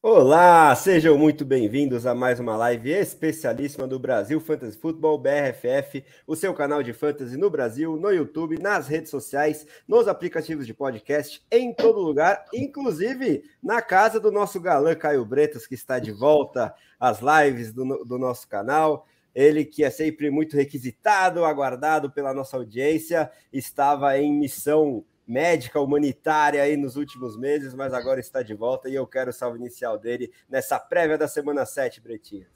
Olá, 0.00 0.72
sejam 0.76 1.18
muito 1.18 1.44
bem-vindos 1.44 2.06
a 2.06 2.14
mais 2.14 2.38
uma 2.38 2.56
live 2.56 2.88
especialíssima 2.88 3.84
do 3.84 3.98
Brasil 3.98 4.38
Fantasy 4.38 4.78
Football 4.78 5.18
BRFF, 5.18 6.04
o 6.24 6.36
seu 6.36 6.54
canal 6.54 6.84
de 6.84 6.92
fantasy 6.92 7.36
no 7.36 7.50
Brasil, 7.50 7.96
no 7.96 8.12
YouTube, 8.12 8.62
nas 8.62 8.86
redes 8.86 9.10
sociais, 9.10 9.66
nos 9.88 10.06
aplicativos 10.06 10.68
de 10.68 10.72
podcast, 10.72 11.44
em 11.50 11.74
todo 11.74 11.98
lugar, 11.98 12.44
inclusive 12.54 13.42
na 13.60 13.82
casa 13.82 14.20
do 14.20 14.30
nosso 14.30 14.60
galã 14.60 14.94
Caio 14.94 15.24
Bretas, 15.24 15.66
que 15.66 15.74
está 15.74 15.98
de 15.98 16.12
volta 16.12 16.72
às 17.00 17.18
lives 17.18 17.72
do, 17.72 18.04
do 18.04 18.18
nosso 18.18 18.46
canal. 18.46 19.04
Ele 19.34 19.64
que 19.64 19.82
é 19.82 19.90
sempre 19.90 20.30
muito 20.30 20.56
requisitado, 20.56 21.44
aguardado 21.44 22.08
pela 22.08 22.32
nossa 22.32 22.56
audiência, 22.56 23.28
estava 23.52 24.16
em 24.16 24.32
missão 24.32 25.04
médica 25.28 25.78
humanitária 25.78 26.62
aí 26.62 26.74
nos 26.74 26.96
últimos 26.96 27.36
meses, 27.36 27.74
mas 27.74 27.92
agora 27.92 28.18
está 28.18 28.42
de 28.42 28.54
volta 28.54 28.88
e 28.88 28.94
eu 28.94 29.06
quero 29.06 29.28
o 29.28 29.32
salve 29.32 29.58
inicial 29.58 29.98
dele 29.98 30.32
nessa 30.48 30.80
prévia 30.80 31.18
da 31.18 31.28
semana 31.28 31.66
7, 31.66 32.00
Bretinha. 32.00 32.46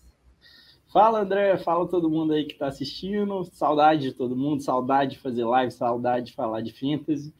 Fala 0.91 1.21
André, 1.21 1.59
fala 1.59 1.87
todo 1.87 2.09
mundo 2.09 2.33
aí 2.33 2.47
que 2.47 2.55
está 2.55 2.69
assistindo, 2.69 3.45
saudade 3.53 4.03
de 4.03 4.13
todo 4.13 4.35
mundo, 4.35 4.63
saudade 4.63 5.13
de 5.13 5.19
fazer 5.21 5.45
live, 5.45 5.71
saudade 5.71 6.27
de 6.27 6.33
falar 6.33 6.63
de 6.63 6.73
fantasy. 6.73 7.35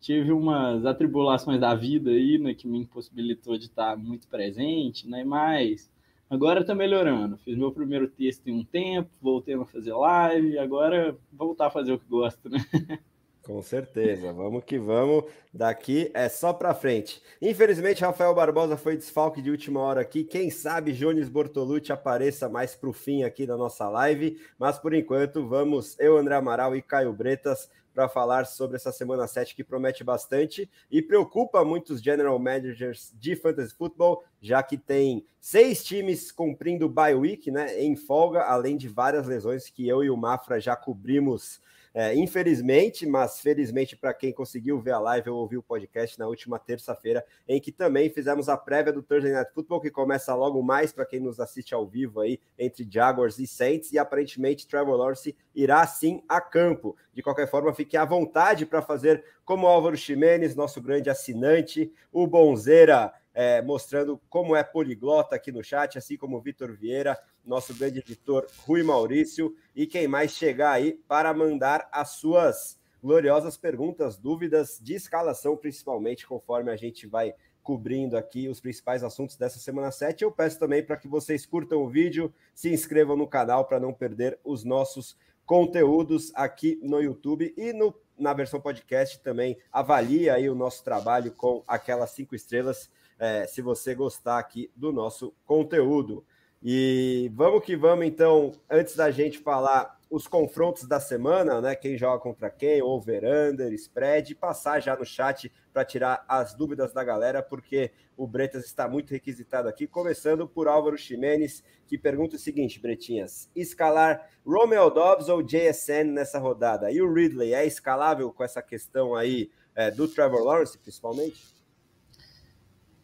Tive 0.00 0.32
umas 0.32 0.86
atribulações 0.86 1.60
da 1.60 1.74
vida 1.74 2.10
aí, 2.10 2.38
né, 2.38 2.54
que 2.54 2.66
me 2.66 2.78
impossibilitou 2.78 3.58
de 3.58 3.66
estar 3.66 3.98
muito 3.98 4.26
presente, 4.28 5.06
né, 5.06 5.24
mas 5.24 5.90
agora 6.28 6.60
está 6.60 6.74
melhorando. 6.74 7.36
Fiz 7.36 7.54
meu 7.56 7.70
primeiro 7.70 8.08
texto 8.08 8.48
em 8.48 8.60
um 8.60 8.64
tempo, 8.64 9.10
voltei 9.20 9.54
a 9.54 9.64
fazer 9.66 9.92
live, 9.92 10.58
agora 10.58 11.18
voltar 11.30 11.66
a 11.66 11.70
fazer 11.70 11.92
o 11.92 11.98
que 11.98 12.08
gosto, 12.08 12.48
né? 12.48 12.58
Com 13.50 13.62
certeza, 13.62 14.32
vamos 14.32 14.62
que 14.62 14.78
vamos. 14.78 15.24
Daqui 15.52 16.08
é 16.14 16.28
só 16.28 16.52
para 16.52 16.72
frente. 16.72 17.20
Infelizmente, 17.42 18.00
Rafael 18.00 18.32
Barbosa 18.32 18.76
foi 18.76 18.96
desfalque 18.96 19.42
de 19.42 19.50
última 19.50 19.80
hora 19.80 20.00
aqui. 20.00 20.22
Quem 20.22 20.50
sabe 20.50 20.92
Jones 20.92 21.28
Bortolucci 21.28 21.92
apareça 21.92 22.48
mais 22.48 22.76
para 22.76 22.88
o 22.88 22.92
fim 22.92 23.24
aqui 23.24 23.44
da 23.44 23.56
nossa 23.56 23.88
live. 23.88 24.40
Mas 24.56 24.78
por 24.78 24.94
enquanto, 24.94 25.48
vamos 25.48 25.98
eu, 25.98 26.16
André 26.16 26.36
Amaral 26.36 26.76
e 26.76 26.80
Caio 26.80 27.12
Bretas 27.12 27.68
para 27.92 28.08
falar 28.08 28.46
sobre 28.46 28.76
essa 28.76 28.92
semana 28.92 29.26
7 29.26 29.56
que 29.56 29.64
promete 29.64 30.04
bastante 30.04 30.70
e 30.88 31.02
preocupa 31.02 31.64
muitos 31.64 32.00
general 32.00 32.38
managers 32.38 33.12
de 33.18 33.34
fantasy 33.34 33.74
football, 33.74 34.22
já 34.40 34.62
que 34.62 34.78
tem 34.78 35.26
seis 35.40 35.82
times 35.82 36.30
cumprindo 36.30 36.88
bye 36.88 37.16
week, 37.16 37.50
né, 37.50 37.82
em 37.82 37.96
folga, 37.96 38.42
além 38.42 38.76
de 38.76 38.86
várias 38.86 39.26
lesões 39.26 39.68
que 39.68 39.88
eu 39.88 40.04
e 40.04 40.08
o 40.08 40.16
Mafra 40.16 40.60
já 40.60 40.76
cobrimos 40.76 41.60
é, 41.92 42.14
infelizmente, 42.14 43.04
mas 43.04 43.40
felizmente 43.40 43.96
para 43.96 44.14
quem 44.14 44.32
conseguiu 44.32 44.80
ver 44.80 44.92
a 44.92 44.98
live 45.00 45.30
ou 45.30 45.38
ouvir 45.38 45.56
o 45.56 45.62
podcast 45.62 46.18
na 46.18 46.28
última 46.28 46.58
terça-feira, 46.58 47.24
em 47.48 47.60
que 47.60 47.72
também 47.72 48.08
fizemos 48.08 48.48
a 48.48 48.56
prévia 48.56 48.92
do 48.92 49.02
Thursday 49.02 49.32
Night 49.32 49.52
Football, 49.52 49.80
que 49.80 49.90
começa 49.90 50.34
logo 50.34 50.62
mais 50.62 50.92
para 50.92 51.04
quem 51.04 51.18
nos 51.18 51.40
assiste 51.40 51.74
ao 51.74 51.86
vivo 51.86 52.20
aí 52.20 52.38
entre 52.58 52.86
Jaguars 52.88 53.38
e 53.38 53.46
Saints, 53.46 53.92
e 53.92 53.98
aparentemente 53.98 54.68
Trevor 54.68 54.96
Lawrence 54.96 55.36
irá 55.54 55.84
sim 55.86 56.22
a 56.28 56.40
campo. 56.40 56.96
De 57.12 57.22
qualquer 57.22 57.50
forma, 57.50 57.74
fique 57.74 57.96
à 57.96 58.04
vontade 58.04 58.64
para 58.64 58.80
fazer 58.80 59.24
como 59.44 59.66
Álvaro 59.66 59.96
Ximenes, 59.96 60.54
nosso 60.54 60.80
grande 60.80 61.10
assinante, 61.10 61.92
o 62.12 62.24
Bonzeira 62.26 63.12
é, 63.34 63.62
mostrando 63.62 64.20
como 64.28 64.56
é 64.56 64.62
poliglota 64.62 65.36
aqui 65.36 65.52
no 65.52 65.62
chat, 65.62 65.96
assim 65.96 66.16
como 66.16 66.36
o 66.36 66.40
Vitor 66.40 66.72
Vieira, 66.72 67.18
nosso 67.44 67.74
grande 67.74 68.00
editor 68.00 68.46
Rui 68.66 68.82
Maurício, 68.82 69.54
e 69.74 69.86
quem 69.86 70.06
mais 70.08 70.32
chegar 70.32 70.72
aí 70.72 71.00
para 71.08 71.32
mandar 71.32 71.88
as 71.92 72.10
suas 72.10 72.78
gloriosas 73.02 73.56
perguntas, 73.56 74.18
dúvidas 74.18 74.78
de 74.82 74.94
escalação, 74.94 75.56
principalmente, 75.56 76.26
conforme 76.26 76.70
a 76.70 76.76
gente 76.76 77.06
vai 77.06 77.34
cobrindo 77.62 78.16
aqui 78.16 78.48
os 78.48 78.60
principais 78.60 79.02
assuntos 79.02 79.36
dessa 79.36 79.58
semana 79.58 79.90
7. 79.90 80.22
Eu 80.22 80.32
peço 80.32 80.58
também 80.58 80.82
para 80.82 80.96
que 80.96 81.08
vocês 81.08 81.46
curtam 81.46 81.82
o 81.82 81.88
vídeo, 81.88 82.32
se 82.54 82.72
inscrevam 82.72 83.16
no 83.16 83.28
canal 83.28 83.64
para 83.64 83.80
não 83.80 83.92
perder 83.92 84.38
os 84.44 84.64
nossos 84.64 85.16
conteúdos 85.46 86.30
aqui 86.34 86.78
no 86.82 87.00
YouTube 87.00 87.52
e 87.56 87.72
no, 87.72 87.94
na 88.18 88.32
versão 88.32 88.60
podcast 88.60 89.20
também 89.20 89.58
avalie 89.72 90.30
aí 90.30 90.48
o 90.48 90.54
nosso 90.54 90.84
trabalho 90.84 91.32
com 91.32 91.64
aquelas 91.66 92.10
cinco 92.10 92.34
estrelas 92.34 92.90
é, 93.20 93.46
se 93.46 93.60
você 93.60 93.94
gostar 93.94 94.38
aqui 94.38 94.70
do 94.74 94.90
nosso 94.90 95.34
conteúdo. 95.44 96.24
E 96.62 97.30
vamos 97.34 97.62
que 97.62 97.76
vamos, 97.76 98.06
então, 98.06 98.52
antes 98.68 98.96
da 98.96 99.10
gente 99.10 99.38
falar 99.38 99.98
os 100.10 100.26
confrontos 100.26 100.88
da 100.88 100.98
semana, 100.98 101.60
né? 101.60 101.76
Quem 101.76 101.96
joga 101.96 102.18
contra 102.18 102.50
quem, 102.50 102.82
over-under, 102.82 103.72
spread, 103.74 104.34
passar 104.34 104.80
já 104.80 104.96
no 104.96 105.04
chat 105.04 105.52
para 105.72 105.84
tirar 105.84 106.24
as 106.26 106.52
dúvidas 106.52 106.92
da 106.92 107.04
galera, 107.04 107.42
porque 107.42 107.92
o 108.16 108.26
Bretas 108.26 108.64
está 108.64 108.88
muito 108.88 109.10
requisitado 109.10 109.68
aqui. 109.68 109.86
Começando 109.86 110.48
por 110.48 110.66
Álvaro 110.66 110.98
Ximenes, 110.98 111.62
que 111.86 111.96
pergunta 111.96 112.34
o 112.36 112.40
seguinte, 112.40 112.80
Bretinhas: 112.80 113.48
escalar 113.54 114.28
Romeo 114.44 114.90
Dobbs 114.90 115.28
ou 115.28 115.42
JSN 115.42 116.12
nessa 116.12 116.38
rodada? 116.38 116.90
E 116.90 117.00
o 117.00 117.12
Ridley 117.12 117.54
é 117.54 117.64
escalável 117.64 118.32
com 118.32 118.42
essa 118.42 118.60
questão 118.60 119.14
aí 119.14 119.50
é, 119.74 119.90
do 119.90 120.08
Trevor 120.08 120.42
Lawrence, 120.42 120.76
principalmente? 120.76 121.59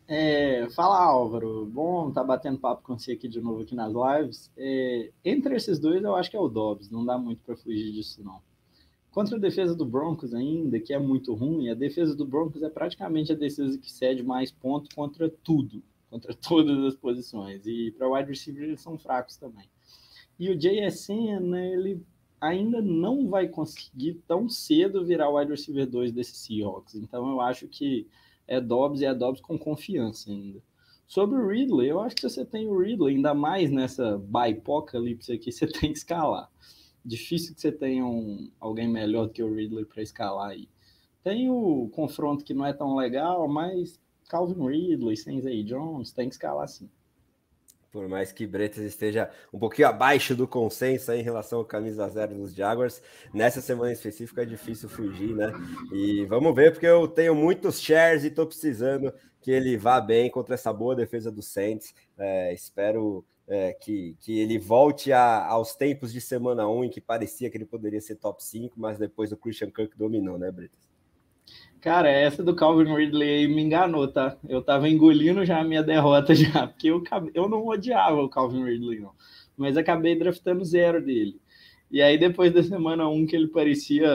É, 0.08 0.68
fala 0.70 1.02
Álvaro, 1.02 1.66
bom 1.66 2.12
tá 2.12 2.22
batendo 2.22 2.60
papo 2.60 2.80
com 2.82 2.96
você 2.96 3.12
aqui 3.12 3.26
de 3.26 3.40
novo 3.40 3.62
aqui 3.62 3.74
nas 3.74 3.92
lives. 3.92 4.52
É, 4.56 5.10
entre 5.24 5.56
esses 5.56 5.80
dois, 5.80 6.02
eu 6.02 6.14
acho 6.14 6.30
que 6.30 6.36
é 6.36 6.40
o 6.40 6.48
Dobbs, 6.48 6.90
não 6.90 7.04
dá 7.04 7.18
muito 7.18 7.42
para 7.42 7.56
fugir 7.56 7.92
disso 7.92 8.22
não. 8.22 8.40
Contra 9.10 9.36
a 9.36 9.40
defesa 9.40 9.74
do 9.74 9.84
Broncos 9.84 10.32
ainda, 10.32 10.78
que 10.78 10.92
é 10.92 10.98
muito 10.98 11.34
ruim, 11.34 11.70
a 11.70 11.74
defesa 11.74 12.14
do 12.14 12.24
Broncos 12.24 12.62
é 12.62 12.68
praticamente 12.68 13.32
a 13.32 13.34
defesa 13.34 13.78
que 13.78 13.90
cede 13.90 14.22
mais 14.22 14.52
pontos 14.52 14.94
contra 14.94 15.28
tudo, 15.42 15.82
contra 16.08 16.32
todas 16.36 16.84
as 16.84 16.94
posições. 16.94 17.66
E 17.66 17.90
para 17.90 18.08
wide 18.08 18.28
receiver 18.28 18.62
eles 18.62 18.80
são 18.80 18.96
fracos 18.96 19.36
também. 19.36 19.68
E 20.38 20.50
o 20.50 20.56
JSN, 20.56 21.40
né, 21.40 21.72
ele 21.72 22.00
ainda 22.40 22.80
não 22.80 23.28
vai 23.28 23.48
conseguir 23.48 24.22
tão 24.28 24.48
cedo 24.48 25.04
virar 25.04 25.30
o 25.30 25.38
wide 25.38 25.50
receiver 25.50 25.86
2 25.86 26.12
desse 26.12 26.36
Seahawks. 26.36 26.94
Então 26.94 27.28
eu 27.28 27.40
acho 27.40 27.66
que 27.66 28.06
é 28.46 28.60
Dobbs 28.60 29.00
e 29.00 29.04
é 29.04 29.14
Dobbs 29.14 29.40
com 29.40 29.58
confiança 29.58 30.30
ainda. 30.30 30.62
Sobre 31.06 31.38
o 31.38 31.48
Ridley, 31.48 31.88
eu 31.88 32.00
acho 32.00 32.16
que 32.16 32.28
você 32.28 32.44
tem 32.44 32.66
o 32.66 32.78
Ridley, 32.78 33.16
ainda 33.16 33.32
mais 33.32 33.70
nessa 33.70 34.18
bipocalipse 34.18 35.32
aqui, 35.32 35.50
você 35.52 35.66
tem 35.66 35.92
que 35.92 35.98
escalar. 35.98 36.50
Difícil 37.04 37.54
que 37.54 37.60
você 37.60 37.70
tenha 37.70 38.04
um, 38.04 38.50
alguém 38.58 38.88
melhor 38.88 39.26
do 39.26 39.32
que 39.32 39.42
o 39.42 39.54
Ridley 39.54 39.84
para 39.84 40.02
escalar 40.02 40.50
aí. 40.50 40.68
Tem 41.22 41.48
o 41.48 41.88
confronto 41.92 42.44
que 42.44 42.54
não 42.54 42.66
é 42.66 42.72
tão 42.72 42.96
legal, 42.96 43.48
mas 43.48 44.00
Calvin 44.28 44.66
Ridley, 44.66 45.16
Sensei 45.16 45.62
Jones, 45.62 46.12
tem 46.12 46.28
que 46.28 46.34
escalar 46.34 46.68
sim. 46.68 46.90
Por 47.96 48.06
mais 48.08 48.30
que 48.30 48.46
Bretas 48.46 48.84
esteja 48.84 49.30
um 49.50 49.58
pouquinho 49.58 49.88
abaixo 49.88 50.36
do 50.36 50.46
consenso 50.46 51.10
em 51.12 51.22
relação 51.22 51.60
ao 51.60 51.64
camisa 51.64 52.06
zero 52.10 52.34
dos 52.34 52.54
Jaguars, 52.54 53.00
nessa 53.32 53.62
semana 53.62 53.90
específica 53.90 54.42
é 54.42 54.44
difícil 54.44 54.86
fugir, 54.86 55.34
né? 55.34 55.50
E 55.90 56.26
vamos 56.26 56.54
ver, 56.54 56.72
porque 56.72 56.84
eu 56.84 57.08
tenho 57.08 57.34
muitos 57.34 57.80
shares 57.80 58.22
e 58.22 58.26
estou 58.26 58.46
precisando 58.46 59.14
que 59.40 59.50
ele 59.50 59.78
vá 59.78 59.98
bem 59.98 60.30
contra 60.30 60.56
essa 60.56 60.70
boa 60.74 60.94
defesa 60.94 61.32
do 61.32 61.40
Saints. 61.40 61.94
É, 62.18 62.52
espero 62.52 63.24
é, 63.48 63.72
que, 63.72 64.14
que 64.20 64.40
ele 64.40 64.58
volte 64.58 65.10
a, 65.10 65.46
aos 65.46 65.74
tempos 65.74 66.12
de 66.12 66.20
semana 66.20 66.68
1 66.68 66.84
em 66.84 66.90
que 66.90 67.00
parecia 67.00 67.48
que 67.48 67.56
ele 67.56 67.64
poderia 67.64 68.02
ser 68.02 68.16
top 68.16 68.44
5, 68.44 68.78
mas 68.78 68.98
depois 68.98 69.32
o 69.32 69.38
Christian 69.38 69.70
Kirk 69.70 69.96
dominou, 69.96 70.36
né, 70.36 70.52
Bretas? 70.52 70.85
Cara, 71.86 72.10
essa 72.10 72.42
do 72.42 72.52
Calvin 72.52 72.92
Ridley 72.92 73.46
me 73.46 73.62
enganou, 73.62 74.08
tá? 74.08 74.36
Eu 74.48 74.60
tava 74.60 74.88
engolindo 74.88 75.44
já 75.46 75.60
a 75.60 75.64
minha 75.64 75.84
derrota 75.84 76.34
já, 76.34 76.66
porque 76.66 76.88
eu, 76.88 77.00
eu 77.32 77.48
não 77.48 77.64
odiava 77.64 78.20
o 78.20 78.28
Calvin 78.28 78.64
Ridley, 78.64 78.98
não. 78.98 79.12
Mas 79.56 79.76
acabei 79.76 80.18
draftando 80.18 80.64
zero 80.64 81.00
dele. 81.00 81.40
E 81.88 82.02
aí, 82.02 82.18
depois 82.18 82.52
da 82.52 82.60
semana 82.60 83.08
1, 83.08 83.26
que 83.26 83.36
ele 83.36 83.46
parecia, 83.46 84.08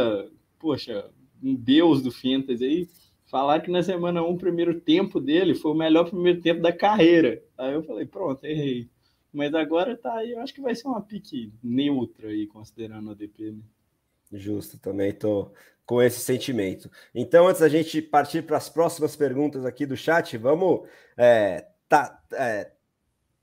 poxa, 0.60 1.10
um 1.42 1.56
deus 1.56 2.04
do 2.04 2.12
fantasy 2.12 2.66
aí, 2.66 2.90
falar 3.26 3.62
que 3.62 3.72
na 3.72 3.82
semana 3.82 4.22
1 4.22 4.32
o 4.32 4.38
primeiro 4.38 4.82
tempo 4.82 5.22
dele 5.22 5.56
foi 5.56 5.72
o 5.72 5.76
melhor 5.76 6.10
primeiro 6.10 6.42
tempo 6.42 6.62
da 6.62 6.74
carreira. 6.74 7.42
Aí 7.58 7.74
eu 7.74 7.84
falei, 7.84 8.06
pronto, 8.06 8.44
errei. 8.44 8.90
Mas 9.32 9.54
agora 9.54 9.96
tá 9.96 10.14
aí, 10.16 10.34
eu 10.34 10.42
acho 10.42 10.54
que 10.54 10.60
vai 10.60 10.76
ser 10.76 10.90
uma 10.90 11.00
pique 11.00 11.54
neutra 11.64 12.28
aí, 12.28 12.48
considerando 12.48 13.12
a 13.12 13.14
DP, 13.14 13.52
né? 13.54 13.64
Justo, 14.34 14.78
também 14.78 15.14
tô 15.14 15.52
com 15.86 16.02
esse 16.02 16.20
sentimento. 16.20 16.90
Então, 17.14 17.48
antes 17.48 17.62
da 17.62 17.70
gente 17.70 18.02
partir 18.02 18.44
para 18.44 18.58
as 18.58 18.70
próximas 18.70 19.16
perguntas 19.16 19.66
aqui 19.66 19.86
do 19.86 19.98
chat, 19.98 20.38
vamos 20.38 20.88
é, 21.18 21.68
tá, 21.90 22.22
é, 22.34 22.72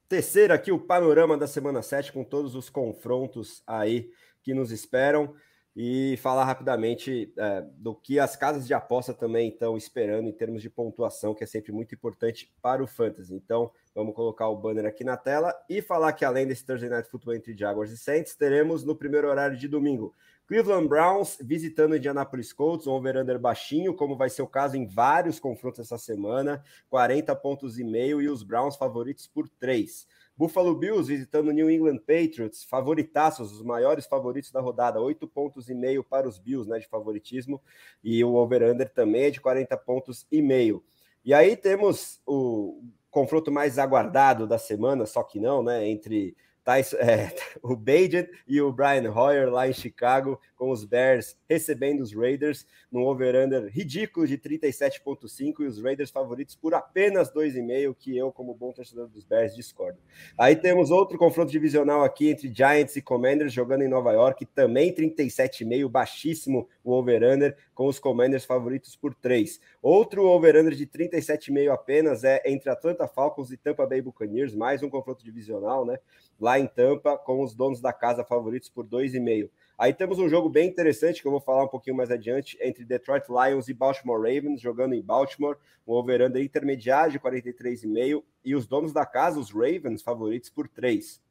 tecer 0.09 0.51
aqui 0.51 0.73
o 0.73 0.79
panorama 0.79 1.37
da 1.37 1.47
semana 1.47 1.83
7 1.83 2.13
com 2.13 2.25
todos 2.25 2.55
os 2.55 2.71
confrontos 2.71 3.63
aí 3.67 4.11
que 4.43 4.55
nos 4.55 4.73
esperam. 4.73 5.35
e 5.81 6.17
falar 6.17 6.45
rapidamente 6.45 7.33
é, 7.39 7.65
do 7.77 7.95
que 7.95 8.19
as 8.19 8.35
casas 8.35 8.67
de 8.67 8.75
aposta 8.75 9.15
também 9.15 9.49
estão 9.49 9.77
esperando 9.77 10.29
em 10.29 10.33
termos 10.33 10.61
de 10.61 10.69
pontuação, 10.69 11.33
que 11.37 11.45
é 11.45 11.47
sempre 11.47 11.71
muito 11.71 11.95
importante 11.95 12.53
para 12.61 12.83
o 12.83 12.87
Fantasy. 12.89 13.33
Então, 13.33 13.71
vamos 13.95 14.13
colocar 14.13 14.49
o 14.49 14.57
banner 14.57 14.87
aqui 14.87 15.05
na 15.05 15.17
tela 15.17 15.55
e 15.69 15.81
falar 15.81 16.15
que 16.15 16.25
além 16.25 16.49
desse 16.49 16.67
Thursday 16.67 16.91
Night 16.91 17.09
Football 17.09 17.35
entre 17.35 17.57
Jaguars 17.57 17.93
e 17.93 17.97
Saints, 17.97 18.35
teremos 18.35 18.83
no 18.83 18.97
primeiro 18.97 19.29
horário 19.29 19.57
de 19.57 19.69
domingo 19.69 20.17
Cleveland 20.49 20.89
Browns 20.89 21.37
visitando 21.43 21.95
Indianapolis 21.95 22.55
Colts, 22.55 22.87
um 22.87 22.93
over-under 22.93 23.39
baixinho, 23.39 23.93
como 23.93 24.17
vai 24.17 24.31
ser 24.31 24.41
o 24.41 24.47
caso 24.47 24.79
em 24.79 24.87
vários 24.87 25.39
confrontos 25.39 25.81
essa 25.81 25.99
semana, 25.99 26.65
40 26.89 27.37
pontos 27.37 27.79
e 27.79 27.85
meio 27.85 28.23
e 28.23 28.31
os 28.31 28.43
Browns 28.43 28.75
favoritos 28.75 29.27
por 29.27 29.47
3. 29.47 30.07
Buffalo 30.35 30.75
Bills 30.75 31.07
visitando 31.07 31.53
New 31.53 31.71
England 31.71 31.99
Patriots, 31.99 32.65
favoritaços, 32.65 33.53
os 33.53 33.63
maiores 33.63 34.07
favoritos 34.07 34.51
da 34.51 34.61
rodada, 34.63 34.99
8 34.99 35.29
pontos 35.29 35.69
e 35.69 35.75
meio 35.75 36.03
para 36.03 36.27
os 36.27 36.39
Bills, 36.39 36.67
né, 36.67 36.79
de 36.79 36.89
favoritismo, 36.89 37.61
e 38.03 38.25
o 38.25 38.33
over-under 38.33 38.89
também 38.89 39.25
é 39.25 39.31
de 39.31 39.43
40 39.43 39.77
pontos 39.77 40.27
e 40.33 40.41
meio. 40.41 40.83
E 41.23 41.35
aí 41.35 41.59
temos 41.59 42.23
o 42.25 42.83
confronto 43.11 43.53
mais 43.53 43.79
aguardado 43.79 44.47
da 44.47 44.57
semana, 44.57 45.05
só 45.05 45.23
que 45.23 45.39
não, 45.39 45.63
né, 45.63 45.87
entre 45.87 46.35
Tyson, 46.69 46.97
é, 47.01 47.35
o 47.63 47.75
Bajan 47.75 48.27
e 48.47 48.61
o 48.61 48.71
Brian 48.71 49.11
Hoyer 49.11 49.49
lá 49.49 49.67
em 49.67 49.73
Chicago, 49.73 50.39
com 50.55 50.71
os 50.71 50.85
Bears 50.85 51.35
recebendo 51.49 52.03
os 52.03 52.13
Raiders 52.13 52.67
num 52.93 53.07
over-under 53.07 53.69
ridículo 53.69 54.27
de 54.27 54.37
37,5 54.37 55.61
e 55.61 55.65
os 55.65 55.83
Raiders 55.83 56.11
favoritos 56.11 56.55
por 56.55 56.75
apenas 56.75 57.33
2,5, 57.33 57.97
que 57.99 58.15
eu, 58.15 58.31
como 58.31 58.55
bom 58.55 58.73
torcedor 58.73 59.09
dos 59.09 59.25
Bears, 59.25 59.55
discordo. 59.55 59.99
Aí 60.37 60.57
temos 60.57 60.91
outro 60.91 61.17
confronto 61.17 61.51
divisional 61.51 62.05
aqui 62.05 62.29
entre 62.29 62.53
Giants 62.53 62.97
e 62.97 63.03
Commanders 63.03 63.53
jogando 63.53 63.83
em 63.83 63.89
Nova 63.89 64.13
York, 64.13 64.45
também 64.47 64.93
37,5, 64.93 65.89
baixíssimo 65.89 66.69
o 66.85 66.93
over-under, 66.93 67.57
com 67.75 67.87
os 67.87 67.99
Commanders 67.99 68.45
favoritos 68.45 68.97
por 68.97 69.15
3. 69.15 69.61
Outro 69.81 70.25
over-under 70.25 70.75
de 70.75 70.87
37,5 70.87 71.73
apenas 71.73 72.25
é 72.25 72.43
entre 72.45 72.69
Atlanta 72.69 73.07
Falcons 73.07 73.51
e 73.53 73.57
Tampa 73.57 73.87
Bay 73.87 74.03
Buccaneers, 74.03 74.55
mais 74.55 74.83
um 74.83 74.91
confronto 74.91 75.25
divisional, 75.25 75.87
né? 75.87 75.99
Lá 76.41 76.58
em 76.59 76.67
Tampa, 76.67 77.17
com 77.17 77.43
os 77.43 77.55
donos 77.55 77.81
da 77.81 77.93
casa 77.93 78.25
favoritos 78.25 78.69
por 78.69 78.85
2,5. 78.85 79.51
Aí 79.79 79.95
temos 79.95 80.19
um 80.19 80.29
jogo 80.29 80.49
bem 80.49 80.69
interessante 80.69 81.23
que 81.23 81.29
eu 81.29 81.33
vou 81.33 81.41
falar 81.41 81.65
um 81.65 81.69
pouquinho 81.69 81.97
mais 81.97 82.11
adiante 82.11 82.59
entre 82.61 82.85
Detroit 82.85 83.27
Lions 83.29 83.69
e 83.69 83.75
Baltimore 83.75 84.21
Ravens, 84.21 84.61
jogando 84.61 84.95
em 84.95 85.03
Baltimore, 85.03 85.57
um 85.87 85.93
over-under 85.93 86.43
intermediário 86.43 87.13
de 87.13 87.21
43,5 87.21 88.23
e 88.45 88.55
os 88.55 88.67
donos 88.67 88.93
da 88.93 89.07
casa, 89.07 89.39
os 89.39 89.51
Ravens, 89.51 90.03
favoritos 90.03 90.51
por 90.51 90.67
3. 90.67 91.23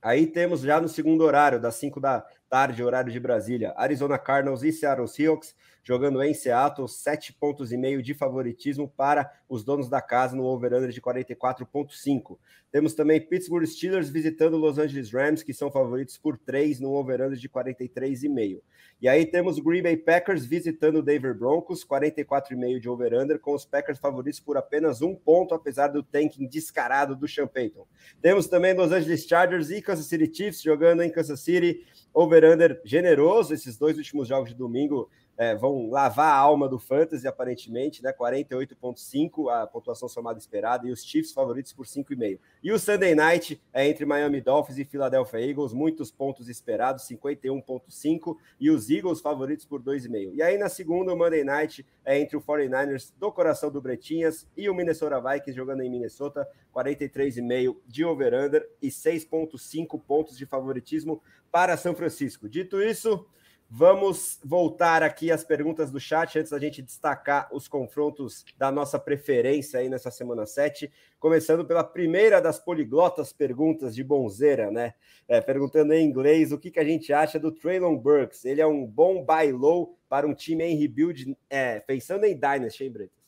Aí 0.00 0.26
temos 0.26 0.60
já 0.60 0.80
no 0.80 0.88
segundo 0.88 1.24
horário, 1.24 1.60
das 1.60 1.74
5 1.76 1.98
da 1.98 2.24
tarde, 2.48 2.84
horário 2.84 3.10
de 3.10 3.18
Brasília, 3.18 3.74
Arizona 3.76 4.16
Cardinals 4.16 4.62
e 4.62 4.70
Seattle 4.70 5.08
Seahawks, 5.08 5.56
jogando 5.88 6.22
em 6.22 6.34
Seattle, 6.34 6.86
sete 6.86 7.32
pontos 7.32 7.72
e 7.72 7.76
meio 7.78 8.02
de 8.02 8.12
favoritismo 8.12 8.92
para 8.94 9.32
os 9.48 9.64
donos 9.64 9.88
da 9.88 10.02
casa 10.02 10.36
no 10.36 10.44
over-under 10.44 10.90
de 10.90 11.00
44,5. 11.00 12.36
Temos 12.70 12.92
também 12.92 13.18
Pittsburgh 13.18 13.64
Steelers 13.64 14.10
visitando 14.10 14.58
Los 14.58 14.76
Angeles 14.76 15.10
Rams, 15.10 15.42
que 15.42 15.54
são 15.54 15.70
favoritos 15.70 16.18
por 16.18 16.36
três 16.36 16.78
no 16.78 16.92
over-under 16.92 17.38
de 17.38 17.48
43,5. 17.48 18.60
E 19.00 19.08
aí 19.08 19.24
temos 19.24 19.58
Green 19.58 19.82
Bay 19.82 19.96
Packers 19.96 20.44
visitando 20.44 20.96
o 20.96 21.02
Denver 21.02 21.34
Broncos, 21.34 21.82
44,5 21.86 22.78
de 22.78 22.88
over-under, 22.90 23.38
com 23.38 23.54
os 23.54 23.64
Packers 23.64 23.98
favoritos 23.98 24.40
por 24.40 24.58
apenas 24.58 25.00
um 25.00 25.14
ponto, 25.14 25.54
apesar 25.54 25.88
do 25.88 26.02
tanking 26.02 26.46
descarado 26.46 27.16
do 27.16 27.26
Sean 27.26 27.46
Payton. 27.46 27.86
Temos 28.20 28.46
também 28.46 28.74
Los 28.74 28.92
Angeles 28.92 29.24
Chargers 29.24 29.70
e 29.70 29.80
Kansas 29.80 30.04
City 30.04 30.30
Chiefs 30.30 30.60
jogando 30.60 31.02
em 31.02 31.08
Kansas 31.08 31.40
City, 31.40 31.86
over-under 32.12 32.78
generoso, 32.84 33.54
esses 33.54 33.78
dois 33.78 33.96
últimos 33.96 34.28
jogos 34.28 34.50
de 34.50 34.54
domingo 34.54 35.08
é, 35.38 35.54
vão 35.54 35.88
lavar 35.88 36.32
a 36.34 36.36
alma 36.36 36.68
do 36.68 36.80
Fantasy, 36.80 37.26
aparentemente, 37.28 38.02
né? 38.02 38.12
48,5 38.12 39.48
a 39.48 39.68
pontuação 39.68 40.08
somada 40.08 40.36
esperada, 40.36 40.88
e 40.88 40.90
os 40.90 41.04
Chiefs 41.04 41.32
favoritos 41.32 41.72
por 41.72 41.86
5,5. 41.86 42.40
E 42.60 42.72
o 42.72 42.78
Sunday 42.78 43.14
Night 43.14 43.62
é 43.72 43.88
entre 43.88 44.04
Miami 44.04 44.40
Dolphins 44.40 44.78
e 44.78 44.84
Philadelphia 44.84 45.40
Eagles, 45.40 45.72
muitos 45.72 46.10
pontos 46.10 46.48
esperados, 46.48 47.04
51,5, 47.04 48.36
e 48.58 48.68
os 48.68 48.90
Eagles 48.90 49.20
favoritos 49.20 49.64
por 49.64 49.80
2,5. 49.80 50.32
E 50.34 50.42
aí 50.42 50.58
na 50.58 50.68
segunda, 50.68 51.14
o 51.14 51.16
Monday 51.16 51.44
Night 51.44 51.86
é 52.04 52.18
entre 52.18 52.36
o 52.36 52.40
49ers 52.40 53.12
do 53.16 53.30
coração 53.30 53.70
do 53.70 53.80
Bretinhas 53.80 54.44
e 54.56 54.68
o 54.68 54.74
Minnesota 54.74 55.20
Vikings 55.20 55.52
jogando 55.52 55.82
em 55.82 55.90
Minnesota, 55.90 56.48
43,5 56.74 57.76
de 57.86 58.04
over-under 58.04 58.68
e 58.82 58.88
6,5 58.88 60.00
pontos 60.02 60.36
de 60.36 60.46
favoritismo 60.46 61.22
para 61.52 61.76
São 61.76 61.94
Francisco. 61.94 62.48
Dito 62.48 62.82
isso. 62.82 63.24
Vamos 63.70 64.40
voltar 64.42 65.02
aqui 65.02 65.30
às 65.30 65.44
perguntas 65.44 65.90
do 65.90 66.00
chat 66.00 66.38
antes 66.38 66.50
da 66.50 66.58
gente 66.58 66.80
destacar 66.80 67.48
os 67.52 67.68
confrontos 67.68 68.42
da 68.56 68.72
nossa 68.72 68.98
preferência 68.98 69.78
aí 69.78 69.90
nessa 69.90 70.10
semana 70.10 70.46
7. 70.46 70.90
Começando 71.20 71.66
pela 71.66 71.84
primeira 71.84 72.40
das 72.40 72.58
poliglotas 72.58 73.30
perguntas 73.30 73.94
de 73.94 74.02
Bonzeira, 74.02 74.70
né? 74.70 74.94
É, 75.28 75.42
perguntando 75.42 75.92
em 75.92 76.02
inglês 76.02 76.50
o 76.50 76.58
que, 76.58 76.70
que 76.70 76.80
a 76.80 76.84
gente 76.84 77.12
acha 77.12 77.38
do 77.38 77.52
Traylon 77.52 77.94
Burks. 77.98 78.46
Ele 78.46 78.62
é 78.62 78.66
um 78.66 78.86
bom 78.86 79.22
buy 79.22 79.52
low 79.52 79.98
para 80.08 80.26
um 80.26 80.34
time 80.34 80.64
em 80.64 80.74
rebuild, 80.74 81.36
é, 81.50 81.78
pensando 81.80 82.24
em 82.24 82.34
Dynasty, 82.34 82.84
hein, 82.84 82.90
Bretas? 82.90 83.18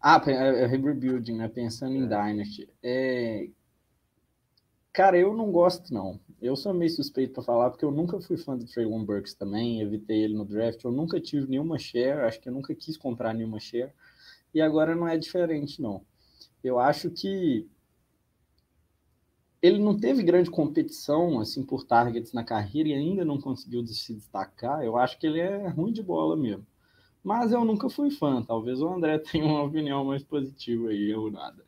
Ah, 0.00 0.22
é, 0.24 0.62
é 0.62 0.66
rebuilding, 0.66 1.36
né? 1.36 1.48
Pensando 1.48 1.96
em 1.96 2.04
é. 2.04 2.06
Dynasty. 2.06 2.68
É... 2.80 3.48
Cara, 4.92 5.18
eu 5.18 5.34
não 5.34 5.50
gosto, 5.50 5.92
não. 5.92 6.20
Eu 6.40 6.56
sou 6.56 6.74
meio 6.74 6.90
suspeito 6.90 7.32
para 7.32 7.42
falar, 7.42 7.70
porque 7.70 7.84
eu 7.84 7.90
nunca 7.90 8.20
fui 8.20 8.36
fã 8.36 8.56
do 8.56 8.66
Traylon 8.66 9.04
Burks 9.04 9.34
também, 9.34 9.80
evitei 9.80 10.22
ele 10.22 10.34
no 10.34 10.44
draft, 10.44 10.82
eu 10.84 10.92
nunca 10.92 11.20
tive 11.20 11.46
nenhuma 11.48 11.78
share, 11.78 12.26
acho 12.26 12.40
que 12.40 12.48
eu 12.48 12.52
nunca 12.52 12.74
quis 12.74 12.96
comprar 12.96 13.32
nenhuma 13.32 13.58
share, 13.58 13.92
e 14.52 14.60
agora 14.60 14.94
não 14.94 15.08
é 15.08 15.16
diferente, 15.16 15.80
não. 15.80 16.02
Eu 16.62 16.78
acho 16.78 17.10
que 17.10 17.66
ele 19.64 19.78
não 19.78 19.98
teve 19.98 20.22
grande 20.22 20.50
competição 20.50 21.40
assim 21.40 21.64
por 21.64 21.84
targets 21.84 22.34
na 22.34 22.44
carreira 22.44 22.90
e 22.90 22.92
ainda 22.92 23.24
não 23.24 23.40
conseguiu 23.40 23.86
se 23.86 24.14
destacar. 24.14 24.84
Eu 24.84 24.98
acho 24.98 25.18
que 25.18 25.26
ele 25.26 25.40
é 25.40 25.68
ruim 25.68 25.90
de 25.90 26.02
bola 26.02 26.36
mesmo. 26.36 26.66
Mas 27.22 27.50
eu 27.50 27.64
nunca 27.64 27.88
fui 27.88 28.10
fã. 28.10 28.42
Talvez 28.42 28.82
o 28.82 28.88
André 28.88 29.18
tenha 29.24 29.46
uma 29.46 29.62
opinião 29.62 30.04
mais 30.04 30.22
positiva 30.22 30.88
aí, 30.88 31.10
eu 31.10 31.30
nada. 31.30 31.64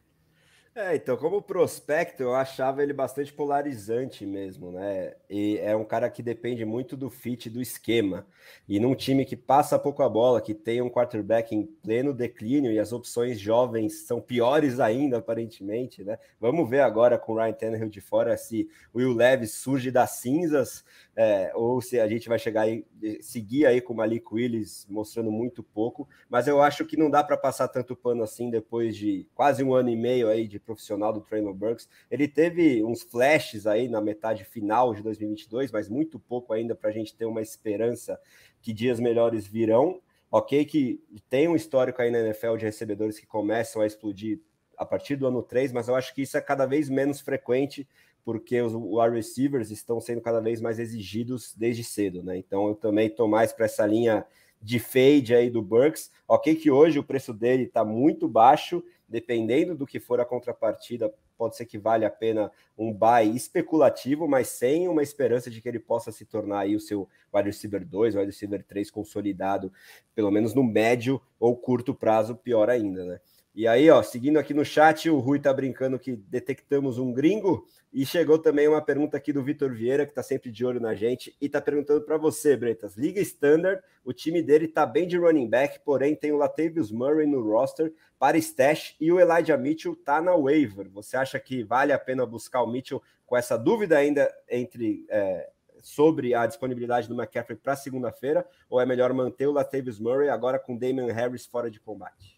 É, 0.78 0.94
então, 0.94 1.16
como 1.16 1.40
prospecto, 1.40 2.22
eu 2.22 2.34
achava 2.34 2.82
ele 2.82 2.92
bastante 2.92 3.32
polarizante 3.32 4.26
mesmo, 4.26 4.70
né? 4.70 5.14
E 5.28 5.56
é 5.62 5.74
um 5.74 5.86
cara 5.86 6.10
que 6.10 6.22
depende 6.22 6.66
muito 6.66 6.98
do 6.98 7.08
fit 7.08 7.48
do 7.48 7.62
esquema. 7.62 8.26
E 8.68 8.78
num 8.78 8.94
time 8.94 9.24
que 9.24 9.34
passa 9.34 9.78
pouco 9.78 10.02
a 10.02 10.08
bola, 10.08 10.38
que 10.38 10.52
tem 10.52 10.82
um 10.82 10.90
quarterback 10.90 11.54
em 11.54 11.64
pleno 11.64 12.12
declínio 12.12 12.70
e 12.70 12.78
as 12.78 12.92
opções 12.92 13.40
jovens 13.40 14.06
são 14.06 14.20
piores 14.20 14.78
ainda, 14.78 15.16
aparentemente, 15.16 16.04
né? 16.04 16.18
Vamos 16.38 16.68
ver 16.68 16.80
agora 16.80 17.16
com 17.18 17.32
o 17.32 17.36
Ryan 17.36 17.54
Tannehill 17.54 17.88
de 17.88 18.02
fora 18.02 18.36
se 18.36 18.68
o 18.92 18.98
Will 18.98 19.14
Levis 19.14 19.54
surge 19.54 19.90
das 19.90 20.10
cinzas 20.10 20.84
é, 21.16 21.50
ou 21.54 21.80
se 21.80 21.98
a 21.98 22.06
gente 22.06 22.28
vai 22.28 22.38
chegar 22.38 22.62
aí, 22.62 22.84
seguir 23.22 23.64
aí 23.64 23.80
com 23.80 23.94
o 23.94 23.96
Malik 23.96 24.26
Willis 24.30 24.86
mostrando 24.90 25.32
muito 25.32 25.62
pouco. 25.62 26.06
Mas 26.28 26.46
eu 26.46 26.60
acho 26.60 26.84
que 26.84 26.98
não 26.98 27.08
dá 27.08 27.24
para 27.24 27.38
passar 27.38 27.66
tanto 27.68 27.96
pano 27.96 28.22
assim 28.22 28.50
depois 28.50 28.94
de 28.94 29.26
quase 29.34 29.64
um 29.64 29.72
ano 29.72 29.88
e 29.88 29.96
meio 29.96 30.28
aí 30.28 30.46
de 30.46 30.65
profissional 30.66 31.12
do 31.12 31.20
Traylon 31.20 31.54
Burks. 31.54 31.88
Ele 32.10 32.26
teve 32.26 32.84
uns 32.84 33.02
flashes 33.02 33.66
aí 33.66 33.88
na 33.88 34.00
metade 34.00 34.44
final 34.44 34.92
de 34.92 35.02
2022, 35.02 35.70
mas 35.70 35.88
muito 35.88 36.18
pouco 36.18 36.52
ainda 36.52 36.74
para 36.74 36.90
a 36.90 36.92
gente 36.92 37.14
ter 37.14 37.24
uma 37.24 37.40
esperança 37.40 38.20
que 38.60 38.72
dias 38.72 39.00
melhores 39.00 39.46
virão. 39.46 40.02
Ok, 40.30 40.64
que 40.64 41.00
tem 41.30 41.48
um 41.48 41.54
histórico 41.54 42.02
aí 42.02 42.10
na 42.10 42.18
NFL 42.18 42.56
de 42.56 42.64
recebedores 42.64 43.18
que 43.18 43.26
começam 43.26 43.80
a 43.80 43.86
explodir 43.86 44.40
a 44.76 44.84
partir 44.84 45.16
do 45.16 45.26
ano 45.26 45.42
3, 45.42 45.72
mas 45.72 45.88
eu 45.88 45.94
acho 45.94 46.14
que 46.14 46.22
isso 46.22 46.36
é 46.36 46.40
cada 46.40 46.66
vez 46.66 46.90
menos 46.90 47.20
frequente, 47.20 47.88
porque 48.24 48.60
os 48.60 48.74
wide 48.74 49.14
receivers 49.14 49.70
estão 49.70 50.00
sendo 50.00 50.20
cada 50.20 50.40
vez 50.40 50.60
mais 50.60 50.78
exigidos 50.78 51.54
desde 51.56 51.84
cedo, 51.84 52.22
né? 52.22 52.36
Então 52.36 52.68
eu 52.68 52.74
também 52.74 53.06
estou 53.06 53.28
mais 53.28 53.52
para 53.52 53.66
essa 53.66 53.86
linha 53.86 54.26
de 54.60 54.78
fade 54.78 55.34
aí 55.34 55.48
do 55.48 55.62
Burks. 55.62 56.10
Ok, 56.26 56.56
que 56.56 56.70
hoje 56.70 56.98
o 56.98 57.04
preço 57.04 57.32
dele 57.32 57.62
está 57.64 57.84
muito 57.84 58.26
baixo, 58.28 58.82
dependendo 59.08 59.74
do 59.74 59.86
que 59.86 60.00
for 60.00 60.20
a 60.20 60.24
contrapartida, 60.24 61.12
pode 61.36 61.56
ser 61.56 61.66
que 61.66 61.78
vale 61.78 62.04
a 62.04 62.10
pena 62.10 62.50
um 62.76 62.92
buy 62.92 63.34
especulativo, 63.34 64.26
mas 64.26 64.48
sem 64.48 64.88
uma 64.88 65.02
esperança 65.02 65.50
de 65.50 65.60
que 65.60 65.68
ele 65.68 65.78
possa 65.78 66.10
se 66.10 66.24
tornar 66.24 66.60
aí 66.60 66.74
o 66.74 66.80
seu 66.80 67.08
wide 67.32 67.48
receiver 67.48 67.84
2, 67.84 68.14
wide 68.14 68.26
receiver 68.26 68.64
3 68.64 68.90
consolidado, 68.90 69.72
pelo 70.14 70.30
menos 70.30 70.54
no 70.54 70.64
médio 70.64 71.20
ou 71.38 71.56
curto 71.56 71.94
prazo, 71.94 72.34
pior 72.34 72.70
ainda, 72.70 73.04
né? 73.04 73.20
E 73.56 73.66
aí, 73.66 73.88
ó, 73.88 74.02
seguindo 74.02 74.38
aqui 74.38 74.52
no 74.52 74.66
chat, 74.66 75.08
o 75.08 75.18
Rui 75.18 75.40
tá 75.40 75.50
brincando 75.50 75.98
que 75.98 76.14
detectamos 76.14 76.98
um 76.98 77.10
gringo. 77.10 77.66
E 77.90 78.04
chegou 78.04 78.38
também 78.38 78.68
uma 78.68 78.82
pergunta 78.82 79.16
aqui 79.16 79.32
do 79.32 79.42
Vitor 79.42 79.72
Vieira, 79.72 80.04
que 80.04 80.12
tá 80.12 80.22
sempre 80.22 80.50
de 80.50 80.62
olho 80.62 80.78
na 80.78 80.94
gente, 80.94 81.34
e 81.40 81.48
tá 81.48 81.58
perguntando 81.58 82.02
para 82.02 82.18
você, 82.18 82.54
Bretas. 82.54 82.98
Liga 82.98 83.18
Standard, 83.22 83.82
o 84.04 84.12
time 84.12 84.42
dele 84.42 84.68
tá 84.68 84.84
bem 84.84 85.08
de 85.08 85.16
running 85.16 85.48
back, 85.48 85.80
porém 85.80 86.14
tem 86.14 86.32
o 86.32 86.36
Latavius 86.36 86.92
Murray 86.92 87.26
no 87.26 87.40
roster 87.50 87.94
para 88.18 88.36
stash 88.36 88.94
e 89.00 89.10
o 89.10 89.18
Elijah 89.18 89.56
Mitchell 89.56 89.96
tá 89.96 90.20
na 90.20 90.36
waiver. 90.36 90.90
Você 90.90 91.16
acha 91.16 91.40
que 91.40 91.62
vale 91.62 91.94
a 91.94 91.98
pena 91.98 92.26
buscar 92.26 92.62
o 92.62 92.66
Mitchell 92.66 93.02
com 93.24 93.38
essa 93.38 93.56
dúvida 93.56 93.96
ainda 93.96 94.30
entre 94.50 95.06
é, 95.08 95.48
sobre 95.80 96.34
a 96.34 96.44
disponibilidade 96.46 97.08
do 97.08 97.14
McCaffrey 97.14 97.56
para 97.56 97.74
segunda-feira, 97.74 98.46
ou 98.68 98.78
é 98.78 98.84
melhor 98.84 99.14
manter 99.14 99.46
o 99.46 99.52
Latavius 99.52 99.98
Murray 99.98 100.28
agora 100.28 100.58
com 100.58 100.76
Damian 100.76 101.10
Harris 101.10 101.46
fora 101.46 101.70
de 101.70 101.80
combate? 101.80 102.35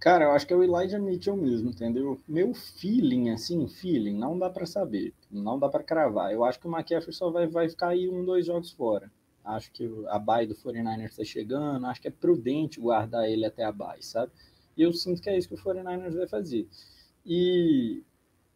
Cara, 0.00 0.24
eu 0.24 0.30
acho 0.30 0.46
que 0.46 0.52
é 0.54 0.56
o 0.56 0.64
Elijah 0.64 0.98
Mitchell 0.98 1.36
mesmo, 1.36 1.68
entendeu? 1.68 2.18
Meu 2.26 2.54
feeling, 2.54 3.28
assim, 3.28 3.68
feeling, 3.68 4.14
não 4.14 4.38
dá 4.38 4.48
para 4.48 4.64
saber, 4.64 5.12
não 5.30 5.58
dá 5.58 5.68
para 5.68 5.84
cravar. 5.84 6.32
Eu 6.32 6.42
acho 6.42 6.58
que 6.58 6.66
o 6.66 6.74
McCaffrey 6.74 7.12
só 7.12 7.30
vai, 7.30 7.46
vai 7.46 7.68
ficar 7.68 7.88
aí 7.88 8.08
um, 8.08 8.24
dois 8.24 8.46
jogos 8.46 8.70
fora. 8.70 9.12
Acho 9.44 9.70
que 9.70 9.86
a 10.08 10.18
bye 10.18 10.46
do 10.46 10.54
49ers 10.54 11.10
está 11.10 11.24
chegando, 11.24 11.84
acho 11.84 12.00
que 12.00 12.08
é 12.08 12.10
prudente 12.10 12.80
guardar 12.80 13.28
ele 13.28 13.44
até 13.44 13.62
a 13.62 13.70
bye, 13.70 14.02
sabe? 14.02 14.32
E 14.74 14.82
eu 14.82 14.92
sinto 14.94 15.20
que 15.20 15.28
é 15.28 15.36
isso 15.36 15.48
que 15.48 15.54
o 15.54 15.58
49ers 15.58 16.16
vai 16.16 16.26
fazer. 16.26 16.66
E 17.26 18.02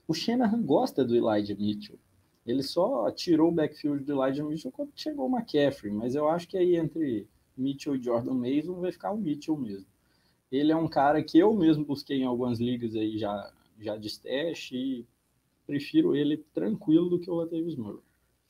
o 0.09 0.15
Shanahan 0.15 0.63
gosta 0.63 1.05
do 1.05 1.15
Elijah 1.15 1.55
Mitchell. 1.55 1.99
Ele 2.47 2.63
só 2.63 3.11
tirou 3.11 3.51
o 3.51 3.55
backfield 3.55 4.03
do 4.03 4.13
Elijah 4.13 4.45
Mitchell 4.45 4.73
quando 4.73 4.93
chegou 4.97 5.29
o 5.29 5.37
McCaffrey, 5.37 5.93
mas 5.93 6.15
eu 6.15 6.27
acho 6.27 6.49
que 6.49 6.57
aí 6.57 6.77
entre 6.77 7.29
Mitchell 7.55 7.97
e 7.97 8.03
Jordan 8.03 8.33
Mason 8.35 8.81
vai 8.81 8.93
ficar 8.93 9.13
o 9.13 9.19
Mitchell 9.19 9.59
mesmo. 9.59 9.94
Ele 10.55 10.71
é 10.71 10.77
um 10.77 10.87
cara 10.87 11.23
que 11.23 11.39
eu 11.39 11.53
mesmo 11.53 11.85
busquei 11.85 12.19
em 12.19 12.25
algumas 12.25 12.61
ligas 12.61 12.95
aí 12.95 13.19
já, 13.19 13.53
já 13.81 13.97
de 13.97 14.07
stash 14.07 14.71
e 14.73 15.07
prefiro 15.67 16.15
ele 16.15 16.37
tranquilo 16.55 17.11
do 17.11 17.19
que 17.19 17.29
o 17.29 17.35
Latavius 17.35 17.77
Murray. 17.77 18.01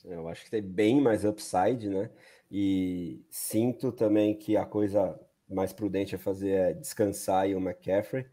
Eu 0.03 0.27
acho 0.27 0.43
que 0.45 0.51
tem 0.51 0.61
bem 0.61 1.01
mais 1.01 1.25
upside, 1.25 1.89
né? 1.89 2.11
E 2.51 3.19
sinto 3.29 3.91
também 3.91 4.37
que 4.37 4.55
a 4.55 4.65
coisa 4.65 5.19
mais 5.49 5.73
prudente 5.73 6.15
a 6.15 6.19
fazer 6.19 6.49
é 6.51 6.73
descansar 6.73 7.49
e 7.49 7.55
o 7.55 7.59
McCaffrey. 7.59 8.25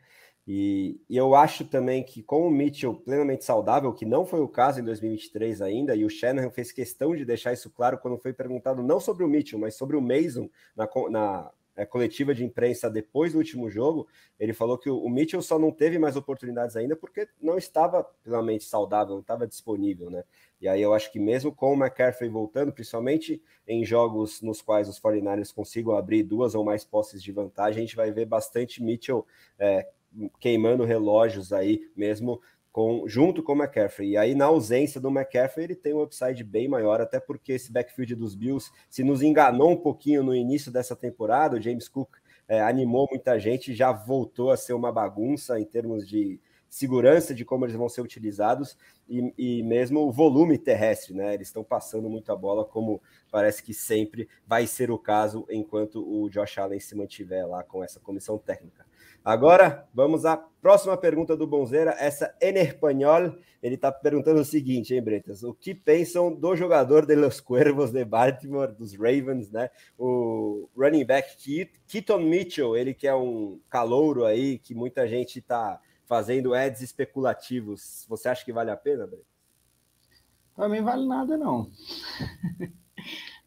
E, 0.47 1.01
e, 1.09 1.17
eu 1.17 1.35
acho 1.35 1.65
também 1.65 2.03
que 2.03 2.23
com 2.23 2.47
o 2.47 2.51
Mitchell 2.51 2.95
plenamente 2.95 3.45
saudável, 3.45 3.93
que 3.95 4.05
não 4.05 4.27
foi 4.27 4.41
o 4.41 4.49
caso 4.49 4.81
em 4.81 4.85
2023 4.85 5.63
ainda, 5.63 5.95
e 5.95 6.05
o 6.05 6.11
Shanahan 6.11 6.51
fez 6.51 6.73
questão 6.73 7.15
de 7.15 7.25
deixar 7.25 7.53
isso 7.53 7.71
claro 7.71 7.97
quando 7.97 8.19
foi 8.19 8.33
perguntado 8.33 8.83
não 8.83 8.99
sobre 8.99 9.25
o 9.25 9.29
Mitchell, 9.29 9.59
mas 9.59 9.77
sobre 9.77 9.97
o 9.97 10.03
Mason 10.03 10.51
na, 10.77 10.89
na 11.11 11.51
é, 11.75 11.87
coletiva 11.87 12.35
de 12.35 12.45
imprensa 12.45 12.91
depois 12.91 13.33
do 13.33 13.39
último 13.39 13.71
jogo, 13.71 14.07
ele 14.39 14.53
falou 14.53 14.77
que 14.77 14.91
o, 14.91 15.09
Mitchell 15.09 15.43
só 15.43 15.59
não 15.59 15.71
teve 15.71 15.99
mais 15.99 16.17
oportunidades 16.17 16.77
ainda 16.77 16.95
porque 16.95 17.29
não 17.41 17.57
estava 17.57 18.05
plenamente 18.23 18.65
saudável, 18.65 19.15
não 19.15 19.21
estava 19.21 19.47
disponível, 19.47 20.11
né? 20.11 20.25
E 20.61 20.69
aí 20.69 20.81
eu 20.81 20.95
acho 20.95 21.11
que 21.11 21.19
mesmo 21.19 21.55
com 21.55 21.73
o 21.73 21.77
McCaffrey 21.77 22.31
voltando, 22.31 22.73
principalmente 22.73 23.43
em 23.67 23.85
jogos 23.85 24.41
nos 24.43 24.61
quais 24.61 24.89
os 24.89 25.01
49ers 25.01 25.53
consigam 25.53 25.97
abrir 25.97 26.23
duas 26.23 26.55
ou 26.55 26.65
mais 26.65 26.85
posses 26.85 27.23
de 27.23 27.33
vantagem, 27.33 27.83
a 27.83 27.87
gente 27.87 27.97
vai 27.97 28.13
ver 28.13 28.27
bastante 28.27 28.83
Mitchell 28.83 29.27
é, 29.59 29.89
queimando 30.39 30.85
relógios 30.85 31.53
aí, 31.53 31.91
mesmo 31.97 32.41
com, 32.73 33.07
junto 33.07 33.43
com 33.43 33.53
o 33.53 33.57
McCaffrey. 33.57 34.13
E 34.13 34.17
aí, 34.17 34.35
na 34.35 34.47
ausência 34.47 35.01
do 35.01 35.11
McCaffrey, 35.11 35.65
ele 35.65 35.77
tem 35.77 35.93
um 35.93 36.03
upside 36.03 36.43
bem 36.43 36.67
maior, 36.67 37.01
até 37.01 37.21
porque 37.21 37.53
esse 37.53 37.71
backfield 37.71 38.15
dos 38.15 38.35
Bills 38.35 38.73
se 38.89 39.05
nos 39.05 39.23
enganou 39.23 39.71
um 39.71 39.77
pouquinho 39.77 40.23
no 40.23 40.35
início 40.35 40.73
dessa 40.73 40.97
temporada. 40.97 41.57
O 41.57 41.61
James 41.61 41.87
Cook 41.87 42.17
é, 42.49 42.61
animou 42.63 43.07
muita 43.11 43.39
gente, 43.39 43.75
já 43.75 43.93
voltou 43.93 44.51
a 44.51 44.57
ser 44.57 44.73
uma 44.73 44.91
bagunça 44.91 45.61
em 45.61 45.65
termos 45.65 46.09
de 46.09 46.41
segurança 46.69 47.35
de 47.35 47.45
como 47.45 47.67
eles 47.67 47.77
vão 47.77 47.87
ser 47.87 48.01
utilizados 48.01 48.79
e, 49.07 49.35
e 49.37 49.63
mesmo 49.63 50.01
o 50.01 50.11
volume 50.11 50.57
terrestre, 50.57 51.13
né? 51.13 51.35
Eles 51.35 51.49
estão 51.49 51.63
passando 51.63 52.09
muita 52.09 52.35
bola, 52.35 52.65
como 52.65 53.03
parece 53.31 53.63
que 53.63 53.75
sempre 53.75 54.27
vai 54.47 54.67
ser 54.67 54.91
o 54.91 54.99
caso 54.99 55.45
enquanto 55.51 56.03
o 56.03 56.31
Josh 56.31 56.57
Allen 56.57 56.81
se 56.81 56.95
mantiver 56.95 57.47
lá 57.47 57.63
com 57.63 57.85
essa 57.85 58.01
comissão 58.01 58.39
técnica. 58.39 58.87
Agora, 59.25 59.89
vamos 59.95 60.25
à 60.25 60.37
próxima 60.37 60.97
pergunta 60.97 61.37
do 61.37 61.47
Bonzeira, 61.47 61.95
essa 61.99 62.35
em 62.41 62.57
espanhol. 62.59 63.37
Ele 63.63 63.77
está 63.77 63.93
perguntando 63.93 64.41
o 64.41 64.45
seguinte, 64.45 64.93
hein, 64.93 65.01
Bretas? 65.01 65.45
O 65.45 65.55
que 65.55 65.73
pensam 65.73 66.35
do 66.35 66.57
jogador 66.57 67.07
de 67.07 67.15
los 67.15 67.41
Cuervos 67.41 67.93
de 67.93 68.05
Baltimore, 68.05 68.73
dos 68.73 68.95
Ravens, 68.95 69.49
né? 69.53 69.71
O 69.97 70.69
running 70.77 71.05
back 71.05 71.37
Keaton 71.87 72.19
Mitchell, 72.19 72.77
ele 72.77 72.93
que 72.93 73.07
é 73.07 73.15
um 73.15 73.61
calouro 73.71 74.25
aí, 74.25 74.59
que 74.59 74.75
muita 74.75 75.07
gente 75.07 75.39
está 75.39 75.81
fazendo 76.05 76.53
ads 76.53 76.83
especulativos. 76.83 78.05
Você 78.09 78.29
acha 78.29 78.45
que 78.45 78.53
vale 78.53 78.73
a 78.73 78.77
pena, 78.77 79.07
Breno? 79.07 79.25
Para 80.57 80.69
mim 80.69 80.83
vale 80.83 81.07
nada, 81.07 81.37
não. 81.37 81.71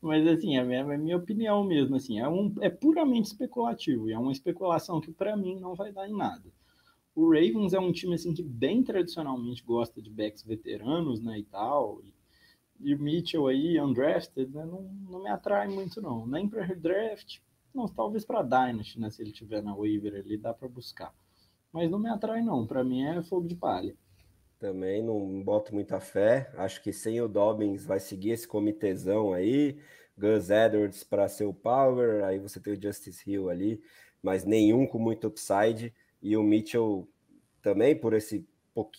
Mas 0.06 0.28
assim, 0.28 0.56
é 0.56 0.64
minha, 0.64 0.82
é 0.82 0.98
minha 0.98 1.18
opinião 1.18 1.64
mesmo, 1.64 1.96
assim, 1.96 2.20
é, 2.20 2.30
um, 2.30 2.54
é 2.62 2.70
puramente 2.70 3.30
especulativo, 3.30 4.08
e 4.08 4.14
é 4.14 4.20
uma 4.20 4.32
especulação 4.32 5.02
que 5.02 5.12
para 5.12 5.36
mim 5.36 5.60
não 5.60 5.74
vai 5.74 5.92
dar 5.92 6.08
em 6.08 6.16
nada. 6.16 6.44
O 7.16 7.30
Ravens 7.30 7.74
é 7.74 7.80
um 7.80 7.92
time 7.92 8.14
assim 8.14 8.32
que 8.32 8.44
bem 8.44 8.84
tradicionalmente 8.84 9.64
gosta 9.64 10.00
de 10.02 10.12
backs 10.12 10.44
veteranos, 10.44 11.22
né, 11.22 11.40
e 11.40 11.44
tal, 11.44 12.02
e, 12.04 12.92
e 12.92 12.94
o 12.94 13.00
Mitchell 13.00 13.48
aí, 13.48 13.82
undrafted, 13.82 14.54
né, 14.54 14.64
não, 14.66 14.84
não 15.10 15.24
me 15.24 15.30
atrai 15.30 15.68
muito 15.68 16.00
não, 16.00 16.28
nem 16.28 16.48
para 16.48 16.64
redraft, 16.64 17.42
não, 17.74 17.88
talvez 17.88 18.24
para 18.24 18.44
Dynasty, 18.44 19.00
né, 19.00 19.10
se 19.10 19.24
ele 19.24 19.32
tiver 19.32 19.64
na 19.64 19.76
waiver 19.76 20.14
ali, 20.14 20.38
dá 20.38 20.54
para 20.54 20.68
buscar 20.68 21.14
mas 21.76 21.92
não 21.92 22.00
me 22.00 22.08
atrai 22.08 22.42
não. 22.42 22.66
Para 22.66 22.86
mim 22.86 23.04
é 23.04 23.22
fogo 23.22 23.50
de 23.50 23.56
palha. 23.56 23.94
Também 24.60 25.04
não 25.04 25.44
boto 25.44 25.74
muita 25.74 26.00
fé. 26.00 26.50
Acho 26.58 26.82
que 26.82 26.94
sem 26.94 27.22
o 27.22 27.28
Dobbins 27.28 27.86
vai 27.86 28.00
seguir 28.00 28.32
esse 28.32 28.48
comitezão 28.48 29.34
aí. 29.34 29.78
Gus 30.18 30.50
Edwards 30.50 31.04
para 31.04 31.28
ser 31.28 31.46
o 31.46 31.54
power, 31.54 32.24
aí 32.24 32.40
você 32.40 32.60
tem 32.60 32.74
o 32.74 32.82
Justice 32.82 33.30
Hill 33.30 33.50
ali, 33.50 33.82
mas 34.24 34.46
nenhum 34.46 34.88
com 34.88 34.98
muito 34.98 35.28
upside. 35.28 35.94
E 36.22 36.38
o 36.38 36.44
Mitchell 36.44 37.08
também, 37.62 37.96
por 37.96 38.14
esse 38.14 38.48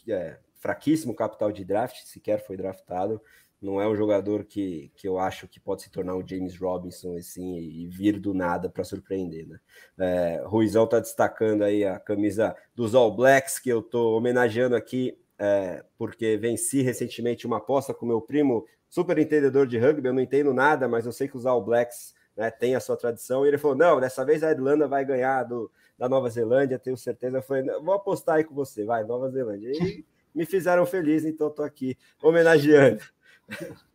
é, 0.08 0.38
fraquíssimo 0.56 1.14
capital 1.14 1.50
de 1.50 1.64
draft, 1.64 2.02
sequer 2.04 2.44
foi 2.44 2.56
draftado, 2.56 3.20
não 3.60 3.80
é 3.80 3.88
um 3.88 3.96
jogador 3.96 4.44
que, 4.44 4.92
que 4.94 5.08
eu 5.08 5.18
acho 5.18 5.48
que 5.48 5.58
pode 5.58 5.82
se 5.82 5.90
tornar 5.90 6.14
um 6.14 6.26
James 6.26 6.58
Robinson 6.58 7.16
assim 7.16 7.56
e, 7.56 7.86
vir 7.86 8.20
do 8.20 8.34
nada 8.34 8.68
para 8.68 8.84
surpreender, 8.84 9.46
né? 9.48 9.58
É, 9.98 10.42
Ruizão 10.44 10.84
está 10.84 11.00
destacando 11.00 11.62
aí 11.62 11.84
a 11.84 11.98
camisa 11.98 12.54
dos 12.74 12.94
All 12.94 13.14
Blacks 13.14 13.58
que 13.58 13.70
eu 13.70 13.80
estou 13.80 14.16
homenageando 14.16 14.76
aqui 14.76 15.18
é, 15.38 15.84
porque 15.98 16.36
venci 16.36 16.82
recentemente 16.82 17.46
uma 17.46 17.58
aposta 17.58 17.92
com 17.92 18.06
meu 18.06 18.20
primo, 18.20 18.66
super 18.88 19.18
entendedor 19.18 19.66
de 19.66 19.78
rugby. 19.78 20.08
Eu 20.08 20.14
não 20.14 20.22
entendo 20.22 20.54
nada, 20.54 20.88
mas 20.88 21.06
eu 21.06 21.12
sei 21.12 21.28
que 21.28 21.36
os 21.36 21.46
All 21.46 21.62
Blacks 21.62 22.14
né, 22.36 22.50
têm 22.50 22.74
a 22.74 22.80
sua 22.80 22.96
tradição. 22.96 23.44
E 23.44 23.48
ele 23.48 23.58
falou: 23.58 23.76
não, 23.76 24.00
dessa 24.00 24.24
vez 24.24 24.42
a 24.42 24.50
Irlanda 24.50 24.86
vai 24.86 25.04
ganhar 25.04 25.44
do, 25.44 25.70
da 25.98 26.08
Nova 26.08 26.28
Zelândia, 26.30 26.78
tenho 26.78 26.96
certeza. 26.96 27.38
Eu 27.38 27.42
falei: 27.42 27.64
vou 27.80 27.94
apostar 27.94 28.36
aí 28.36 28.44
com 28.44 28.54
você, 28.54 28.84
vai, 28.84 29.04
Nova 29.04 29.30
Zelândia. 29.30 29.70
E 29.72 30.04
me 30.34 30.44
fizeram 30.44 30.84
feliz, 30.84 31.24
então 31.24 31.48
estou 31.48 31.64
aqui 31.64 31.96
homenageando. 32.22 33.02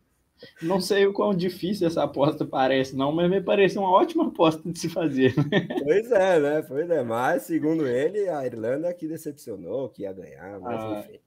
Não 0.60 0.80
sei 0.80 1.06
o 1.06 1.12
quão 1.12 1.32
difícil 1.32 1.86
essa 1.86 2.02
aposta 2.02 2.44
parece, 2.44 2.96
não, 2.96 3.12
mas 3.12 3.30
me 3.30 3.40
parece 3.40 3.78
uma 3.78 3.88
ótima 3.88 4.26
aposta 4.26 4.60
de 4.68 4.76
se 4.76 4.88
fazer. 4.88 5.32
Pois 5.84 6.10
é, 6.10 6.40
né? 6.40 6.62
Pois 6.62 6.90
é, 6.90 7.02
mas 7.04 7.42
segundo 7.42 7.86
ele, 7.86 8.28
a 8.28 8.44
Irlanda 8.44 8.92
que 8.92 9.06
decepcionou, 9.06 9.88
que 9.88 10.02
ia 10.02 10.12
ganhar, 10.12 10.58
mas 10.58 10.82
ah. 10.82 10.98
enfim. 10.98 11.20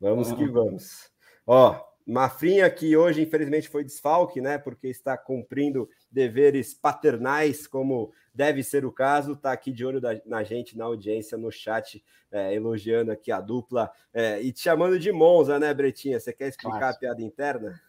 Vamos 0.00 0.32
que 0.32 0.46
vamos. 0.46 1.10
Ó, 1.46 1.80
Mafrinha 2.06 2.68
que 2.68 2.94
hoje 2.94 3.22
infelizmente 3.22 3.68
foi 3.68 3.82
desfalque, 3.82 4.40
né? 4.40 4.58
Porque 4.58 4.88
está 4.88 5.16
cumprindo 5.16 5.88
deveres 6.10 6.74
paternais, 6.74 7.66
como 7.66 8.12
deve 8.34 8.62
ser 8.62 8.84
o 8.84 8.92
caso, 8.92 9.36
tá 9.36 9.52
aqui 9.52 9.72
de 9.72 9.86
olho 9.86 10.00
da, 10.00 10.20
na 10.26 10.42
gente, 10.42 10.76
na 10.76 10.84
audiência, 10.84 11.38
no 11.38 11.50
chat, 11.50 12.04
é, 12.30 12.54
elogiando 12.54 13.10
aqui 13.10 13.32
a 13.32 13.40
dupla 13.40 13.90
é, 14.12 14.42
e 14.42 14.52
te 14.52 14.60
chamando 14.60 14.98
de 14.98 15.10
Monza, 15.12 15.58
né, 15.58 15.72
Bretinha? 15.72 16.20
Você 16.20 16.32
quer 16.32 16.48
explicar 16.48 16.78
claro. 16.78 16.94
a 16.94 16.98
piada 16.98 17.22
interna? 17.22 17.80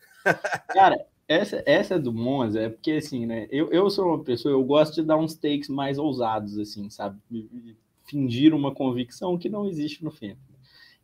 Cara, 0.69 1.05
essa, 1.27 1.61
essa 1.65 1.99
do 1.99 2.13
Monza 2.13 2.61
é 2.61 2.69
porque, 2.69 2.93
assim, 2.93 3.25
né, 3.25 3.47
eu, 3.51 3.69
eu 3.71 3.89
sou 3.89 4.05
uma 4.05 4.23
pessoa, 4.23 4.53
eu 4.53 4.63
gosto 4.63 4.95
de 4.95 5.03
dar 5.03 5.17
uns 5.17 5.35
takes 5.35 5.67
mais 5.67 5.97
ousados, 5.97 6.57
assim, 6.57 6.89
sabe? 6.89 7.19
Fingir 8.05 8.53
uma 8.53 8.73
convicção 8.73 9.37
que 9.37 9.49
não 9.49 9.67
existe 9.67 10.03
no 10.03 10.11
Fenta. 10.11 10.54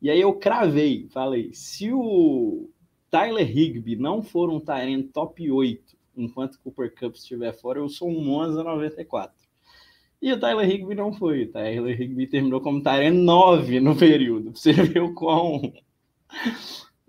E 0.02 0.10
aí 0.10 0.20
eu 0.20 0.34
cravei, 0.34 1.08
falei, 1.12 1.52
se 1.54 1.92
o 1.94 2.70
Tyler 3.10 3.46
Higby 3.46 3.96
não 3.96 4.24
for 4.24 4.50
um 4.50 4.60
Tyrant 4.60 5.12
top 5.14 5.52
8 5.52 5.98
enquanto 6.18 6.56
o 6.56 6.60
Cooper 6.60 6.94
Cup 6.96 7.16
estiver 7.16 7.54
fora, 7.54 7.80
eu 7.80 7.88
sou 7.88 8.10
um 8.10 8.24
Monza 8.24 8.64
94. 8.64 9.36
E 10.22 10.32
o 10.32 10.40
Tyler 10.40 10.70
Higby 10.70 10.96
não 10.96 11.14
foi. 11.14 11.44
O 11.44 11.52
Tyler 11.52 12.00
Higby 12.00 12.28
terminou 12.28 12.62
como 12.62 12.82
Tyrant 12.82 13.16
9 13.16 13.80
no 13.80 13.96
período. 13.96 14.52
Você 14.56 14.72
viu 14.74 15.14
quão 15.14 15.74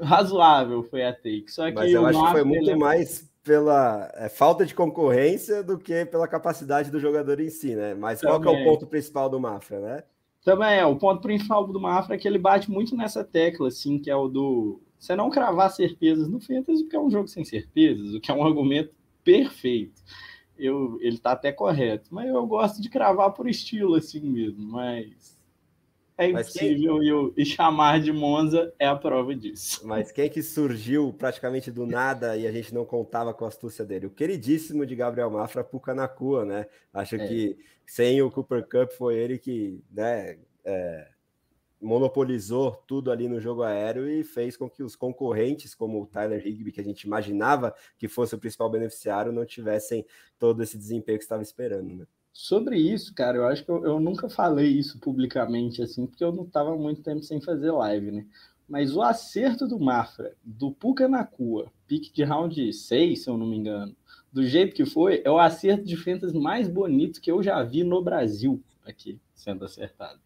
razoável 0.00 0.82
foi 0.82 1.04
a 1.04 1.12
take. 1.12 1.44
Só 1.49 1.66
que 1.66 1.75
Mas 1.75 1.92
eu 1.92 2.06
acho 2.06 2.25
que 2.25 2.30
foi 2.30 2.44
muito 2.44 2.70
ele... 2.70 2.78
mais 2.78 3.30
pela 3.44 4.11
é, 4.14 4.28
falta 4.28 4.64
de 4.64 4.75
concorrência 4.75 5.62
do 5.62 5.76
que 5.76 6.04
pela 6.06 6.28
capacidade 6.28 6.90
do 6.90 7.00
jogador 7.00 7.40
em 7.40 7.50
si, 7.50 7.75
né? 7.75 7.94
Mas 7.94 8.20
Também. 8.20 8.40
qual 8.40 8.40
que 8.40 8.49
é 8.49 8.62
o 8.62 8.64
ponto 8.64 8.87
principal 8.87 9.28
do 9.28 9.40
Mafra, 9.40 9.80
né? 9.80 10.04
Também 10.44 10.75
é, 10.75 10.84
o 10.84 10.96
ponto 10.96 11.20
principal 11.20 11.66
do 11.66 11.80
Mafra 11.80 12.16
é 12.16 12.18
que 12.18 12.26
ele 12.26 12.38
bate 12.38 12.70
muito 12.70 12.96
nessa 12.96 13.22
tecla, 13.22 13.68
assim, 13.68 13.99
que 13.99 14.11
é 14.11 14.16
o 14.16 14.28
do 14.28 14.80
você 14.99 15.16
não 15.16 15.30
cravar 15.30 15.68
certezas 15.68 16.28
no 16.28 16.40
Fantasy, 16.40 16.84
porque 16.84 16.94
é 16.94 17.00
um 17.00 17.11
jogo 17.11 17.26
sem 17.26 17.44
certezas, 17.44 18.14
o 18.14 18.20
que 18.20 18.30
é 18.30 18.34
um 18.34 18.44
argumento 18.44 18.94
perfeito. 19.25 20.00
Eu, 20.56 20.96
ele 21.00 21.16
está 21.16 21.32
até 21.32 21.50
correto, 21.50 22.08
mas 22.12 22.28
eu 22.28 22.46
gosto 22.46 22.80
de 22.80 22.88
cravar 22.88 23.32
por 23.32 23.49
estilo 23.49 23.96
assim 23.96 24.20
mesmo, 24.20 24.62
mas 24.64 25.37
é 26.16 26.28
impossível 26.28 27.00
quem... 27.00 27.42
e, 27.42 27.44
chamar 27.44 28.00
de 28.00 28.12
Monza 28.12 28.72
é 28.78 28.87
a 28.87 28.94
prova 28.94 29.34
disso. 29.34 29.80
Mas 29.84 30.12
quem 30.12 30.30
que 30.30 30.40
surgiu 30.40 31.12
praticamente 31.12 31.70
do 31.70 31.84
nada 31.84 32.37
e 32.37 32.46
a 32.46 32.52
gente 32.52 32.72
não 32.72 32.84
contava 32.84 33.34
com 33.34 33.44
a 33.44 33.49
astúcia 33.49 33.84
dele? 33.84 34.06
O 34.06 34.11
queridíssimo 34.11 34.87
de 34.87 34.94
Gabriel 34.94 35.30
Mafra, 35.30 35.64
Puka 35.64 35.94
Nakua, 35.94 36.44
né? 36.44 36.66
Acho 36.92 37.16
é. 37.16 37.26
que 37.26 37.58
sem 37.86 38.22
o 38.22 38.30
Cooper 38.30 38.62
Cup 38.64 38.92
foi 38.92 39.16
ele 39.16 39.38
que 39.38 39.82
né, 39.90 40.38
é, 40.64 41.08
monopolizou 41.80 42.82
tudo 42.86 43.10
ali 43.10 43.28
no 43.28 43.40
jogo 43.40 43.62
aéreo 43.62 44.08
e 44.08 44.22
fez 44.22 44.56
com 44.56 44.70
que 44.70 44.82
os 44.82 44.94
concorrentes, 44.94 45.74
como 45.74 46.00
o 46.00 46.06
Tyler 46.06 46.46
Higby, 46.46 46.70
que 46.70 46.80
a 46.80 46.84
gente 46.84 47.02
imaginava 47.02 47.74
que 47.98 48.06
fosse 48.06 48.34
o 48.34 48.38
principal 48.38 48.70
beneficiário, 48.70 49.32
não 49.32 49.44
tivessem 49.44 50.06
todo 50.38 50.62
esse 50.62 50.78
desempenho 50.78 51.18
que 51.18 51.24
estava 51.24 51.42
esperando, 51.42 51.94
né? 51.94 52.06
Sobre 52.32 52.78
isso, 52.78 53.14
cara, 53.14 53.36
eu 53.36 53.46
acho 53.46 53.62
que 53.62 53.70
eu, 53.70 53.84
eu 53.84 54.00
nunca 54.00 54.26
falei 54.26 54.68
isso 54.68 54.98
publicamente, 54.98 55.82
assim, 55.82 56.06
porque 56.06 56.24
eu 56.24 56.32
não 56.32 56.44
estava 56.44 56.74
muito 56.74 57.02
tempo 57.02 57.22
sem 57.22 57.42
fazer 57.42 57.70
live, 57.72 58.10
né? 58.10 58.26
Mas 58.66 58.96
o 58.96 59.02
acerto 59.02 59.68
do 59.68 59.78
Mafra, 59.78 60.34
do 60.42 60.70
Puka 60.70 61.06
na 61.06 61.24
Cua, 61.26 61.70
pique 61.86 62.10
de 62.10 62.24
round 62.24 62.72
6, 62.72 63.22
se 63.22 63.28
eu 63.28 63.36
não 63.36 63.46
me 63.46 63.58
engano, 63.58 63.94
do 64.32 64.44
jeito 64.44 64.74
que 64.74 64.84
foi, 64.86 65.20
é 65.24 65.30
o 65.30 65.38
acerto 65.38 65.84
de 65.84 65.96
fentas 65.96 66.32
mais 66.32 66.66
bonito 66.66 67.20
que 67.20 67.30
eu 67.30 67.42
já 67.42 67.62
vi 67.62 67.84
no 67.84 68.02
Brasil 68.02 68.62
aqui 68.84 69.20
sendo 69.34 69.64
acertado. 69.64 70.20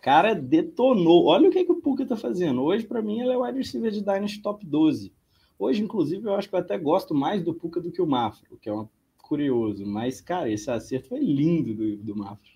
Cara, 0.00 0.34
detonou. 0.34 1.26
Olha 1.26 1.48
o 1.48 1.52
que, 1.52 1.64
que 1.64 1.70
o 1.70 1.80
Puka 1.80 2.04
tá 2.04 2.16
fazendo. 2.16 2.62
Hoje, 2.62 2.84
para 2.84 3.02
mim, 3.02 3.20
ele 3.20 3.30
é 3.32 3.36
o 3.36 3.44
wide 3.44 3.58
receiver 3.58 3.90
de 3.90 4.00
Dynasty 4.00 4.42
top 4.42 4.66
12. 4.66 5.12
Hoje, 5.58 5.82
inclusive, 5.82 6.26
eu 6.26 6.34
acho 6.34 6.48
que 6.48 6.54
eu 6.54 6.58
até 6.58 6.76
gosto 6.76 7.14
mais 7.14 7.42
do 7.44 7.54
Puka 7.54 7.80
do 7.80 7.92
que 7.92 8.02
o 8.02 8.06
Mafra, 8.06 8.48
o 8.50 8.56
que 8.56 8.68
é 8.68 8.72
uma 8.72 8.90
curioso. 9.32 9.86
Mas, 9.86 10.20
cara, 10.20 10.50
esse 10.50 10.70
acerto 10.70 11.08
foi 11.08 11.20
lindo 11.20 11.74
do, 11.74 11.96
do 11.96 12.16
Mafra. 12.16 12.50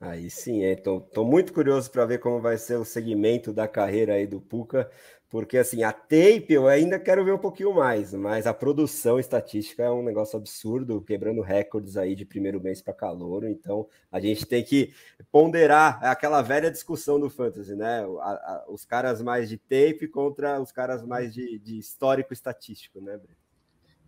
Aí 0.00 0.30
sim, 0.30 0.62
então 0.64 0.98
tô 0.98 1.24
muito 1.24 1.52
curioso 1.52 1.90
para 1.90 2.06
ver 2.06 2.20
como 2.20 2.40
vai 2.40 2.56
ser 2.56 2.76
o 2.76 2.86
segmento 2.86 3.52
da 3.52 3.68
carreira 3.68 4.14
aí 4.14 4.26
do 4.26 4.40
Puka, 4.40 4.90
porque 5.30 5.56
assim, 5.56 5.84
a 5.84 5.92
tape 5.92 6.46
eu 6.50 6.66
ainda 6.66 6.98
quero 6.98 7.24
ver 7.24 7.32
um 7.32 7.38
pouquinho 7.38 7.72
mais, 7.72 8.12
mas 8.12 8.48
a 8.48 8.52
produção 8.52 9.18
estatística 9.18 9.84
é 9.84 9.90
um 9.90 10.02
negócio 10.02 10.36
absurdo, 10.36 11.00
quebrando 11.00 11.40
recordes 11.40 11.96
aí 11.96 12.16
de 12.16 12.24
primeiro 12.24 12.60
mês 12.60 12.82
para 12.82 12.92
calor, 12.92 13.44
então 13.44 13.86
a 14.10 14.18
gente 14.18 14.44
tem 14.44 14.64
que 14.64 14.92
ponderar 15.30 16.04
aquela 16.04 16.42
velha 16.42 16.68
discussão 16.68 17.20
do 17.20 17.30
fantasy, 17.30 17.76
né? 17.76 18.00
A, 18.20 18.30
a, 18.30 18.64
os 18.68 18.84
caras 18.84 19.22
mais 19.22 19.48
de 19.48 19.56
tape 19.56 20.08
contra 20.08 20.60
os 20.60 20.72
caras 20.72 21.06
mais 21.06 21.32
de, 21.32 21.60
de 21.60 21.78
histórico 21.78 22.32
estatístico, 22.32 23.00
né, 23.00 23.16
Breno? 23.16 23.38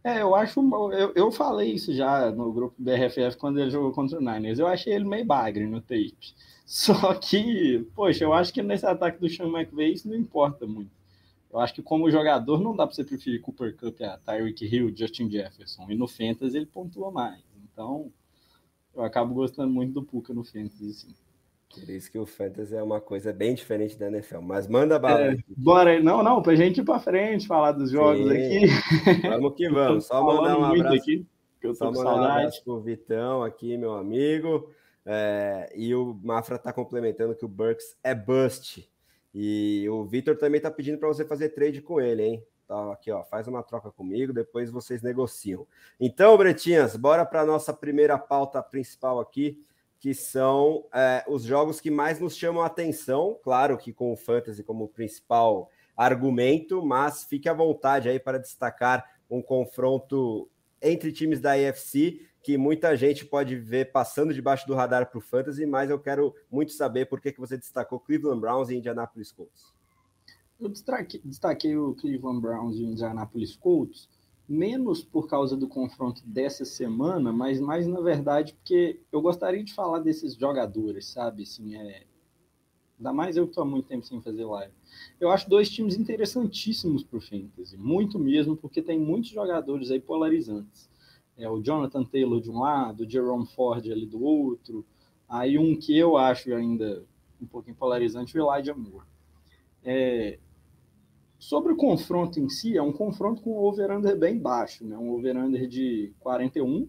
É, 0.05 0.21
eu 0.21 0.35
acho. 0.35 0.61
Eu, 0.93 1.13
eu 1.15 1.31
falei 1.31 1.73
isso 1.73 1.95
já 1.95 2.29
no 2.33 2.53
grupo 2.53 2.75
BRFF 2.77 3.37
quando 3.39 3.61
ele 3.61 3.71
jogou 3.71 3.93
contra 3.93 4.19
o 4.19 4.21
Niners. 4.21 4.59
Eu 4.59 4.67
achei 4.67 4.93
ele 4.93 5.05
meio 5.05 5.25
bagre 5.25 5.65
no 5.65 5.81
tape. 5.81 6.35
Só 6.67 7.15
que, 7.15 7.87
poxa, 7.95 8.25
eu 8.25 8.33
acho 8.33 8.53
que 8.53 8.63
nesse 8.63 8.85
ataque 8.85 9.21
do 9.21 9.29
Sean 9.29 9.47
McVay 9.47 9.93
isso 9.93 10.09
não 10.09 10.17
importa 10.17 10.67
muito. 10.67 10.91
Eu 11.53 11.61
acho 11.61 11.75
que 11.75 11.83
como 11.83 12.11
jogador 12.11 12.61
não 12.61 12.75
dá 12.75 12.87
para 12.87 12.97
você 12.97 13.05
preferir 13.05 13.41
Cooper 13.43 13.77
Cup 13.77 14.01
a 14.01 14.17
Tyreek 14.17 14.65
Hill, 14.65 14.97
Justin 14.97 15.31
Jefferson. 15.31 15.87
E 15.91 15.95
no 15.95 16.09
Fantasy 16.09 16.57
ele 16.57 16.67
pontua 16.67 17.11
mais. 17.11 17.43
Então, 17.63 18.11
eu 18.95 19.03
acabo 19.03 19.35
gostando 19.35 19.71
muito 19.71 19.93
do 19.93 20.03
Puka 20.03 20.33
no 20.33 20.45
Fantasy, 20.45 20.93
sim. 20.95 21.15
Por 21.75 21.89
isso 21.89 22.11
que 22.11 22.19
o 22.19 22.27
Fantasy 22.27 22.75
é 22.75 22.83
uma 22.83 23.01
coisa 23.01 23.33
bem 23.33 23.55
diferente 23.55 23.99
da 23.99 24.09
NFL. 24.09 24.41
Mas 24.41 24.69
manda 24.69 24.99
bala. 24.99 25.33
É, 25.33 25.37
bora, 25.57 26.01
não, 26.01 26.23
não, 26.23 26.43
pra 26.43 26.55
gente 26.55 26.81
ir 26.81 26.85
pra 26.85 27.01
frente, 27.01 27.47
falar 27.47 27.73
dos 27.73 27.91
jogos 27.91 28.31
Sim. 28.31 28.37
aqui. 28.37 28.67
Vamos 29.29 29.55
que 29.55 29.69
vamos. 29.71 30.07
Só 30.07 30.23
mandar 30.23 30.59
um 30.59 30.65
abraço. 30.65 30.97
Aqui, 30.97 31.27
que 31.61 31.67
eu 31.67 31.71
tô 31.71 31.77
só 31.77 31.93
mandar 31.93 32.15
um 32.15 32.25
abraço 32.25 32.63
pro 32.63 32.81
Vitão 32.81 33.43
aqui, 33.43 33.77
meu 33.79 33.95
amigo. 33.95 34.71
É, 35.05 35.73
e 35.75 35.95
o 35.95 36.19
Mafra 36.23 36.59
tá 36.59 36.73
complementando 36.73 37.35
que 37.35 37.45
o 37.45 37.49
Burks 37.49 37.97
é 38.05 38.15
bust. 38.15 38.87
E 39.35 39.89
o 39.89 40.05
Vitor 40.05 40.37
também 40.37 40.61
tá 40.61 40.71
pedindo 40.71 40.99
para 40.99 41.09
você 41.09 41.25
fazer 41.25 41.51
trade 41.51 41.81
com 41.81 42.01
ele, 42.01 42.23
hein? 42.23 42.47
Tá 42.67 42.93
aqui, 42.93 43.11
ó, 43.11 43.25
faz 43.25 43.49
uma 43.49 43.63
troca 43.63 43.91
comigo, 43.91 44.33
depois 44.33 44.71
vocês 44.71 45.03
negociam. 45.03 45.67
Então, 45.99 46.37
Bretinhas, 46.37 46.97
bora 46.97 47.25
para 47.25 47.45
nossa 47.45 47.73
primeira 47.73 48.19
pauta 48.19 48.63
principal 48.63 49.21
aqui 49.21 49.63
que 50.03 50.15
são 50.15 50.85
é, 50.93 51.25
os 51.29 51.45
jogos 51.45 51.81
que 51.81 51.89
mais 51.89 52.19
nos 52.19 52.37
chamam 52.37 52.61
a 52.65 52.67
atenção, 52.67 53.39
claro 53.41 53.79
que 53.79 53.93
com 53.93 54.13
o 54.13 54.17
Fantasy 54.17 54.65
como 54.65 54.89
principal 54.89 55.71
argumento, 55.97 56.85
mas 56.85 57.23
fique 57.23 57.49
à 57.49 57.53
vontade 57.53 58.09
aí 58.09 58.19
para 58.19 58.41
destacar 58.41 59.09
um 59.31 59.41
confronto 59.41 60.51
entre 60.83 61.13
times 61.13 61.41
da 61.41 61.53
AFC 61.53 62.21
que 62.43 62.59
muita 62.59 62.97
gente 62.97 63.25
pode 63.25 63.57
ver 63.57 63.93
passando 63.93 64.35
debaixo 64.35 64.67
do 64.67 64.75
radar 64.75 65.09
para 65.09 65.19
o 65.19 65.21
Fantasy, 65.21 65.65
mas 65.65 65.89
eu 65.89 65.99
quero 65.99 66.35
muito 66.51 66.73
saber 66.73 67.07
por 67.07 67.21
que, 67.21 67.33
que 67.33 67.39
você 67.39 67.57
destacou 67.57 68.01
Cleveland 68.01 68.41
Browns 68.41 68.69
e 68.69 68.75
Indianapolis 68.75 69.31
Colts. 69.31 69.73
Eu 70.59 70.69
destaquei, 70.69 71.21
destaquei 71.25 71.77
o 71.77 71.95
Cleveland 71.95 72.41
Browns 72.41 72.77
e 72.77 72.85
Indianapolis 72.85 73.57
Colts 73.57 74.09
menos 74.49 75.03
por 75.03 75.29
causa 75.29 75.57
do 75.57 75.69
confronto 75.69 76.21
dessa 76.27 76.65
semana, 76.65 77.33
mas 77.33 77.61
mais 77.61 77.87
na 77.87 78.01
verdade 78.01 78.55
porque 78.55 79.01
eu 79.11 79.23
gostaria 79.23 79.63
de 79.63 79.73
falar 79.73 80.01
desses 80.01 80.35
jogadores, 80.35 81.07
sabe? 81.07 81.45
Assim, 81.45 81.77
é... 81.77 82.05
Ainda 83.03 83.13
mais 83.13 83.37
eu 83.37 83.47
que 83.47 83.51
estou 83.51 83.65
há 83.65 83.67
muito 83.67 83.89
tempo 83.89 84.07
sem 84.07 84.21
fazer 84.21 84.45
live. 84.45 84.73
Eu 85.19 85.33
acho 85.33 85.51
dois 85.51 85.69
times 85.69 85.97
interessantíssimos 85.97 87.03
para 87.03 87.19
o 87.19 87.21
Fantasy, 87.21 87.77
muito 87.77 88.17
mesmo, 88.17 88.57
porque 88.57 88.81
tem 88.81 88.97
muitos 88.97 89.31
jogadores 89.31 89.91
aí 89.91 89.99
polarizantes. 89.99 90.89
É 91.37 91.51
o 91.51 91.61
Jonathan 91.61 92.05
Taylor 92.05 92.41
de 92.41 92.49
um 92.49 92.61
lado, 92.61 93.03
o 93.03 93.11
Jerome 93.11 93.47
Ford 93.47 93.85
ali 93.91 94.07
do 94.07 94.23
outro, 94.23 94.87
aí 95.29 95.59
um 95.59 95.75
que 95.77 95.99
eu 95.99 96.17
acho 96.17 96.55
ainda 96.55 97.05
um 97.41 97.47
pouquinho 97.47 97.75
polarizante, 97.75 98.39
o 98.39 98.41
Elijah 98.41 98.75
Moore. 98.75 99.07
É, 99.83 100.39
Sobre 101.43 101.73
o 101.73 101.77
confronto 101.77 102.39
em 102.39 102.49
si, 102.49 102.77
é 102.77 102.83
um 102.83 102.93
confronto 102.93 103.43
com 103.43 103.51
um 103.51 103.65
over-under 103.65 104.17
bem 104.17 104.39
baixo, 104.39 104.87
né? 104.87 104.97
Um 104.97 105.11
over-under 105.11 105.67
de 105.67 106.15
41, 106.21 106.89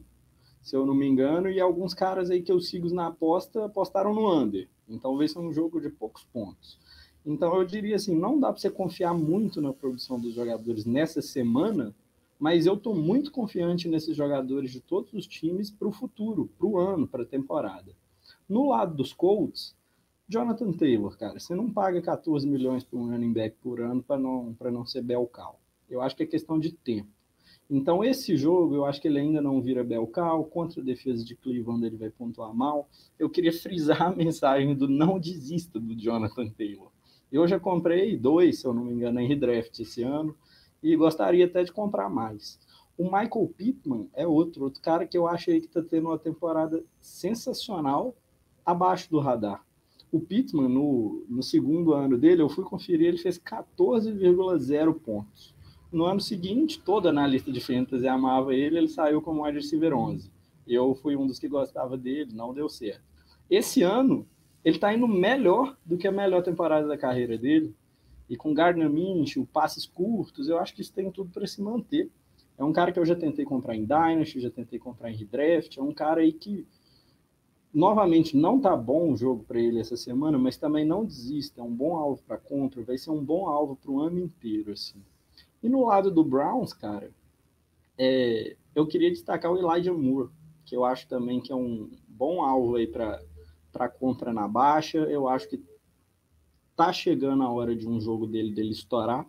se 0.62 0.76
eu 0.76 0.86
não 0.86 0.94
me 0.94 1.08
engano, 1.08 1.50
e 1.50 1.60
alguns 1.60 1.96
caras 1.96 2.30
aí 2.30 2.40
que 2.40 2.52
eu 2.52 2.60
sigo 2.60 2.88
na 2.94 3.08
aposta 3.08 3.66
apostaram 3.66 4.14
no 4.14 4.32
under. 4.32 4.70
Então 4.88 5.18
vai 5.18 5.28
ser 5.28 5.40
um 5.40 5.52
jogo 5.52 5.80
de 5.80 5.90
poucos 5.90 6.24
pontos. 6.24 6.78
Então 7.26 7.56
eu 7.56 7.66
diria 7.66 7.96
assim, 7.96 8.16
não 8.16 8.40
dá 8.40 8.52
para 8.52 8.60
você 8.60 8.70
confiar 8.70 9.14
muito 9.14 9.62
na 9.62 9.74
produção 9.74 10.20
dos 10.20 10.34
jogadores 10.34 10.86
nessa 10.86 11.22
semana, 11.22 11.96
mas 12.38 12.66
eu 12.66 12.74
estou 12.74 12.94
muito 12.94 13.32
confiante 13.32 13.88
nesses 13.88 14.16
jogadores 14.16 14.72
de 14.72 14.82
todos 14.82 15.14
os 15.14 15.26
times 15.26 15.72
para 15.72 15.88
o 15.88 15.92
futuro, 15.92 16.50
para 16.58 16.68
o 16.68 16.78
ano, 16.78 17.08
para 17.08 17.24
a 17.24 17.26
temporada. 17.26 17.96
No 18.50 18.70
lado 18.70 18.96
dos 18.96 19.14
Colts, 19.14 19.76
Jonathan 20.28 20.74
Taylor, 20.74 21.18
cara, 21.18 21.40
você 21.40 21.56
não 21.56 21.72
paga 21.72 22.02
14 22.02 22.48
milhões 22.48 22.84
por 22.84 22.98
um 22.98 23.10
running 23.10 23.32
back 23.32 23.56
por 23.62 23.80
ano 23.80 24.04
para 24.04 24.18
não, 24.18 24.56
não 24.60 24.86
ser 24.86 25.02
Belcal. 25.02 25.60
Eu 25.90 26.02
acho 26.02 26.16
que 26.16 26.24
é 26.24 26.26
questão 26.26 26.60
de 26.60 26.72
tempo. 26.72 27.10
Então, 27.76 28.04
esse 28.04 28.38
jogo, 28.38 28.76
eu 28.76 28.86
acho 28.86 29.02
que 29.02 29.08
ele 29.08 29.18
ainda 29.18 29.42
não 29.42 29.60
vira 29.60 29.84
Belcal. 29.84 30.46
Contra 30.46 30.80
a 30.80 30.84
defesa 30.86 31.26
de 31.26 31.36
Cleveland, 31.36 31.84
ele 31.84 31.98
vai 31.98 32.12
pontuar 32.12 32.54
mal. 32.54 32.88
Eu 33.18 33.28
queria 33.32 33.52
frisar 33.60 34.00
a 34.00 34.16
mensagem 34.16 34.76
do 34.76 34.88
não 34.88 35.20
desista 35.20 35.80
do 35.80 35.96
Jonathan 35.96 36.48
Taylor. 36.50 36.92
Eu 37.32 37.48
já 37.48 37.60
comprei 37.60 38.16
dois, 38.16 38.60
se 38.60 38.68
eu 38.68 38.76
não 38.76 38.86
me 38.86 38.94
engano, 38.94 39.20
em 39.20 39.28
redraft 39.28 39.80
esse 39.80 40.04
ano, 40.04 40.38
e 40.84 40.96
gostaria 40.96 41.46
até 41.46 41.64
de 41.64 41.72
comprar 41.72 42.12
mais. 42.12 42.60
O 42.96 43.06
Michael 43.06 43.52
Pittman 43.58 44.08
é 44.14 44.28
outro, 44.28 44.66
outro 44.66 44.80
cara 44.80 45.08
que 45.08 45.18
eu 45.18 45.28
acho 45.28 45.46
que 45.46 45.58
está 45.58 45.82
tendo 45.82 46.10
uma 46.10 46.20
temporada 46.20 46.84
sensacional 47.02 48.16
abaixo 48.64 49.10
do 49.10 49.18
radar. 49.18 49.66
O 50.12 50.20
Pittman, 50.20 50.70
no, 50.70 51.26
no 51.28 51.42
segundo 51.42 51.96
ano 51.96 52.20
dele, 52.20 52.44
eu 52.44 52.50
fui 52.50 52.64
conferir, 52.64 53.08
ele 53.08 53.18
fez 53.18 53.40
14,0 53.40 54.94
pontos. 55.00 55.56
No 55.94 56.06
ano 56.06 56.20
seguinte, 56.20 56.82
toda 56.84 57.12
na 57.12 57.28
lista 57.28 57.52
de 57.52 57.62
fantasy 57.62 58.08
amava 58.08 58.52
ele, 58.56 58.80
ele 58.80 58.88
saiu 58.88 59.22
como 59.22 59.44
wide 59.44 59.60
receiver 59.60 59.94
11. 59.94 60.32
Eu 60.66 60.96
fui 60.96 61.16
um 61.16 61.28
dos 61.28 61.38
que 61.38 61.48
gostava 61.48 61.96
dele, 61.96 62.34
não 62.34 62.52
deu 62.52 62.68
certo. 62.68 63.04
Esse 63.48 63.84
ano, 63.84 64.28
ele 64.66 64.78
está 64.78 64.92
indo 64.92 65.08
melhor 65.08 65.78
do 65.86 65.96
que 65.96 66.08
a 66.08 66.12
melhor 66.12 66.42
temporada 66.42 66.88
da 66.88 66.98
carreira 66.98 67.38
dele. 67.38 67.76
E 68.28 68.36
com 68.36 68.56
Gardner 68.56 68.90
Minshew, 68.90 69.48
passes 69.54 69.86
curtos, 69.86 70.50
eu 70.50 70.58
acho 70.58 70.74
que 70.74 70.82
isso 70.82 70.92
tem 70.92 71.12
tudo 71.12 71.30
para 71.30 71.46
se 71.46 71.62
manter. 71.62 72.10
É 72.58 72.64
um 72.64 72.74
cara 72.74 72.92
que 72.92 72.98
eu 72.98 73.06
já 73.06 73.16
tentei 73.16 73.46
comprar 73.46 73.76
em 73.76 73.86
Dynasty, 73.86 74.40
já 74.40 74.50
tentei 74.50 74.80
comprar 74.80 75.12
em 75.12 75.16
Redraft, 75.16 75.78
é 75.78 75.84
um 75.84 75.94
cara 75.94 76.22
aí 76.22 76.34
que 76.34 76.66
novamente 77.72 78.36
não 78.36 78.60
tá 78.60 78.76
bom 78.76 79.12
o 79.12 79.16
jogo 79.16 79.44
para 79.44 79.60
ele 79.60 79.80
essa 79.80 79.96
semana, 79.96 80.40
mas 80.40 80.58
também 80.58 80.86
não 80.86 81.06
desista, 81.06 81.62
é 81.62 81.64
um 81.64 81.72
bom 81.72 81.96
alvo 81.96 82.24
para 82.24 82.40
contra, 82.40 82.82
vai 82.82 82.98
ser 82.98 83.12
um 83.12 83.24
bom 83.24 83.48
alvo 83.48 83.76
para 83.76 83.92
o 83.92 84.00
ano 84.00 84.18
inteiro 84.18 84.72
assim. 84.72 85.00
E 85.64 85.70
no 85.70 85.86
lado 85.86 86.12
do 86.12 86.24
Browns, 86.24 86.74
cara, 86.74 87.10
é, 87.98 88.56
eu 88.76 88.86
queria 88.86 89.10
destacar 89.10 89.52
o 89.52 89.58
Elijah 89.58 89.94
Moore, 89.94 90.30
que 90.66 90.76
eu 90.76 90.84
acho 90.84 91.08
também 91.08 91.40
que 91.40 91.52
é 91.52 91.56
um 91.56 91.90
bom 92.08 92.44
alvo 92.44 92.76
aí 92.76 92.86
para 92.86 93.90
compra 93.90 94.34
na 94.34 94.48
baixa. 94.48 94.98
Eu 94.98 95.28
acho 95.28 95.48
que 95.48 95.64
tá 96.76 96.92
chegando 96.92 97.44
a 97.44 97.50
hora 97.50 97.76
de 97.76 97.88
um 97.88 98.00
jogo 98.02 98.28
dele 98.28 98.54
dele 98.54 98.72
estourar. 98.72 99.26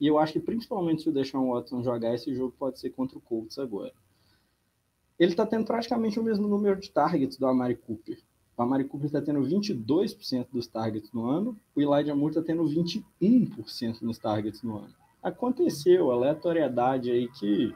E 0.00 0.06
eu 0.06 0.18
acho 0.18 0.32
que 0.32 0.40
principalmente 0.40 1.02
se 1.02 1.08
o 1.08 1.12
Deshaun 1.12 1.50
Watson 1.50 1.82
jogar 1.82 2.14
esse 2.14 2.34
jogo 2.34 2.54
pode 2.58 2.78
ser 2.78 2.90
contra 2.90 3.16
o 3.16 3.20
Colts 3.20 3.58
agora 3.58 3.92
ele 5.18 5.30
está 5.30 5.46
tendo 5.46 5.64
praticamente 5.64 6.18
o 6.18 6.22
mesmo 6.22 6.48
número 6.48 6.78
de 6.80 6.90
targets 6.90 7.36
do 7.36 7.46
Amari 7.46 7.76
Cooper. 7.76 8.18
o 8.56 8.62
Amari 8.62 8.84
Cooper 8.84 9.06
está 9.06 9.20
tendo 9.20 9.40
22% 9.40 10.46
dos 10.52 10.66
targets 10.66 11.12
no 11.12 11.26
ano, 11.26 11.56
o 11.74 11.80
Elijah 11.80 12.14
Moore 12.14 12.32
está 12.32 12.42
tendo 12.42 12.64
21% 12.64 14.02
nos 14.02 14.18
targets 14.18 14.62
no 14.62 14.78
ano. 14.78 14.94
Aconteceu, 15.24 16.10
aleatoriedade 16.10 17.10
aí 17.10 17.28
que, 17.28 17.74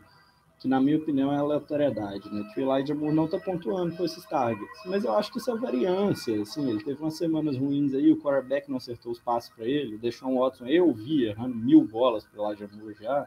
que 0.58 0.68
na 0.68 0.78
minha 0.78 0.98
opinião 0.98 1.32
é 1.32 1.38
aleatoriedade, 1.38 2.30
né? 2.30 2.46
Que 2.52 2.61
o 2.61 2.70
Elijah 2.70 2.94
Moore 2.94 3.14
não 3.14 3.24
está 3.24 3.38
pontuando 3.38 3.96
com 3.96 4.04
esses 4.04 4.22
targets. 4.26 4.82
Mas 4.84 5.02
eu 5.02 5.14
acho 5.14 5.32
que 5.32 5.38
isso 5.38 5.50
é 5.50 5.56
variância, 5.56 6.40
assim, 6.42 6.68
ele 6.68 6.84
teve 6.84 7.00
umas 7.00 7.16
semanas 7.16 7.56
ruins 7.56 7.94
aí, 7.94 8.12
o 8.12 8.20
quarterback 8.20 8.68
não 8.68 8.76
acertou 8.76 9.11
os 9.11 9.18
passos 9.18 9.48
para 9.48 9.64
ele, 9.64 9.96
deixou 9.96 10.28
um 10.28 10.38
Watson, 10.40 10.66
eu 10.66 10.92
vi 10.92 11.24
errando 11.24 11.56
mil 11.56 11.82
bolas 11.82 12.26
para 12.26 12.44
Elijah 12.44 12.68
Moore 12.76 12.96
já, 13.00 13.26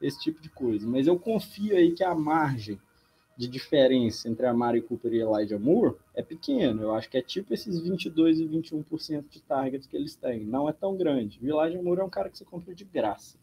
esse 0.00 0.18
tipo 0.18 0.40
de 0.40 0.48
coisa. 0.48 0.88
Mas 0.88 1.06
eu 1.06 1.18
confio 1.18 1.76
aí 1.76 1.92
que 1.92 2.02
a 2.02 2.14
margem 2.14 2.80
de 3.36 3.48
diferença 3.48 4.28
entre 4.28 4.46
a 4.46 4.52
Mari 4.52 4.82
Cooper 4.82 5.12
e 5.12 5.20
Elijah 5.20 5.58
Moore 5.58 5.96
é 6.14 6.22
pequeno. 6.22 6.82
Eu 6.82 6.94
acho 6.94 7.08
que 7.10 7.18
é 7.18 7.22
tipo 7.22 7.52
esses 7.52 7.80
22 7.80 8.40
e 8.40 8.46
21% 8.46 9.24
de 9.28 9.42
targets 9.42 9.86
que 9.86 9.96
eles 9.96 10.14
têm. 10.14 10.44
Não 10.44 10.68
é 10.68 10.72
tão 10.72 10.96
grande. 10.96 11.38
O 11.42 11.46
Elijah 11.46 11.82
Moore 11.82 12.00
é 12.00 12.04
um 12.04 12.10
cara 12.10 12.28
que 12.30 12.38
você 12.38 12.44
compra 12.44 12.74
de 12.74 12.84
graça. 12.84 13.41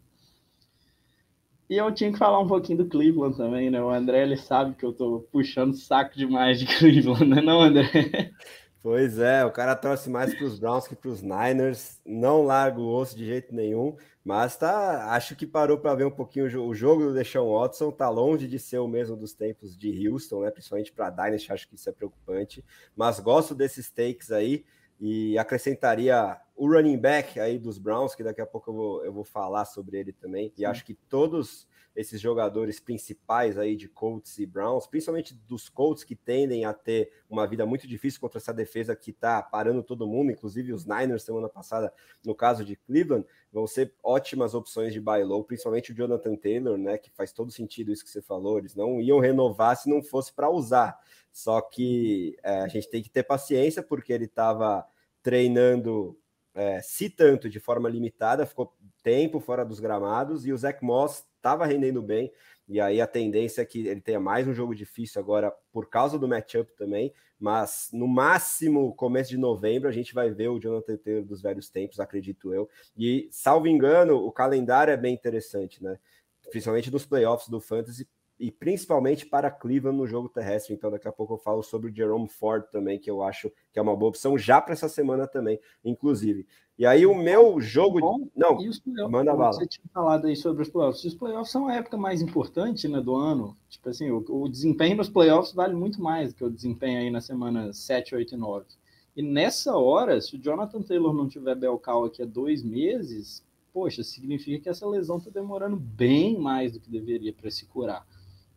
E 1.69 1.77
eu 1.77 1.93
tinha 1.93 2.11
que 2.11 2.17
falar 2.17 2.39
um 2.39 2.47
pouquinho 2.47 2.79
do 2.79 2.89
Cleveland 2.89 3.37
também, 3.37 3.69
né? 3.69 3.81
O 3.81 3.91
André, 3.91 4.23
ele 4.23 4.35
sabe 4.35 4.73
que 4.75 4.83
eu 4.83 4.91
tô 4.91 5.19
puxando 5.31 5.75
saco 5.75 6.17
demais 6.17 6.59
de 6.59 6.65
Cleveland, 6.79 7.25
né 7.25 7.41
não, 7.41 7.61
André? 7.61 8.31
Pois 8.81 9.19
é, 9.19 9.45
o 9.45 9.51
cara 9.51 9.75
torce 9.75 10.09
mais 10.09 10.33
para 10.33 10.45
os 10.45 10.57
Browns 10.57 10.87
que 10.87 10.95
para 10.95 11.09
os 11.09 11.21
Niners, 11.21 11.99
não 12.05 12.43
larga 12.43 12.79
o 12.79 12.87
osso 12.87 13.15
de 13.15 13.25
jeito 13.25 13.53
nenhum, 13.53 13.95
mas 14.23 14.55
tá, 14.55 15.13
acho 15.13 15.35
que 15.35 15.45
parou 15.45 15.77
para 15.77 15.93
ver 15.95 16.05
um 16.05 16.11
pouquinho 16.11 16.45
o 16.65 16.73
jogo 16.73 17.03
do 17.03 17.13
Deshaun 17.13 17.59
Watson, 17.59 17.91
tá 17.91 18.09
longe 18.09 18.47
de 18.47 18.57
ser 18.57 18.79
o 18.79 18.87
mesmo 18.87 19.17
dos 19.17 19.33
tempos 19.33 19.77
de 19.77 20.07
Houston, 20.07 20.41
né? 20.41 20.49
Principalmente 20.49 20.93
para 20.93 21.09
Dynasty, 21.09 21.51
acho 21.51 21.67
que 21.67 21.75
isso 21.75 21.89
é 21.89 21.91
preocupante, 21.91 22.63
mas 22.95 23.19
gosto 23.19 23.53
desses 23.53 23.91
takes 23.91 24.31
aí 24.31 24.63
e 24.99 25.37
acrescentaria 25.37 26.39
o 26.55 26.67
running 26.67 26.97
back 26.97 27.39
aí 27.39 27.57
dos 27.57 27.77
Browns, 27.77 28.15
que 28.15 28.23
daqui 28.23 28.41
a 28.41 28.45
pouco 28.45 28.69
eu 28.69 28.75
vou, 28.75 29.05
eu 29.05 29.13
vou 29.13 29.23
falar 29.23 29.63
sobre 29.65 29.97
ele 29.97 30.11
também, 30.11 30.51
e 30.57 30.65
acho 30.65 30.83
que 30.83 30.93
todos 30.93 31.68
esses 31.95 32.21
jogadores 32.21 32.79
principais 32.79 33.57
aí 33.57 33.75
de 33.75 33.87
Colts 33.87 34.37
e 34.37 34.45
Browns, 34.45 34.87
principalmente 34.87 35.33
dos 35.33 35.67
Colts 35.69 36.03
que 36.03 36.15
tendem 36.15 36.65
a 36.65 36.73
ter 36.73 37.11
uma 37.29 37.45
vida 37.45 37.65
muito 37.65 37.87
difícil 37.87 38.21
contra 38.21 38.37
essa 38.37 38.53
defesa 38.53 38.95
que 38.95 39.11
está 39.11 39.41
parando 39.41 39.83
todo 39.83 40.07
mundo, 40.07 40.31
inclusive 40.31 40.73
os 40.73 40.85
Niners 40.85 41.23
semana 41.23 41.49
passada, 41.49 41.93
no 42.25 42.33
caso 42.33 42.63
de 42.63 42.75
Cleveland, 42.75 43.25
vão 43.51 43.67
ser 43.67 43.93
ótimas 44.03 44.53
opções 44.53 44.93
de 44.93 45.01
buy 45.01 45.23
low, 45.23 45.43
principalmente 45.43 45.91
o 45.91 45.95
Jonathan 45.95 46.35
Taylor, 46.35 46.77
né, 46.77 46.97
que 46.97 47.11
faz 47.11 47.31
todo 47.31 47.51
sentido 47.51 47.91
isso 47.91 48.03
que 48.03 48.09
você 48.09 48.21
falou, 48.21 48.57
eles 48.57 48.75
não 48.75 49.01
iam 49.01 49.19
renovar 49.19 49.75
se 49.75 49.89
não 49.89 50.01
fosse 50.01 50.31
para 50.33 50.49
usar. 50.49 50.99
Só 51.31 51.61
que 51.61 52.37
é, 52.43 52.61
a 52.61 52.67
gente 52.67 52.89
tem 52.89 53.03
que 53.03 53.09
ter 53.09 53.23
paciência 53.23 53.83
porque 53.83 54.11
ele 54.11 54.25
estava 54.25 54.85
treinando 55.21 56.17
é, 56.53 56.81
se 56.81 57.09
tanto 57.09 57.49
de 57.49 57.59
forma 57.59 57.89
limitada, 57.89 58.45
ficou 58.45 58.75
tempo 59.03 59.39
fora 59.39 59.63
dos 59.63 59.79
gramados 59.79 60.45
e 60.45 60.51
o 60.51 60.57
Zach 60.57 60.83
Moss 60.83 61.25
estava 61.37 61.65
rendendo 61.65 62.01
bem, 62.01 62.31
e 62.67 62.79
aí 62.79 63.01
a 63.01 63.07
tendência 63.07 63.61
é 63.61 63.65
que 63.65 63.87
ele 63.87 64.01
tenha 64.01 64.19
mais 64.19 64.47
um 64.47 64.53
jogo 64.53 64.75
difícil 64.75 65.21
agora 65.21 65.51
por 65.71 65.89
causa 65.89 66.19
do 66.19 66.27
matchup 66.27 66.71
também, 66.75 67.13
mas 67.39 67.89
no 67.93 68.07
máximo 68.07 68.93
começo 68.93 69.29
de 69.29 69.37
novembro 69.37 69.87
a 69.87 69.91
gente 69.91 70.13
vai 70.13 70.29
ver 70.29 70.49
o 70.49 70.59
Jonathan 70.59 70.97
Taylor 70.97 71.23
dos 71.23 71.41
velhos 71.41 71.69
tempos, 71.69 71.99
acredito 71.99 72.53
eu. 72.53 72.69
E 72.97 73.27
salvo 73.31 73.67
engano, 73.67 74.17
o 74.17 74.31
calendário 74.31 74.91
é 74.91 74.97
bem 74.97 75.13
interessante, 75.13 75.81
né? 75.81 75.97
Principalmente 76.51 76.91
nos 76.91 77.05
playoffs 77.05 77.47
do 77.47 77.59
Fantasy, 77.59 78.07
e 78.39 78.49
principalmente 78.49 79.25
para 79.25 79.51
Cleveland 79.51 79.97
no 79.97 80.07
jogo 80.07 80.29
terrestre. 80.29 80.73
Então, 80.73 80.89
daqui 80.89 81.07
a 81.07 81.11
pouco 81.11 81.33
eu 81.33 81.37
falo 81.37 81.61
sobre 81.61 81.91
o 81.91 81.95
Jerome 81.95 82.29
Ford 82.29 82.63
também, 82.71 82.97
que 82.97 83.11
eu 83.11 83.21
acho 83.21 83.51
que 83.71 83.77
é 83.77 83.81
uma 83.81 83.95
boa 83.95 84.09
opção 84.09 84.37
já 84.37 84.61
para 84.61 84.73
essa 84.73 84.87
semana 84.87 85.27
também, 85.27 85.59
inclusive. 85.83 86.47
E 86.77 86.85
aí 86.85 87.05
o 87.05 87.13
meu 87.13 87.59
jogo. 87.59 87.99
Bom, 87.99 88.29
não, 88.33 88.57
manda 89.09 89.35
bala. 89.35 89.51
Você 89.51 89.67
tinha 89.67 89.83
falado 89.93 90.27
aí 90.27 90.35
sobre 90.37 90.61
os 90.63 90.69
playoffs. 90.69 91.03
Os 91.03 91.13
playoffs 91.13 91.51
são 91.51 91.67
a 91.67 91.75
época 91.75 91.97
mais 91.97 92.21
importante 92.21 92.87
né, 92.87 93.01
do 93.01 93.13
ano. 93.15 93.57
Tipo 93.67 93.89
assim, 93.89 94.09
o, 94.09 94.23
o 94.29 94.47
desempenho 94.47 94.95
nos 94.95 95.09
playoffs 95.09 95.53
vale 95.53 95.75
muito 95.75 96.01
mais 96.01 96.31
do 96.31 96.37
que 96.37 96.43
o 96.45 96.49
desempenho 96.49 96.99
aí 96.99 97.11
na 97.11 97.19
semana 97.19 97.73
7, 97.73 98.15
8 98.15 98.33
e 98.33 98.37
9. 98.37 98.65
E 99.17 99.21
nessa 99.21 99.75
hora, 99.75 100.21
se 100.21 100.37
o 100.37 100.41
Jonathan 100.41 100.81
Taylor 100.81 101.13
não 101.13 101.27
tiver 101.27 101.53
Belcal 101.55 102.05
aqui 102.05 102.21
há 102.21 102.25
dois 102.25 102.63
meses, 102.63 103.43
poxa, 103.73 104.01
significa 104.01 104.63
que 104.63 104.69
essa 104.69 104.87
lesão 104.87 105.17
está 105.17 105.29
demorando 105.29 105.75
bem 105.75 106.39
mais 106.39 106.71
do 106.71 106.79
que 106.79 106.89
deveria 106.89 107.33
para 107.33 107.51
se 107.51 107.65
curar. 107.65 108.07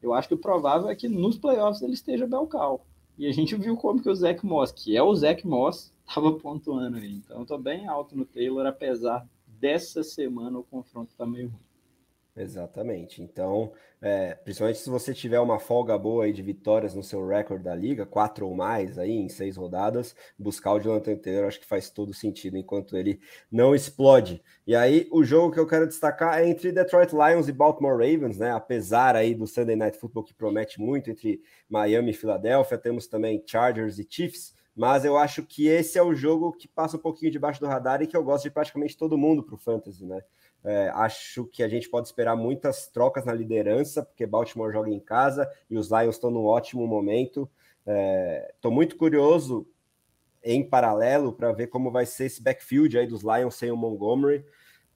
Eu 0.02 0.12
acho 0.12 0.28
que 0.28 0.34
o 0.34 0.38
provável 0.38 0.88
é 0.88 0.96
que 0.96 1.08
nos 1.08 1.38
playoffs 1.38 1.82
ele 1.82 1.94
esteja 1.94 2.26
Belcal. 2.26 2.84
E 3.16 3.26
a 3.26 3.32
gente 3.32 3.54
viu 3.54 3.76
como 3.76 4.02
que 4.02 4.08
o 4.08 4.14
Zach 4.14 4.44
Moss, 4.44 4.72
que 4.72 4.96
é 4.96 5.02
o 5.02 5.14
Zach 5.14 5.46
Moss, 5.46 5.92
estava 6.06 6.32
pontuando 6.32 6.96
aí. 6.96 7.12
Então, 7.12 7.40
eu 7.40 7.46
tô 7.46 7.58
bem 7.58 7.86
alto 7.86 8.16
no 8.16 8.24
Taylor, 8.24 8.66
apesar 8.66 9.26
dessa 9.46 10.02
semana 10.02 10.58
o 10.58 10.64
confronto 10.64 11.14
tá 11.16 11.24
meio 11.24 11.48
ruim. 11.48 11.71
Exatamente. 12.34 13.22
Então, 13.22 13.72
é, 14.00 14.34
principalmente 14.36 14.78
se 14.78 14.88
você 14.88 15.12
tiver 15.12 15.38
uma 15.38 15.58
folga 15.58 15.98
boa 15.98 16.24
aí 16.24 16.32
de 16.32 16.42
vitórias 16.42 16.94
no 16.94 17.02
seu 17.02 17.26
recorde 17.26 17.62
da 17.64 17.74
liga, 17.74 18.06
quatro 18.06 18.46
ou 18.46 18.54
mais 18.54 18.98
aí 18.98 19.10
em 19.10 19.28
seis 19.28 19.54
rodadas, 19.58 20.16
buscar 20.38 20.72
o 20.72 20.80
Jonathan 20.80 21.14
Taylor 21.16 21.46
acho 21.46 21.60
que 21.60 21.66
faz 21.66 21.90
todo 21.90 22.14
sentido 22.14 22.56
enquanto 22.56 22.96
ele 22.96 23.20
não 23.50 23.74
explode. 23.74 24.42
E 24.66 24.74
aí, 24.74 25.06
o 25.12 25.22
jogo 25.22 25.52
que 25.52 25.60
eu 25.60 25.66
quero 25.66 25.86
destacar 25.86 26.38
é 26.40 26.48
entre 26.48 26.72
Detroit 26.72 27.12
Lions 27.12 27.48
e 27.48 27.52
Baltimore 27.52 27.92
Ravens, 27.98 28.38
né? 28.38 28.50
Apesar 28.50 29.14
aí 29.14 29.34
do 29.34 29.46
Sunday 29.46 29.76
Night 29.76 29.98
Football 29.98 30.24
que 30.24 30.32
promete 30.32 30.80
muito 30.80 31.10
entre 31.10 31.42
Miami 31.68 32.12
e 32.12 32.14
Filadélfia, 32.14 32.78
temos 32.78 33.06
também 33.06 33.42
Chargers 33.46 33.98
e 33.98 34.06
Chiefs 34.08 34.54
mas 34.74 35.04
eu 35.04 35.18
acho 35.18 35.42
que 35.42 35.66
esse 35.66 35.98
é 35.98 36.02
o 36.02 36.14
jogo 36.14 36.50
que 36.52 36.66
passa 36.66 36.96
um 36.96 37.00
pouquinho 37.00 37.30
debaixo 37.30 37.60
do 37.60 37.66
radar 37.66 38.00
e 38.00 38.06
que 38.06 38.16
eu 38.16 38.24
gosto 38.24 38.44
de 38.44 38.50
praticamente 38.50 38.96
todo 38.96 39.18
mundo 39.18 39.42
para 39.42 39.54
o 39.54 39.58
Fantasy, 39.58 40.06
né? 40.06 40.22
É, 40.64 40.90
acho 40.94 41.44
que 41.46 41.62
a 41.62 41.68
gente 41.68 41.88
pode 41.88 42.06
esperar 42.06 42.36
muitas 42.36 42.86
trocas 42.86 43.24
na 43.24 43.34
liderança, 43.34 44.02
porque 44.02 44.26
Baltimore 44.26 44.72
joga 44.72 44.90
em 44.90 45.00
casa 45.00 45.50
e 45.68 45.76
os 45.76 45.90
Lions 45.90 46.14
estão 46.14 46.30
num 46.30 46.44
ótimo 46.44 46.86
momento. 46.86 47.50
Estou 48.54 48.70
é, 48.70 48.74
muito 48.74 48.96
curioso 48.96 49.66
em 50.42 50.62
paralelo 50.62 51.32
para 51.32 51.52
ver 51.52 51.68
como 51.68 51.90
vai 51.90 52.06
ser 52.06 52.26
esse 52.26 52.42
backfield 52.42 52.98
aí 52.98 53.06
dos 53.06 53.22
Lions 53.22 53.54
sem 53.54 53.70
o 53.70 53.76
Montgomery. 53.76 54.44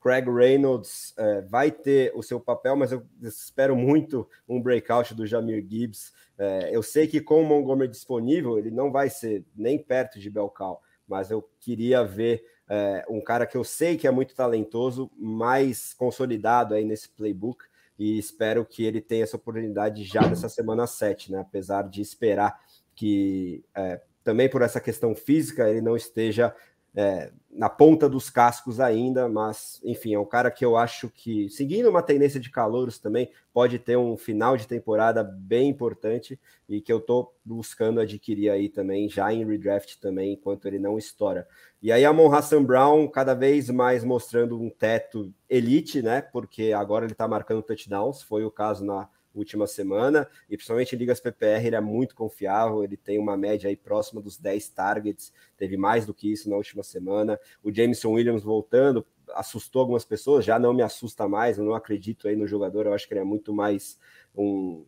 Craig 0.01 0.29
Reynolds 0.31 1.13
é, 1.17 1.41
vai 1.43 1.71
ter 1.71 2.13
o 2.15 2.23
seu 2.23 2.39
papel, 2.39 2.77
mas 2.77 2.93
eu 2.93 3.05
espero 3.23 3.75
muito 3.75 4.29
um 4.49 4.63
breakout 4.63 5.13
do 5.15 5.27
Jamir 5.27 5.67
Gibbs. 5.69 6.13
É, 6.39 6.71
eu 6.73 6.81
sei 6.81 7.09
que 7.09 7.21
com 7.21 7.43
o 7.43 7.45
Montgomery 7.45 7.91
disponível, 7.91 8.57
ele 8.57 8.71
não 8.71 8.93
vai 8.93 9.11
ser 9.11 9.45
nem 9.57 9.77
perto 9.77 10.21
de 10.21 10.31
Belcal, 10.31 10.81
mas 11.09 11.33
eu 11.33 11.43
queria 11.59 12.05
ver 12.05 12.45
é, 12.69 13.05
um 13.09 13.21
cara 13.21 13.47
que 13.47 13.57
eu 13.57 13.65
sei 13.65 13.97
que 13.97 14.07
é 14.07 14.11
muito 14.11 14.35
talentoso, 14.35 15.11
mais 15.17 15.95
consolidado 15.95 16.75
aí 16.75 16.85
nesse 16.85 17.09
playbook, 17.09 17.65
e 17.99 18.19
espero 18.19 18.65
que 18.65 18.85
ele 18.85 19.01
tenha 19.01 19.25
essa 19.25 19.37
oportunidade 19.37 20.05
já 20.05 20.21
nessa 20.21 20.49
semana 20.49 20.87
7, 20.87 21.33
né? 21.33 21.41
Apesar 21.41 21.89
de 21.89 22.03
esperar 22.03 22.61
que 22.95 23.65
é, 23.75 24.01
também 24.23 24.49
por 24.49 24.63
essa 24.63 24.81
questão 24.81 25.15
física 25.15 25.69
ele 25.69 25.81
não 25.81 25.97
esteja 25.97 26.55
é, 26.97 27.31
na 27.51 27.69
ponta 27.69 28.09
dos 28.09 28.31
cascos 28.31 28.81
ainda, 28.81 29.29
mas 29.29 29.81
enfim, 29.85 30.15
é 30.15 30.19
um 30.19 30.25
cara 30.25 30.51
que 30.51 30.65
eu 30.65 30.77
acho 30.79 31.11
que, 31.11 31.49
seguindo 31.51 31.91
uma 31.91 32.03
tendência 32.03 32.41
de 32.41 32.51
calouros 32.51 32.99
também, 32.99 33.31
pode 33.53 33.79
ter 33.79 33.99
um 33.99 34.17
final 34.17 34.57
de 34.57 34.67
temporada 34.67 35.23
bem 35.23 35.69
importante 35.69 36.41
e 36.67 36.81
que 36.81 36.91
eu 36.91 36.97
estou 36.97 37.35
buscando 37.45 38.01
adquirir 38.01 38.51
aí 38.51 38.71
também, 38.71 39.11
já 39.11 39.31
em 39.31 39.45
redraft 39.45 39.99
também, 40.01 40.33
enquanto 40.33 40.67
ele 40.67 40.79
não 40.79 40.97
estoura. 40.97 41.47
E 41.83 41.93
aí 41.93 42.05
a 42.05 42.13
Mon 42.15 42.33
Hassan 42.35 42.65
Brown 42.65 43.07
cada 43.09 43.35
vez 43.35 43.69
mais 43.69 44.03
mostrando 44.03 44.59
um 44.59 44.71
teto 44.71 45.33
elite, 45.49 46.01
né? 46.01 46.23
Porque 46.23 46.73
agora 46.73 47.05
ele 47.05 47.13
está 47.13 47.29
marcando 47.29 47.63
touchdowns, 47.63 48.23
foi 48.23 48.45
o 48.45 48.51
caso 48.51 48.85
na 48.85 49.07
última 49.39 49.67
semana, 49.67 50.29
e 50.49 50.57
principalmente 50.57 50.95
em 50.95 50.99
ligas 50.99 51.21
PPR 51.21 51.67
ele 51.67 51.77
é 51.77 51.81
muito 51.81 52.15
confiável, 52.15 52.83
ele 52.83 52.97
tem 52.97 53.19
uma 53.19 53.37
média 53.37 53.69
aí 53.69 53.77
próxima 53.77 54.21
dos 54.21 54.39
10 54.39 54.69
targets, 54.71 55.33
teve 55.57 55.77
mais 55.77 56.07
do 56.07 56.15
que 56.15 56.31
isso 56.31 56.49
na 56.49 56.57
última 56.57 56.83
semana. 56.83 57.39
O 57.63 57.73
Jameson 57.73 58.13
Williams 58.13 58.43
voltando, 58.43 59.07
assustou 59.35 59.81
algumas 59.81 60.05
pessoas, 60.05 60.45
já 60.45 60.59
não 60.59 60.73
me 60.73 60.83
assusta 60.83 61.29
mais, 61.29 61.59
eu 61.59 61.65
não 61.65 61.75
acredito 61.75 62.29
aí 62.29 62.37
no 62.37 62.47
jogador, 62.47 62.87
eu 62.87 62.95
acho 62.95 63.07
que 63.07 63.15
ele 63.15 63.21
é 63.21 63.25
muito 63.25 63.53
mais 63.53 63.99
um 64.35 64.85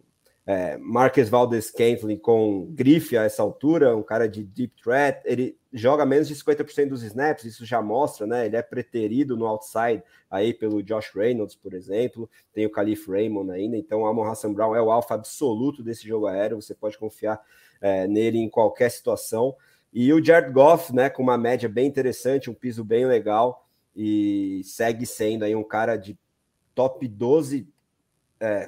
é, 0.48 0.78
Marques 0.78 1.28
Valdes 1.28 1.66
Scantling 1.66 2.16
com 2.16 2.68
grife 2.70 3.18
a 3.18 3.24
essa 3.24 3.42
altura, 3.42 3.94
um 3.94 4.02
cara 4.02 4.26
de 4.26 4.42
deep 4.42 4.82
threat, 4.82 5.20
ele 5.26 5.58
joga 5.70 6.06
menos 6.06 6.26
de 6.26 6.34
50% 6.34 6.88
dos 6.88 7.02
snaps, 7.02 7.44
isso 7.44 7.66
já 7.66 7.82
mostra, 7.82 8.26
né? 8.26 8.46
Ele 8.46 8.56
é 8.56 8.62
preterido 8.62 9.36
no 9.36 9.44
outside 9.44 10.02
aí 10.30 10.54
pelo 10.54 10.82
Josh 10.82 11.10
Reynolds, 11.14 11.54
por 11.54 11.74
exemplo, 11.74 12.30
tem 12.50 12.64
o 12.64 12.70
Calif 12.70 13.10
Raymond 13.10 13.50
ainda, 13.50 13.76
então 13.76 14.00
o 14.00 14.06
Amon 14.06 14.24
Hassan 14.24 14.54
Brown 14.54 14.74
é 14.74 14.80
o 14.80 14.90
alfa 14.90 15.16
absoluto 15.16 15.82
desse 15.82 16.08
jogo 16.08 16.26
aéreo, 16.26 16.62
você 16.62 16.74
pode 16.74 16.96
confiar 16.96 17.38
é, 17.78 18.06
nele 18.06 18.38
em 18.38 18.48
qualquer 18.48 18.90
situação. 18.90 19.54
E 19.92 20.10
o 20.14 20.24
Jared 20.24 20.50
Goff, 20.50 20.94
né, 20.94 21.10
com 21.10 21.22
uma 21.22 21.36
média 21.36 21.68
bem 21.68 21.86
interessante, 21.86 22.48
um 22.48 22.54
piso 22.54 22.82
bem 22.82 23.04
legal, 23.04 23.68
e 23.94 24.62
segue 24.64 25.04
sendo 25.04 25.44
aí 25.44 25.54
um 25.54 25.62
cara 25.62 25.94
de 25.96 26.18
top 26.74 27.06
12 27.06 27.68
é, 28.40 28.66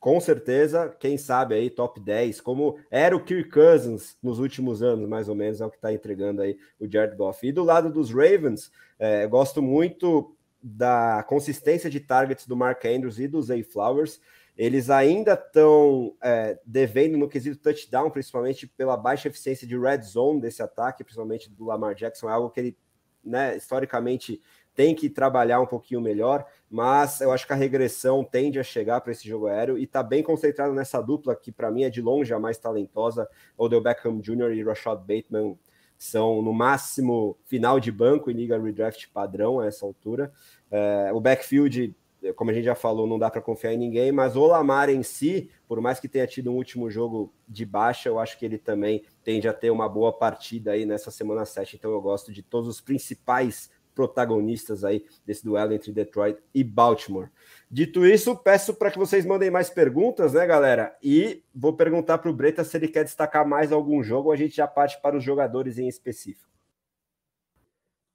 com 0.00 0.18
certeza, 0.18 0.96
quem 0.98 1.18
sabe 1.18 1.54
aí, 1.54 1.68
top 1.68 2.00
10, 2.00 2.40
como 2.40 2.78
era 2.90 3.14
o 3.14 3.22
Kirk 3.22 3.50
Cousins 3.50 4.16
nos 4.22 4.38
últimos 4.38 4.82
anos, 4.82 5.06
mais 5.06 5.28
ou 5.28 5.34
menos, 5.34 5.60
é 5.60 5.66
o 5.66 5.70
que 5.70 5.76
está 5.76 5.92
entregando 5.92 6.40
aí 6.40 6.58
o 6.80 6.90
Jared 6.90 7.14
Goff. 7.14 7.46
E 7.46 7.52
do 7.52 7.62
lado 7.62 7.92
dos 7.92 8.10
Ravens, 8.10 8.72
é, 8.98 9.26
gosto 9.26 9.60
muito 9.60 10.34
da 10.62 11.22
consistência 11.28 11.90
de 11.90 12.00
targets 12.00 12.46
do 12.46 12.56
Mark 12.56 12.82
Andrews 12.86 13.18
e 13.18 13.28
do 13.28 13.42
Zay 13.42 13.62
Flowers. 13.62 14.20
Eles 14.56 14.88
ainda 14.88 15.34
estão 15.34 16.16
é, 16.22 16.58
devendo 16.64 17.18
no 17.18 17.28
quesito 17.28 17.60
touchdown, 17.60 18.10
principalmente 18.10 18.66
pela 18.66 18.96
baixa 18.96 19.28
eficiência 19.28 19.66
de 19.66 19.78
red 19.78 20.00
zone 20.00 20.40
desse 20.40 20.62
ataque, 20.62 21.04
principalmente 21.04 21.50
do 21.50 21.66
Lamar 21.66 21.94
Jackson, 21.94 22.28
é 22.28 22.32
algo 22.32 22.48
que 22.48 22.60
ele, 22.60 22.78
né, 23.22 23.54
historicamente 23.54 24.40
tem 24.80 24.94
que 24.94 25.10
trabalhar 25.10 25.60
um 25.60 25.66
pouquinho 25.66 26.00
melhor, 26.00 26.42
mas 26.70 27.20
eu 27.20 27.30
acho 27.30 27.46
que 27.46 27.52
a 27.52 27.56
regressão 27.56 28.24
tende 28.24 28.58
a 28.58 28.62
chegar 28.62 29.02
para 29.02 29.12
esse 29.12 29.28
jogo 29.28 29.46
aéreo 29.46 29.76
e 29.76 29.84
está 29.84 30.02
bem 30.02 30.22
concentrado 30.22 30.72
nessa 30.72 31.02
dupla 31.02 31.36
que 31.36 31.52
para 31.52 31.70
mim 31.70 31.82
é 31.82 31.90
de 31.90 32.00
longe 32.00 32.32
a 32.32 32.38
mais 32.38 32.56
talentosa, 32.56 33.28
Odell 33.58 33.82
Beckham 33.82 34.18
Jr. 34.20 34.54
e 34.54 34.64
Rashad 34.64 35.00
Bateman 35.00 35.58
são 35.98 36.40
no 36.40 36.54
máximo 36.54 37.36
final 37.44 37.78
de 37.78 37.92
banco 37.92 38.30
em 38.30 38.34
liga 38.34 38.58
redraft 38.58 39.08
padrão 39.12 39.60
a 39.60 39.66
essa 39.66 39.84
altura. 39.84 40.32
É, 40.70 41.10
o 41.12 41.20
backfield 41.20 41.94
como 42.36 42.50
a 42.50 42.54
gente 42.54 42.64
já 42.64 42.74
falou, 42.74 43.06
não 43.06 43.18
dá 43.18 43.30
para 43.30 43.40
confiar 43.40 43.72
em 43.72 43.78
ninguém, 43.78 44.12
mas 44.12 44.36
o 44.36 44.46
Lamar 44.46 44.90
em 44.90 45.02
si, 45.02 45.50
por 45.66 45.80
mais 45.80 45.98
que 45.98 46.08
tenha 46.08 46.26
tido 46.26 46.50
um 46.50 46.56
último 46.56 46.90
jogo 46.90 47.32
de 47.48 47.64
baixa, 47.64 48.08
eu 48.08 48.18
acho 48.18 48.38
que 48.38 48.44
ele 48.44 48.58
também 48.58 49.02
tende 49.24 49.48
a 49.48 49.52
ter 49.52 49.70
uma 49.70 49.88
boa 49.88 50.12
partida 50.12 50.72
aí 50.72 50.84
nessa 50.84 51.10
semana 51.10 51.46
7. 51.46 51.76
Então 51.76 51.90
eu 51.90 52.00
gosto 52.00 52.32
de 52.32 52.42
todos 52.42 52.68
os 52.68 52.80
principais 52.80 53.70
protagonistas 53.94 54.84
aí 54.84 55.04
desse 55.24 55.44
duelo 55.44 55.72
entre 55.72 55.92
Detroit 55.92 56.38
e 56.54 56.64
Baltimore. 56.64 57.28
Dito 57.70 58.04
isso, 58.06 58.36
peço 58.36 58.74
para 58.74 58.90
que 58.90 58.98
vocês 58.98 59.24
mandem 59.24 59.50
mais 59.50 59.70
perguntas, 59.70 60.32
né, 60.32 60.46
galera? 60.46 60.96
E 61.02 61.42
vou 61.54 61.76
perguntar 61.76 62.18
para 62.18 62.30
o 62.30 62.34
Breta 62.34 62.64
se 62.64 62.76
ele 62.76 62.88
quer 62.88 63.04
destacar 63.04 63.46
mais 63.46 63.72
algum 63.72 64.02
jogo 64.02 64.28
ou 64.28 64.32
a 64.32 64.36
gente 64.36 64.56
já 64.56 64.66
parte 64.66 65.00
para 65.00 65.16
os 65.16 65.24
jogadores 65.24 65.78
em 65.78 65.88
específico. 65.88 66.50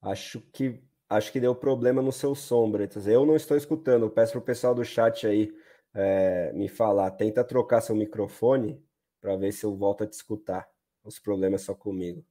Acho 0.01 0.41
que 0.51 0.81
Acho 1.07 1.31
que 1.31 1.39
deu 1.39 1.53
problema 1.53 2.01
no 2.01 2.11
seu 2.11 2.33
som, 2.33 2.69
Bretas. 2.69 3.07
Eu 3.07 3.25
não 3.25 3.35
estou 3.35 3.55
escutando. 3.55 4.09
Peço 4.09 4.33
para 4.33 4.39
o 4.39 4.43
pessoal 4.43 4.73
do 4.73 4.83
chat 4.83 5.27
aí 5.27 5.53
é, 5.93 6.51
me 6.53 6.67
falar. 6.67 7.11
Tenta 7.11 7.43
trocar 7.43 7.81
seu 7.81 7.95
microfone 7.95 8.83
para 9.21 9.35
ver 9.35 9.51
se 9.51 9.65
eu 9.65 9.75
volto 9.75 10.03
a 10.03 10.07
te 10.07 10.13
escutar. 10.13 10.67
Os 11.03 11.19
problemas 11.19 11.61
só 11.61 11.75
comigo. 11.75 12.25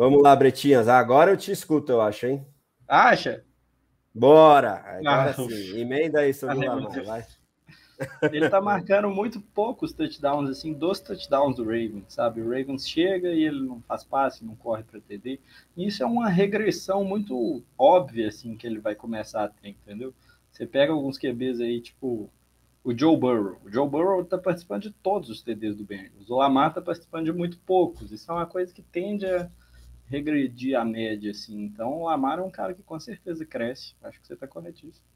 Vamos 0.00 0.22
lá, 0.22 0.34
Bretinhas. 0.34 0.88
Agora 0.88 1.30
eu 1.30 1.36
te 1.36 1.52
escuto, 1.52 1.92
eu 1.92 2.00
acho, 2.00 2.24
hein? 2.24 2.46
Acha? 2.88 3.44
Bora! 4.14 4.76
Agora 4.76 5.28
ah, 5.28 5.34
sim. 5.34 5.78
Emenda 5.78 6.20
aí 6.20 6.32
sobre 6.32 6.66
o 6.66 6.74
Lamar, 6.74 7.04
vai. 7.04 7.26
Ele 8.32 8.48
tá 8.48 8.62
marcando 8.62 9.10
muito 9.10 9.42
poucos 9.42 9.92
touchdowns, 9.92 10.48
assim, 10.48 10.72
dos 10.72 11.00
touchdowns 11.00 11.56
do 11.56 11.64
Ravens, 11.64 12.04
sabe? 12.08 12.40
O 12.40 12.48
Ravens 12.48 12.88
chega 12.88 13.28
e 13.28 13.44
ele 13.44 13.60
não 13.60 13.82
faz 13.82 14.02
passe, 14.02 14.42
não 14.42 14.56
corre 14.56 14.84
para 14.84 15.02
TD. 15.02 15.38
E 15.76 15.86
isso 15.86 16.02
é 16.02 16.06
uma 16.06 16.30
regressão 16.30 17.04
muito 17.04 17.62
óbvia, 17.76 18.28
assim, 18.28 18.56
que 18.56 18.66
ele 18.66 18.78
vai 18.78 18.94
começar 18.94 19.44
a 19.44 19.48
ter, 19.48 19.68
entendeu? 19.68 20.14
Você 20.50 20.66
pega 20.66 20.94
alguns 20.94 21.18
QBs 21.18 21.60
aí, 21.60 21.78
tipo 21.78 22.30
o 22.82 22.98
Joe 22.98 23.18
Burrow. 23.18 23.58
O 23.66 23.70
Joe 23.70 23.86
Burrow 23.86 24.24
tá 24.24 24.38
participando 24.38 24.84
de 24.84 24.92
todos 24.92 25.28
os 25.28 25.42
TDs 25.42 25.76
do 25.76 25.84
Bengals. 25.84 26.30
O 26.30 26.36
Lamar 26.36 26.72
tá 26.72 26.80
participando 26.80 27.26
de 27.26 27.32
muito 27.34 27.58
poucos. 27.66 28.10
Isso 28.10 28.32
é 28.32 28.34
uma 28.34 28.46
coisa 28.46 28.72
que 28.72 28.80
tende 28.80 29.26
a 29.26 29.46
regredir 30.10 30.76
a 30.76 30.84
média, 30.84 31.30
assim. 31.30 31.62
Então, 31.62 32.00
o 32.00 32.04
Lamar 32.04 32.40
é 32.40 32.42
um 32.42 32.50
cara 32.50 32.74
que 32.74 32.82
com 32.82 32.98
certeza 32.98 33.46
cresce. 33.46 33.94
Acho 34.02 34.20
que 34.20 34.26
você 34.26 34.34
tá 34.34 34.46
corretíssimo. 34.46 35.06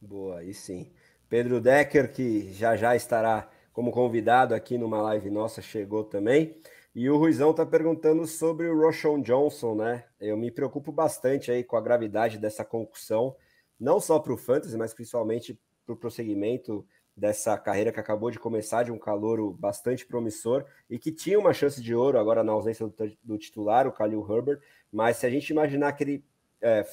Boa, 0.00 0.40
aí 0.40 0.52
sim. 0.52 0.92
Pedro 1.28 1.60
Decker, 1.60 2.12
que 2.12 2.52
já 2.52 2.76
já 2.76 2.94
estará 2.96 3.48
como 3.72 3.92
convidado 3.92 4.54
aqui 4.54 4.76
numa 4.76 5.00
live 5.00 5.30
nossa, 5.30 5.62
chegou 5.62 6.04
também. 6.04 6.60
E 6.94 7.08
o 7.08 7.16
Ruizão 7.16 7.52
está 7.52 7.64
perguntando 7.64 8.26
sobre 8.26 8.68
o 8.68 8.78
Roshon 8.78 9.20
Johnson, 9.22 9.76
né? 9.76 10.04
Eu 10.20 10.36
me 10.36 10.50
preocupo 10.50 10.92
bastante 10.92 11.50
aí 11.50 11.64
com 11.64 11.76
a 11.76 11.80
gravidade 11.80 12.38
dessa 12.38 12.64
concussão, 12.64 13.34
não 13.78 13.98
só 13.98 14.18
para 14.18 14.32
o 14.32 14.36
Fantasy, 14.36 14.76
mas 14.76 14.92
principalmente 14.94 15.58
para 15.86 15.94
o 15.94 15.96
prosseguimento 15.96 16.86
dessa 17.16 17.56
carreira 17.56 17.92
que 17.92 18.00
acabou 18.00 18.30
de 18.30 18.38
começar, 18.38 18.82
de 18.82 18.92
um 18.92 18.98
calouro 18.98 19.52
bastante 19.52 20.04
promissor 20.04 20.64
e 20.90 20.98
que 20.98 21.12
tinha 21.12 21.38
uma 21.38 21.52
chance 21.52 21.80
de 21.80 21.94
ouro 21.94 22.18
agora 22.18 22.42
na 22.42 22.52
ausência 22.52 22.86
do, 22.86 23.16
do 23.22 23.38
titular, 23.38 23.86
o 23.86 23.92
Khalil 23.92 24.26
Herbert. 24.28 24.60
Mas 24.92 25.18
se 25.18 25.26
a 25.26 25.30
gente 25.30 25.50
imaginar 25.50 25.92
que 25.92 26.02
ele 26.02 26.24
é, 26.60 26.84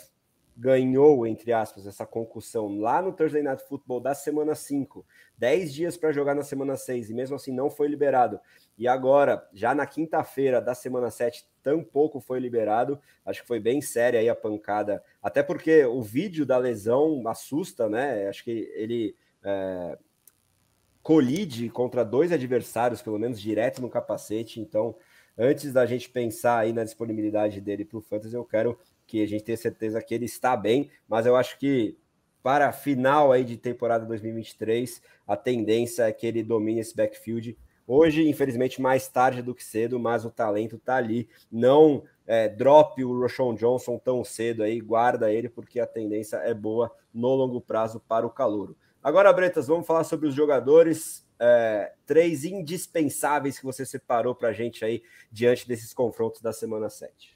ganhou, 0.56 1.26
entre 1.26 1.52
aspas, 1.52 1.88
essa 1.88 2.06
concussão 2.06 2.80
lá 2.80 3.02
no 3.02 3.12
Thursday 3.12 3.42
Night 3.42 3.64
Football 3.68 4.00
da 4.00 4.14
semana 4.14 4.54
5, 4.54 5.04
10 5.38 5.74
dias 5.74 5.98
para 5.98 6.12
jogar 6.12 6.36
na 6.36 6.44
semana 6.44 6.76
6 6.76 7.10
e 7.10 7.14
mesmo 7.16 7.36
assim 7.36 7.52
não 7.52 7.70
foi 7.70 7.88
liberado. 7.88 8.40
E 8.78 8.88
agora, 8.88 9.48
já 9.54 9.74
na 9.74 9.88
quinta-feira 9.88 10.62
da 10.62 10.76
semana 10.76 11.10
7, 11.10 11.48
tampouco 11.64 12.20
foi 12.20 12.40
liberado. 12.40 13.00
Acho 13.26 13.42
que 13.42 13.48
foi 13.48 13.60
bem 13.60 13.82
séria 13.82 14.20
aí 14.20 14.30
a 14.30 14.36
pancada, 14.36 15.04
até 15.22 15.42
porque 15.42 15.84
o 15.86 16.02
vídeo 16.02 16.46
da 16.46 16.58
lesão 16.58 17.24
assusta, 17.28 17.90
né? 17.90 18.28
Acho 18.28 18.44
que 18.44 18.72
ele 18.76 19.16
é, 19.44 19.98
colide 21.04 21.70
contra 21.70 22.04
dois 22.04 22.32
adversários, 22.32 23.02
pelo 23.02 23.20
menos 23.20 23.40
direto 23.40 23.82
no 23.82 23.90
capacete. 23.90 24.60
Então, 24.60 24.96
antes 25.38 25.74
da 25.74 25.86
gente 25.86 26.10
pensar 26.10 26.60
aí 26.60 26.74
na 26.74 26.84
disponibilidade 26.84 27.60
dele 27.60 27.86
para 27.86 27.98
o 27.98 28.02
Fantasy, 28.02 28.36
eu 28.36 28.46
quero 28.46 28.78
que 29.08 29.22
a 29.22 29.28
gente 29.28 29.44
tem 29.44 29.56
certeza 29.56 30.02
que 30.02 30.14
ele 30.14 30.26
está 30.26 30.56
bem, 30.56 30.90
mas 31.08 31.26
eu 31.26 31.36
acho 31.36 31.58
que 31.60 31.98
para 32.42 32.70
a 32.70 32.72
final 32.72 33.32
aí 33.32 33.44
de 33.44 33.58
temporada 33.58 34.06
2023, 34.06 35.02
a 35.28 35.36
tendência 35.36 36.04
é 36.04 36.12
que 36.12 36.26
ele 36.26 36.42
domine 36.42 36.80
esse 36.80 36.96
backfield. 36.96 37.58
Hoje, 37.86 38.28
infelizmente, 38.28 38.82
mais 38.82 39.08
tarde 39.08 39.42
do 39.42 39.54
que 39.54 39.64
cedo, 39.64 40.00
mas 40.00 40.26
o 40.26 40.32
talento 40.32 40.78
está 40.78 40.96
ali. 40.96 41.28
Não 41.52 42.04
é, 42.26 42.48
drop 42.48 43.04
o 43.04 43.20
Roshon 43.20 43.54
Johnson 43.54 44.00
tão 44.00 44.24
cedo 44.24 44.64
aí, 44.64 44.80
guarda 44.80 45.32
ele, 45.32 45.50
porque 45.50 45.80
a 45.80 45.86
tendência 45.86 46.38
é 46.38 46.54
boa 46.54 46.92
no 47.14 47.36
longo 47.36 47.60
prazo 47.60 48.00
para 48.00 48.26
o 48.26 48.30
calouro. 48.30 48.78
Agora, 49.04 49.34
Bretas, 49.34 49.68
vamos 49.68 49.88
falar 49.88 50.04
sobre 50.04 50.28
os 50.28 50.36
jogadores. 50.36 51.28
É, 51.40 51.96
três 52.06 52.46
indispensáveis 52.46 53.58
que 53.58 53.66
você 53.66 53.84
separou 53.84 54.36
para 54.36 54.50
a 54.50 54.54
gente 54.54 54.86
aí 54.86 55.02
diante 55.32 55.68
desses 55.68 55.92
confrontos 55.92 56.40
da 56.40 56.54
semana 56.54 56.88
7. 56.88 57.36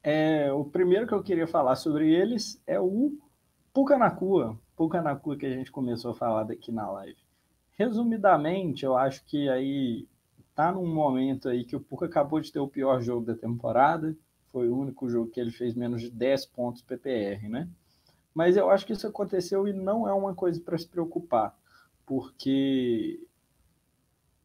É, 0.00 0.52
o 0.52 0.64
primeiro 0.64 1.08
que 1.08 1.12
eu 1.12 1.22
queria 1.24 1.46
falar 1.48 1.74
sobre 1.74 2.14
eles 2.14 2.62
é 2.68 2.78
o 2.78 3.18
Pucanacua. 3.74 4.56
Pucanacua 4.76 5.36
que 5.36 5.44
a 5.44 5.50
gente 5.50 5.72
começou 5.72 6.12
a 6.12 6.14
falar 6.14 6.44
daqui 6.44 6.70
na 6.70 6.88
live. 6.88 7.18
Resumidamente, 7.72 8.84
eu 8.84 8.96
acho 8.96 9.24
que 9.24 9.48
aí 9.48 10.06
tá 10.54 10.70
num 10.70 10.86
momento 10.86 11.48
aí 11.48 11.64
que 11.64 11.74
o 11.74 11.80
Puka 11.80 12.06
acabou 12.06 12.40
de 12.40 12.52
ter 12.52 12.60
o 12.60 12.68
pior 12.68 13.00
jogo 13.00 13.26
da 13.26 13.34
temporada. 13.34 14.16
Foi 14.52 14.68
o 14.68 14.76
único 14.76 15.08
jogo 15.08 15.30
que 15.30 15.40
ele 15.40 15.50
fez 15.50 15.74
menos 15.74 16.00
de 16.00 16.10
10 16.10 16.46
pontos 16.46 16.82
PPR, 16.82 17.48
né? 17.48 17.68
Mas 18.38 18.56
eu 18.56 18.70
acho 18.70 18.86
que 18.86 18.92
isso 18.92 19.04
aconteceu 19.04 19.66
e 19.66 19.72
não 19.72 20.08
é 20.08 20.12
uma 20.12 20.32
coisa 20.32 20.60
para 20.60 20.78
se 20.78 20.86
preocupar, 20.86 21.58
porque 22.06 23.20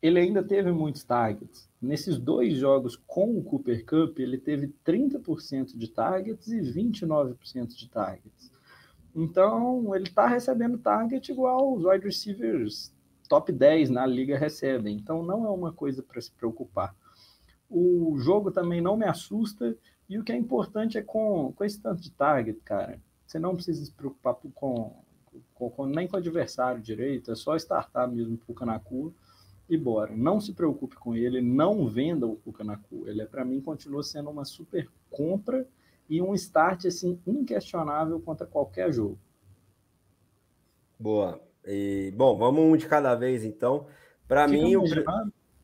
ele 0.02 0.20
ainda 0.20 0.42
teve 0.42 0.72
muitos 0.72 1.04
targets. 1.04 1.70
Nesses 1.80 2.18
dois 2.18 2.56
jogos 2.56 2.96
com 3.06 3.38
o 3.38 3.44
Cooper 3.44 3.86
Cup, 3.86 4.18
ele 4.18 4.40
teve 4.40 4.74
30% 4.84 5.78
de 5.78 5.88
targets 5.88 6.48
e 6.48 6.60
29% 6.60 7.68
de 7.68 7.88
targets. 7.88 8.52
Então, 9.16 9.94
ele 9.94 10.08
está 10.08 10.26
recebendo 10.26 10.80
target 10.80 11.32
igual 11.32 11.76
os 11.76 11.86
wide 11.86 12.04
receivers 12.04 12.92
top 13.30 13.52
10 13.52 13.92
na 13.92 14.08
liga 14.08 14.40
recebem. 14.40 14.96
Então, 14.96 15.22
não 15.22 15.46
é 15.46 15.50
uma 15.52 15.72
coisa 15.72 16.02
para 16.02 16.20
se 16.20 16.32
preocupar. 16.32 16.96
O 17.70 18.18
jogo 18.18 18.50
também 18.50 18.82
não 18.82 18.98
me 18.98 19.06
assusta. 19.06 19.78
E 20.10 20.18
o 20.18 20.24
que 20.24 20.32
é 20.32 20.36
importante 20.36 20.98
é 20.98 21.04
com, 21.04 21.54
com 21.56 21.64
esse 21.64 21.80
tanto 21.80 22.02
de 22.02 22.10
target, 22.10 22.60
cara. 22.62 23.00
Você 23.34 23.40
não 23.40 23.56
precisa 23.56 23.84
se 23.84 23.92
preocupar 23.92 24.36
com, 24.36 24.94
com, 25.56 25.70
com 25.72 25.86
nem 25.88 26.08
com 26.08 26.16
o 26.16 26.20
adversário 26.20 26.80
direito, 26.80 27.32
é 27.32 27.36
só 27.36 27.56
startar 27.56 28.08
mesmo 28.08 28.38
pro 28.38 28.54
Canacu 28.54 29.12
e 29.68 29.76
bora. 29.76 30.16
Não 30.16 30.40
se 30.40 30.54
preocupe 30.54 30.96
com 30.98 31.16
ele, 31.16 31.42
não 31.42 31.88
venda 31.88 32.28
o 32.28 32.36
Pucanacu. 32.36 33.08
Ele, 33.08 33.24
é, 33.24 33.26
para 33.26 33.44
mim, 33.44 33.60
continua 33.60 34.04
sendo 34.04 34.30
uma 34.30 34.46
super 34.46 34.88
compra 35.10 35.68
e 36.08 36.22
um 36.22 36.36
start 36.36 36.86
assim 36.86 37.20
inquestionável 37.26 38.20
contra 38.20 38.46
qualquer 38.46 38.94
jogo. 38.94 39.18
Boa. 41.00 41.42
E, 41.66 42.14
bom, 42.16 42.38
vamos 42.38 42.64
um 42.64 42.78
de 42.78 42.86
cada 42.86 43.16
vez, 43.16 43.44
então. 43.44 43.88
Para 44.28 44.48
mim, 44.48 44.76
o... 44.76 44.84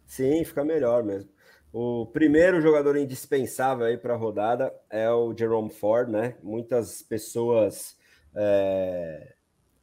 sim, 0.07 0.43
fica 0.43 0.65
melhor 0.65 1.03
mesmo. 1.03 1.29
O 1.71 2.05
primeiro 2.07 2.61
jogador 2.61 2.97
indispensável 2.97 3.85
aí 3.85 3.97
para 3.97 4.13
a 4.13 4.17
rodada 4.17 4.73
é 4.89 5.09
o 5.11 5.35
Jerome 5.37 5.69
Ford, 5.69 6.09
né? 6.09 6.35
Muitas 6.41 7.01
pessoas 7.01 7.95
é 8.35 9.35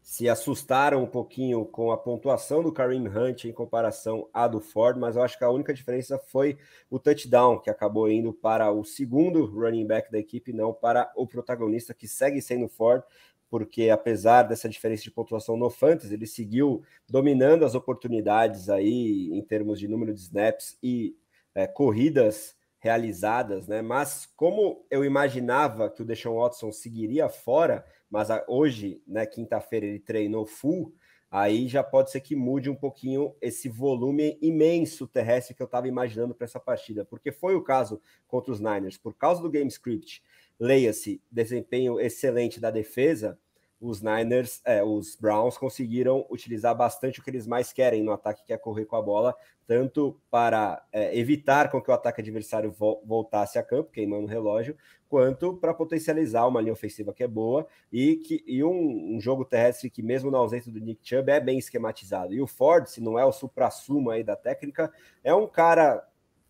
se 0.07 0.29
assustaram 0.29 1.03
um 1.03 1.07
pouquinho 1.07 1.65
com 1.65 1.91
a 1.91 1.99
pontuação 1.99 2.63
do 2.63 2.71
Kareem 2.71 3.09
Hunt 3.09 3.45
em 3.45 3.53
comparação 3.53 4.29
à 4.33 4.47
do 4.47 4.61
Ford, 4.61 4.97
mas 4.97 5.17
eu 5.17 5.23
acho 5.23 5.37
que 5.37 5.43
a 5.43 5.51
única 5.51 5.75
diferença 5.75 6.17
foi 6.17 6.57
o 6.89 6.97
touchdown, 6.97 7.59
que 7.59 7.69
acabou 7.69 8.09
indo 8.09 8.33
para 8.33 8.71
o 8.71 8.85
segundo 8.85 9.45
running 9.45 9.85
back 9.85 10.09
da 10.13 10.17
equipe, 10.21 10.53
não 10.53 10.73
para 10.73 11.11
o 11.17 11.27
protagonista, 11.27 11.93
que 11.93 12.07
segue 12.07 12.41
sendo 12.41 12.69
Ford. 12.69 13.03
porque 13.51 13.91
apesar 13.91 14.45
dessa 14.45 14.69
diferença 14.69 15.03
de 15.03 15.11
pontuação 15.11 15.57
no 15.57 15.71
Fantasy, 15.71 16.15
ele 16.15 16.27
seguiu 16.27 16.83
dominando 17.09 17.65
as 17.65 17.75
oportunidades 17.75 18.69
aí 18.69 19.31
em 19.33 19.43
termos 19.43 19.79
de 19.79 19.89
número 19.89 20.15
de 20.15 20.21
snaps 20.21 20.79
e 20.81 21.17
é, 21.57 21.67
corridas 21.67 22.55
realizadas, 22.79 23.67
né? 23.67 23.81
Mas 23.81 24.27
como 24.37 24.87
eu 24.91 25.03
imaginava 25.03 25.89
que 25.89 26.03
o 26.03 26.05
Deshaun 26.05 26.37
Watson 26.37 26.71
seguiria 26.71 27.31
fora, 27.31 27.85
mas 28.11 28.29
hoje, 28.47 29.03
né, 29.07 29.25
quinta-feira, 29.25 29.87
ele 29.87 29.99
treinou 29.99 30.45
full, 30.45 30.95
aí 31.31 31.67
já 31.67 31.83
pode 31.83 32.11
ser 32.11 32.21
que 32.21 32.37
mude 32.37 32.69
um 32.69 32.77
pouquinho 32.77 33.35
esse 33.41 33.71
volume 33.71 34.39
imenso 34.43 35.09
terrestre 35.09 35.55
que 35.55 35.63
eu 35.63 35.67
estava 35.67 35.89
imaginando 35.89 36.35
para 36.35 36.45
essa 36.45 36.61
partida, 36.61 37.07
porque 37.07 37.33
foi 37.33 37.57
o 37.57 37.65
caso 37.65 38.01
contra 38.29 38.53
os 38.53 38.61
Niners, 38.61 38.99
por 38.99 39.15
causa 39.15 39.41
do 39.41 39.51
game 39.51 39.69
script, 39.69 40.23
leia-se, 40.61 41.23
desempenho 41.31 41.99
excelente 41.99 42.61
da 42.61 42.71
defesa, 42.71 43.39
os 43.81 44.01
Niners, 44.01 44.61
é, 44.65 44.83
os 44.83 45.17
Browns 45.17 45.59
conseguiram 45.59 46.27
utilizar 46.31 46.75
bastante 46.75 47.21
o 47.21 47.23
que 47.23 47.29
eles 47.29 47.47
mais 47.47 47.73
querem 47.73 48.03
no 48.03 48.13
ataque, 48.13 48.45
que 48.45 48.53
é 48.53 48.57
correr 48.57 48.87
com 48.87 48.97
a 48.97 49.03
bola, 49.03 49.35
tanto 49.67 50.19
para 50.31 50.83
é, 50.93 51.17
evitar 51.19 51.71
com 51.71 51.81
que 51.81 51.91
o 51.91 51.95
ataque 51.95 52.21
adversário 52.21 52.73
vo 52.73 53.03
voltasse 53.05 53.59
a 53.59 53.63
campo, 53.63 53.91
queimando 53.91 54.25
o 54.25 54.29
relógio, 54.29 54.77
quanto 55.09 55.55
para 55.55 55.75
potencializar 55.75 56.47
uma 56.47 56.61
linha 56.61 56.73
ofensiva 56.73 57.13
que 57.13 57.23
é 57.23 57.29
boa 57.29 57.67
e, 57.93 58.17
que, 58.17 58.43
e 58.47 58.65
um, 58.65 59.17
um, 59.17 59.21
jogo 59.21 59.45
terrestre 59.45 59.91
que, 59.91 60.03
mesmo 60.03 60.31
na 60.31 60.39
ausência 60.39 60.73
do 60.73 60.81
Nick 60.81 61.01
Chubb, 61.03 61.31
é 61.31 61.41
bem 61.41 61.59
esquematizado. 61.59 62.33
E 62.33 62.41
o 62.41 62.47
Ford, 62.47 62.87
se 62.87 63.01
não 63.01 63.19
é 63.19 63.25
o 63.25 63.33
supra-sumo 63.33 64.11
aí 64.11 64.25
da 64.25 64.37
técnica, 64.37 64.91
é 65.23 65.35
um 65.35 65.47
cara 65.47 66.03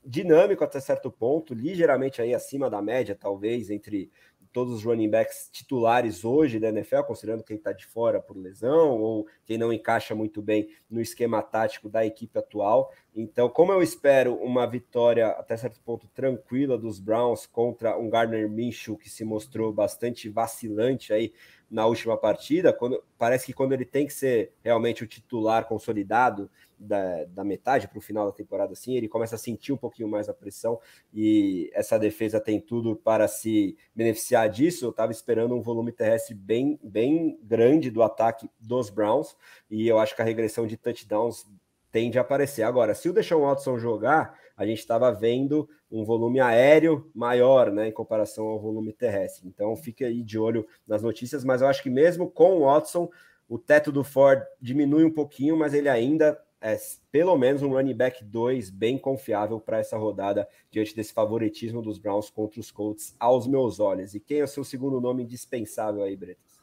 dinâmico 0.07 0.63
até 0.63 0.79
certo 0.79 1.11
ponto, 1.11 1.53
ligeiramente 1.53 2.23
aí 2.23 2.33
acima 2.33 2.71
da 2.71 2.81
média, 2.81 3.17
talvez, 3.19 3.71
entre 3.71 4.11
todos 4.53 4.73
os 4.75 4.85
running 4.85 5.11
backs 5.11 5.49
titulares 5.53 6.25
hoje 6.25 6.59
da 6.59 6.69
NFL, 6.69 7.03
considerando 7.03 7.45
quem 7.45 7.57
está 7.57 7.73
de 7.73 7.87
fora 7.87 8.21
por 8.21 8.37
lesão 8.37 9.01
ou 9.01 9.27
quem 9.45 9.59
não 9.59 9.73
encaixa 9.73 10.15
muito 10.15 10.43
bem 10.43 10.69
no 10.89 11.01
esquema 11.01 11.43
tático 11.43 11.89
da 11.89 12.05
equipe 12.05 12.39
atual. 12.39 12.93
Então, 13.15 13.49
como 13.49 13.73
eu 13.73 13.83
espero 13.83 14.35
uma 14.35 14.67
vitória 14.67 15.29
até 15.29 15.57
certo 15.57 15.81
ponto 15.81 16.07
tranquila 16.09 16.77
dos 16.77 16.99
Browns 16.99 17.47
contra 17.47 17.99
um 17.99 18.11
Gardner 18.11 18.49
Minshew 18.49 18.97
que 18.97 19.09
se 19.09 19.25
mostrou 19.25 19.73
bastante 19.73 20.29
vacilante 20.29 21.13
aí 21.13 21.33
na 21.71 21.87
última 21.87 22.17
partida, 22.17 22.73
quando 22.73 23.03
parece 23.19 23.47
que 23.47 23.53
quando 23.53 23.73
ele 23.73 23.85
tem 23.85 24.07
que 24.07 24.13
ser 24.13 24.53
realmente 24.63 25.03
o 25.03 25.07
titular 25.07 25.67
consolidado, 25.67 26.51
da, 26.79 27.25
da 27.25 27.45
metade 27.45 27.89
para 27.89 27.99
o 27.99 28.03
final 28.03 28.27
da 28.27 28.33
temporada, 28.33 28.73
assim, 28.73 28.95
ele 28.95 29.09
começa 29.09 29.35
a 29.35 29.39
sentir 29.39 29.73
um 29.73 29.77
pouquinho 29.77 30.09
mais 30.09 30.29
a 30.29 30.35
pressão 30.35 30.79
e 31.13 31.71
essa 31.73 31.99
defesa 31.99 32.41
tem 32.41 32.61
tudo 32.61 32.97
para 32.97 33.27
se 33.27 33.77
beneficiar 33.95 34.49
disso. 34.49 34.85
Eu 34.85 34.91
estava 34.91 35.13
esperando 35.13 35.55
um 35.55 35.63
volume 35.63 35.93
terrestre 35.93 36.35
bem, 36.35 36.79
bem 36.83 37.39
grande 37.43 37.91
do 37.91 38.03
ataque 38.03 38.51
dos 38.61 38.91
Browns 38.91 39.37
e 39.71 39.89
eu 39.89 39.99
acho 39.99 40.15
que 40.15 40.23
a 40.23 40.25
regressão 40.25 40.67
de 40.67 40.77
touchdowns 40.77 41.47
tende 41.91 42.19
a 42.19 42.23
aparecer. 42.23 42.63
Agora, 42.63 42.95
se 42.95 43.09
o 43.09 43.13
Deshaun 43.13 43.43
Watson 43.43 43.79
jogar, 43.79 44.39
a 44.57 44.65
gente 44.67 44.79
estava 44.79 45.13
vendo 45.13 45.69
um 45.91 46.05
volume 46.05 46.41
aéreo 46.41 47.11
maior, 47.15 47.71
né, 47.71 47.89
em 47.89 47.93
comparação 47.93 48.47
ao 48.47 48.59
volume 48.59 48.93
terrestre. 48.93 49.47
Então, 49.47 49.77
fique 49.77 50.05
aí 50.05 50.23
de 50.23 50.39
olho 50.39 50.67
nas 50.87 51.03
notícias, 51.03 51.45
mas 51.45 51.61
eu 51.61 51.69
acho 51.69 51.83
que 51.83 51.91
mesmo 51.91 52.31
com 52.31 52.57
o 52.57 52.65
Watson, 52.65 53.09
o 53.49 53.59
teto 53.59 53.93
do 53.93 54.03
Ford 54.03 54.43
diminui 54.61 55.05
um 55.05 55.13
pouquinho, 55.13 55.57
mas 55.57 55.75
ele 55.75 55.89
ainda 55.89 56.41
é 56.61 56.77
pelo 57.13 57.37
menos 57.37 57.63
um 57.63 57.69
running 57.69 57.95
back 57.95 58.25
2 58.25 58.71
bem 58.71 58.99
confiável 58.99 59.61
para 59.61 59.79
essa 59.79 59.97
rodada 59.97 60.49
diante 60.71 60.97
desse 60.97 61.13
favoritismo 61.13 61.83
dos 61.83 61.99
Browns 61.99 62.31
contra 62.31 62.59
os 62.59 62.71
Colts 62.71 63.15
aos 63.21 63.47
meus 63.47 63.79
olhos. 63.79 64.15
E 64.15 64.21
quem 64.21 64.41
é 64.41 64.45
o 64.45 64.49
seu 64.49 64.65
segundo 64.65 65.01
nome 65.01 65.23
indispensável 65.23 66.03
aí, 66.03 66.17
Bretas? 66.17 66.61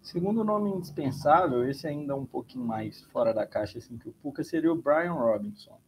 Segundo 0.00 0.44
nome 0.44 0.70
indispensável, 0.70 1.68
esse 1.68 1.86
ainda 1.86 2.14
é 2.14 2.16
um 2.16 2.24
pouquinho 2.24 2.64
mais 2.64 3.02
fora 3.12 3.34
da 3.34 3.46
caixa 3.46 3.78
assim 3.78 3.98
que 3.98 4.08
o 4.08 4.12
Puka 4.12 4.42
seria 4.42 4.72
o 4.72 4.80
Brian 4.80 5.12
Robinson, 5.12 5.78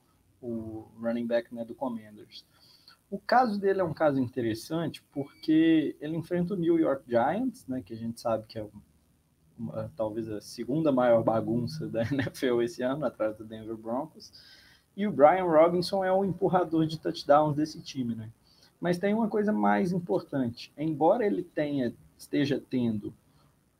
o 0.40 0.88
running 1.00 1.26
back 1.26 1.54
né, 1.54 1.64
do 1.64 1.74
Commanders. 1.74 2.44
O 3.10 3.18
caso 3.18 3.58
dele 3.58 3.80
é 3.80 3.84
um 3.84 3.92
caso 3.92 4.20
interessante 4.20 5.02
porque 5.12 5.96
ele 6.00 6.16
enfrenta 6.16 6.54
o 6.54 6.56
New 6.56 6.78
York 6.78 7.04
Giants, 7.08 7.66
né, 7.66 7.82
que 7.84 7.92
a 7.92 7.96
gente 7.96 8.20
sabe 8.20 8.46
que 8.46 8.58
é 8.58 8.66
uma, 9.58 9.90
talvez 9.96 10.28
a 10.30 10.40
segunda 10.40 10.92
maior 10.92 11.22
bagunça 11.22 11.88
da 11.88 12.02
NFL 12.08 12.62
esse 12.62 12.82
ano, 12.82 13.04
atrás 13.04 13.36
do 13.36 13.44
Denver 13.44 13.76
Broncos. 13.76 14.32
E 14.96 15.06
o 15.06 15.12
Brian 15.12 15.44
Robinson 15.44 16.04
é 16.04 16.12
o 16.12 16.24
empurrador 16.24 16.86
de 16.86 16.98
touchdowns 16.98 17.56
desse 17.56 17.80
time, 17.80 18.14
né? 18.14 18.30
Mas 18.80 18.98
tem 18.98 19.12
uma 19.12 19.28
coisa 19.28 19.52
mais 19.52 19.92
importante. 19.92 20.72
Embora 20.76 21.24
ele 21.24 21.42
tenha 21.42 21.94
esteja 22.16 22.62
tendo 22.70 23.14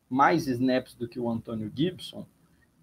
mais 0.09 0.47
snaps 0.47 0.95
do 0.95 1.07
que 1.07 1.21
o 1.21 1.29
Antônio 1.29 1.71
Gibson, 1.75 2.27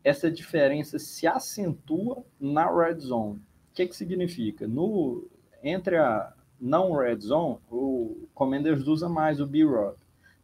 essa 0.03 0.31
diferença 0.31 0.97
se 0.97 1.27
acentua 1.27 2.23
na 2.39 2.71
red 2.71 2.99
zone. 2.99 3.41
O 3.77 3.81
que, 3.81 3.87
que 3.87 3.95
significa? 3.95 4.67
No, 4.67 5.29
entre 5.61 5.97
a 5.97 6.33
não 6.59 6.93
red 6.93 7.19
zone, 7.19 7.59
o 7.69 8.27
Commanders 8.33 8.87
usa 8.87 9.07
mais 9.07 9.39
o 9.39 9.45
B-Rob 9.45 9.95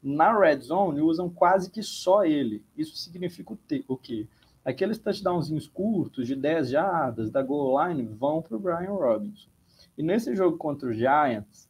na 0.04 0.38
red 0.38 0.60
zone 0.60 1.02
usam 1.02 1.30
quase 1.30 1.72
que 1.72 1.82
só 1.82 2.26
ele. 2.26 2.62
Isso 2.78 2.98
significa 2.98 3.54
o, 3.88 3.98
quê? 3.98 4.28
Aqueles 4.65 5.00
touchdownzinhos 5.00 5.65
curtos 5.65 6.28
de 6.28 6.36
10 6.36 6.69
jardas 6.69 7.32
da 7.32 7.41
goal 7.41 7.88
line 7.88 8.04
vão 8.04 8.41
para 8.41 8.58
o 8.58 8.60
Brian 8.60 8.91
Robinson. 8.91 9.50
E 9.98 10.04
nesse 10.04 10.36
jogo 10.36 10.58
contra 10.58 10.89
os 10.89 10.98
Giants, 10.98 11.69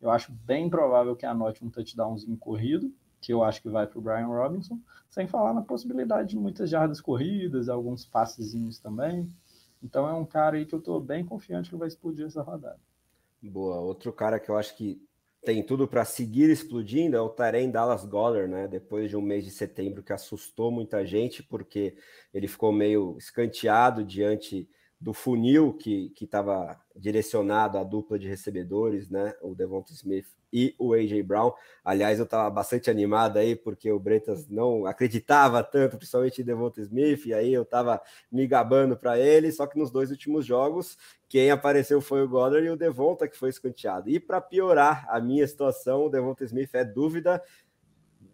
eu 0.00 0.10
acho 0.10 0.32
bem 0.32 0.70
provável 0.70 1.14
que 1.14 1.26
anote 1.26 1.62
um 1.62 1.68
touchdownzinho 1.68 2.36
corrido, 2.38 2.90
que 3.20 3.32
eu 3.32 3.44
acho 3.44 3.60
que 3.60 3.68
vai 3.68 3.86
para 3.86 3.98
o 3.98 4.02
Brian 4.02 4.28
Robinson, 4.28 4.80
sem 5.10 5.26
falar 5.26 5.52
na 5.52 5.62
possibilidade 5.62 6.30
de 6.30 6.38
muitas 6.38 6.70
jardas 6.70 7.00
corridas, 7.00 7.68
alguns 7.68 8.06
passezinhos 8.06 8.78
também. 8.78 9.30
Então 9.86 10.08
é 10.08 10.12
um 10.12 10.26
cara 10.26 10.56
aí 10.56 10.66
que 10.66 10.74
eu 10.74 10.80
estou 10.80 11.00
bem 11.00 11.24
confiante 11.24 11.70
que 11.70 11.76
vai 11.76 11.86
explodir 11.86 12.26
essa 12.26 12.42
rodada. 12.42 12.80
Boa. 13.40 13.78
Outro 13.78 14.12
cara 14.12 14.40
que 14.40 14.50
eu 14.50 14.56
acho 14.56 14.76
que 14.76 15.00
tem 15.44 15.62
tudo 15.62 15.86
para 15.86 16.04
seguir 16.04 16.50
explodindo 16.50 17.16
é 17.16 17.20
o 17.20 17.28
Taren 17.28 17.70
Dallas 17.70 18.04
Goller, 18.04 18.48
né? 18.48 18.66
Depois 18.66 19.08
de 19.08 19.16
um 19.16 19.22
mês 19.22 19.44
de 19.44 19.52
setembro 19.52 20.02
que 20.02 20.12
assustou 20.12 20.72
muita 20.72 21.06
gente, 21.06 21.40
porque 21.40 21.96
ele 22.34 22.48
ficou 22.48 22.72
meio 22.72 23.16
escanteado 23.16 24.02
diante 24.02 24.68
do 25.00 25.14
funil 25.14 25.72
que 25.74 26.12
estava 26.20 26.80
direcionado 26.96 27.78
à 27.78 27.84
dupla 27.84 28.18
de 28.18 28.26
recebedores, 28.26 29.08
né? 29.08 29.34
O 29.40 29.54
Devonta 29.54 29.92
Smith 29.92 30.26
e 30.56 30.74
o 30.78 30.94
AJ 30.94 31.20
Brown. 31.22 31.52
Aliás, 31.84 32.18
eu 32.18 32.24
estava 32.24 32.48
bastante 32.48 32.90
animado 32.90 33.36
aí, 33.36 33.54
porque 33.54 33.92
o 33.92 34.00
Bretas 34.00 34.48
não 34.48 34.86
acreditava 34.86 35.62
tanto, 35.62 35.98
principalmente 35.98 36.40
em 36.40 36.44
Devonta 36.46 36.80
Smith, 36.80 37.26
e 37.26 37.34
aí 37.34 37.52
eu 37.52 37.60
estava 37.60 38.00
me 38.32 38.46
gabando 38.46 38.96
para 38.96 39.18
ele. 39.18 39.52
Só 39.52 39.66
que 39.66 39.78
nos 39.78 39.90
dois 39.90 40.10
últimos 40.10 40.46
jogos, 40.46 40.96
quem 41.28 41.50
apareceu 41.50 42.00
foi 42.00 42.22
o 42.22 42.28
Goddard 42.28 42.66
e 42.66 42.70
o 42.70 42.76
Devonta, 42.76 43.28
que 43.28 43.36
foi 43.36 43.50
escanteado. 43.50 44.08
E 44.08 44.18
para 44.18 44.40
piorar 44.40 45.04
a 45.10 45.20
minha 45.20 45.46
situação, 45.46 46.06
o 46.06 46.08
Devonta 46.08 46.42
Smith 46.42 46.74
é 46.74 46.86
dúvida 46.86 47.42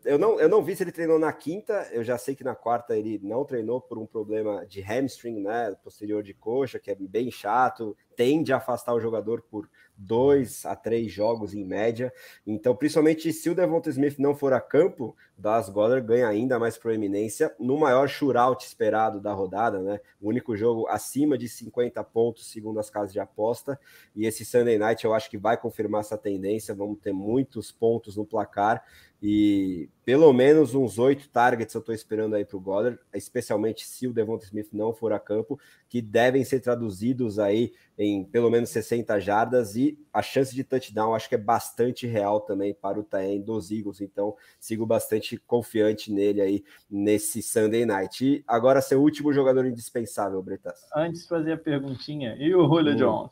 eu 0.05 0.19
não, 0.19 0.41
eu 0.41 0.49
não 0.49 0.63
vi 0.63 0.75
se 0.75 0.83
ele 0.83 0.93
treinou 0.93 1.19
na 1.19 1.33
quinta, 1.33 1.89
eu 1.93 2.03
já 2.03 2.19
sei 2.19 2.35
que 2.35 2.45
na 2.45 2.55
quarta 2.55 2.97
ele 2.97 3.21
não 3.23 3.45
treinou 3.45 3.81
por 3.81 3.99
um 3.99 4.07
problema 4.07 4.67
de 4.67 4.81
hamstring, 4.81 5.41
né, 5.41 5.75
posterior 5.83 6.23
de 6.23 6.35
coxa, 6.35 6.79
que 6.79 6.91
é 6.91 6.95
bem 6.95 7.31
chato, 7.31 7.97
tende 8.17 8.53
a 8.53 8.57
afastar 8.57 8.95
o 8.95 9.01
jogador 9.01 9.43
por 9.43 9.69
dois 10.03 10.67
a 10.67 10.75
três 10.75 11.13
jogos 11.13 11.55
em 11.55 11.65
média. 11.65 12.13
Então, 12.47 12.75
principalmente 12.75 13.33
se 13.33 13.49
o 13.49 13.55
Devonta 13.55 13.89
Smith 13.91 14.19
não 14.19 14.35
for 14.35 14.53
a 14.53 14.61
campo, 14.61 15.17
Das 15.37 15.69
Goddard 15.69 16.07
ganha 16.07 16.29
ainda 16.29 16.59
mais 16.59 16.77
proeminência 16.77 17.55
no 17.59 17.79
maior 17.79 18.09
shootout 18.09 18.65
esperado 18.65 19.21
da 19.21 19.33
rodada, 19.33 19.81
né? 19.81 20.01
O 20.21 20.29
único 20.29 20.57
jogo 20.57 20.87
acima 20.89 21.39
de 21.39 21.49
50 21.49 22.03
pontos, 22.05 22.51
segundo 22.51 22.79
as 22.79 22.91
casas 22.91 23.13
de 23.13 23.21
aposta. 23.21 23.79
E 24.15 24.27
esse 24.27 24.45
Sunday 24.45 24.79
Night 24.79 25.05
eu 25.05 25.15
acho 25.15 25.31
que 25.31 25.39
vai 25.39 25.57
confirmar 25.57 26.01
essa 26.01 26.19
tendência. 26.19 26.75
Vamos 26.75 26.99
ter 27.01 27.13
muitos 27.13 27.73
pontos 27.73 28.17
no 28.17 28.25
placar 28.25 28.85
e 29.23 29.89
pelo 30.05 30.33
menos 30.33 30.75
uns 30.75 30.99
oito 30.99 31.29
targets 31.29 31.75
eu 31.75 31.81
estou 31.81 31.95
esperando 31.95 32.35
aí 32.35 32.45
para 32.45 32.57
o 32.57 32.61
Goddard, 32.61 32.99
especialmente 33.15 33.87
se 33.87 34.07
o 34.07 34.13
Devonta 34.13 34.45
Smith 34.45 34.69
não 34.73 34.93
for 34.93 35.13
a 35.13 35.19
campo, 35.19 35.59
que 35.89 36.03
devem 36.03 36.45
ser 36.45 36.61
traduzidos 36.61 37.39
aí 37.39 37.73
em 37.97 38.25
pelo 38.25 38.51
menos 38.51 38.71
60 38.71 39.21
jardas 39.21 39.77
e 39.77 39.99
a 40.13 40.23
chance 40.23 40.55
de 40.55 40.65
touchdown 40.65 41.15
acho 41.15 41.29
que 41.29 41.35
é 41.35 41.39
bastante 41.39 42.07
real 42.07 42.41
também 42.41 42.75
para 42.75 42.99
o 42.99 43.05
Taen 43.05 43.41
dos 43.41 43.71
Eagles, 43.71 44.01
então 44.01 44.35
sigo 44.59 44.85
bastante 44.85 45.37
confiante 45.37 46.13
nele 46.13 46.41
aí 46.41 46.65
nesse 46.91 47.43
Sunday 47.43 47.87
Night. 47.87 48.25
E 48.25 48.45
agora 48.47 48.81
seu 48.81 49.01
último 49.01 49.33
jogador 49.33 49.67
indispensável, 49.67 50.43
Bretas. 50.43 50.81
Antes 50.95 51.23
de 51.23 51.29
fazer 51.29 51.53
a 51.53 51.59
perguntinha, 51.59 52.37
e 52.39 52.55
o 52.55 52.67
Julio 52.67 52.97
Jones? 52.97 53.31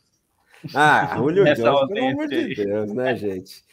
Ah, 0.74 1.16
Julio 1.16 1.44
Jones, 1.56 1.58
pelo 1.58 2.10
amor 2.10 2.28
de 2.28 2.54
Deus, 2.54 2.92
né, 2.92 3.16
gente? 3.16 3.64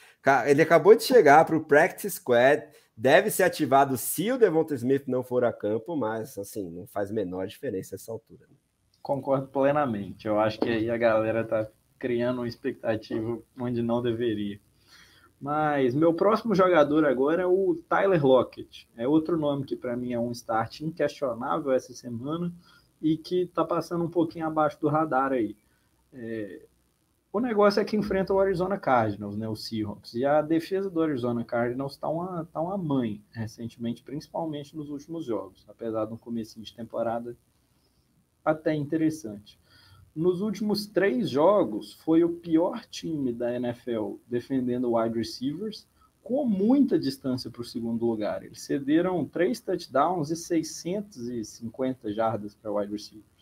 Ele 0.45 0.61
acabou 0.61 0.93
de 0.95 1.03
chegar 1.03 1.45
para 1.45 1.55
o 1.55 1.63
Practice 1.63 2.17
Squad, 2.17 2.63
deve 2.97 3.29
ser 3.29 3.43
ativado 3.43 3.95
se 3.95 4.31
o 4.31 4.39
Devonta 4.39 4.73
Smith 4.73 5.03
não 5.07 5.23
for 5.23 5.45
a 5.45 5.53
campo, 5.53 5.95
mas 5.95 6.35
assim, 6.37 6.67
não 6.71 6.87
faz 6.87 7.11
menor 7.11 7.45
diferença 7.45 7.93
essa 7.93 8.11
altura. 8.11 8.47
Né? 8.49 8.55
Concordo 9.01 9.47
plenamente. 9.47 10.27
Eu 10.27 10.39
acho 10.39 10.59
que 10.59 10.67
aí 10.67 10.89
a 10.89 10.97
galera 10.97 11.45
tá 11.45 11.67
criando 11.99 12.39
uma 12.39 12.47
expectativa 12.47 13.39
onde 13.59 13.83
não 13.83 14.01
deveria. 14.01 14.59
Mas 15.39 15.93
meu 15.93 16.15
próximo 16.15 16.55
jogador 16.55 17.05
agora 17.05 17.43
é 17.43 17.45
o 17.45 17.79
Tyler 17.87 18.25
Lockett. 18.25 18.89
É 18.97 19.07
outro 19.07 19.37
nome 19.37 19.65
que 19.65 19.75
para 19.75 19.95
mim 19.95 20.13
é 20.13 20.19
um 20.19 20.31
start 20.31 20.81
inquestionável 20.81 21.71
essa 21.71 21.93
semana 21.93 22.51
e 22.99 23.15
que 23.15 23.43
está 23.43 23.63
passando 23.63 24.03
um 24.03 24.09
pouquinho 24.09 24.47
abaixo 24.47 24.81
do 24.81 24.87
radar 24.87 25.31
aí. 25.31 25.55
É... 26.11 26.65
O 27.37 27.39
negócio 27.39 27.79
é 27.79 27.85
que 27.85 27.95
enfrenta 27.95 28.33
o 28.33 28.39
Arizona 28.39 28.79
Cardinals, 28.79 29.37
né, 29.37 29.47
o 29.47 29.55
Seahawks. 29.55 30.15
E 30.15 30.25
a 30.25 30.41
defesa 30.41 30.89
do 30.89 30.99
Arizona 31.03 31.45
Cardinals 31.45 31.91
está 31.91 32.09
uma, 32.09 32.45
tá 32.45 32.59
uma 32.59 32.79
mãe 32.79 33.23
recentemente, 33.29 34.01
principalmente 34.01 34.75
nos 34.75 34.89
últimos 34.89 35.23
jogos, 35.23 35.63
apesar 35.67 36.05
de 36.05 36.13
um 36.13 36.17
começo 36.17 36.59
de 36.59 36.73
temporada 36.73 37.37
até 38.43 38.73
interessante. 38.73 39.59
Nos 40.15 40.41
últimos 40.41 40.87
três 40.87 41.29
jogos, 41.29 41.93
foi 41.93 42.23
o 42.23 42.29
pior 42.37 42.83
time 42.87 43.31
da 43.31 43.55
NFL 43.55 44.15
defendendo 44.27 44.95
wide 44.95 45.15
receivers, 45.15 45.87
com 46.23 46.43
muita 46.43 46.97
distância 46.97 47.51
para 47.51 47.61
o 47.61 47.65
segundo 47.65 48.03
lugar. 48.03 48.41
Eles 48.41 48.61
cederam 48.61 49.23
três 49.27 49.59
touchdowns 49.59 50.31
e 50.31 50.35
650 50.35 52.11
jardas 52.11 52.55
para 52.55 52.71
wide 52.71 52.91
receivers. 52.91 53.36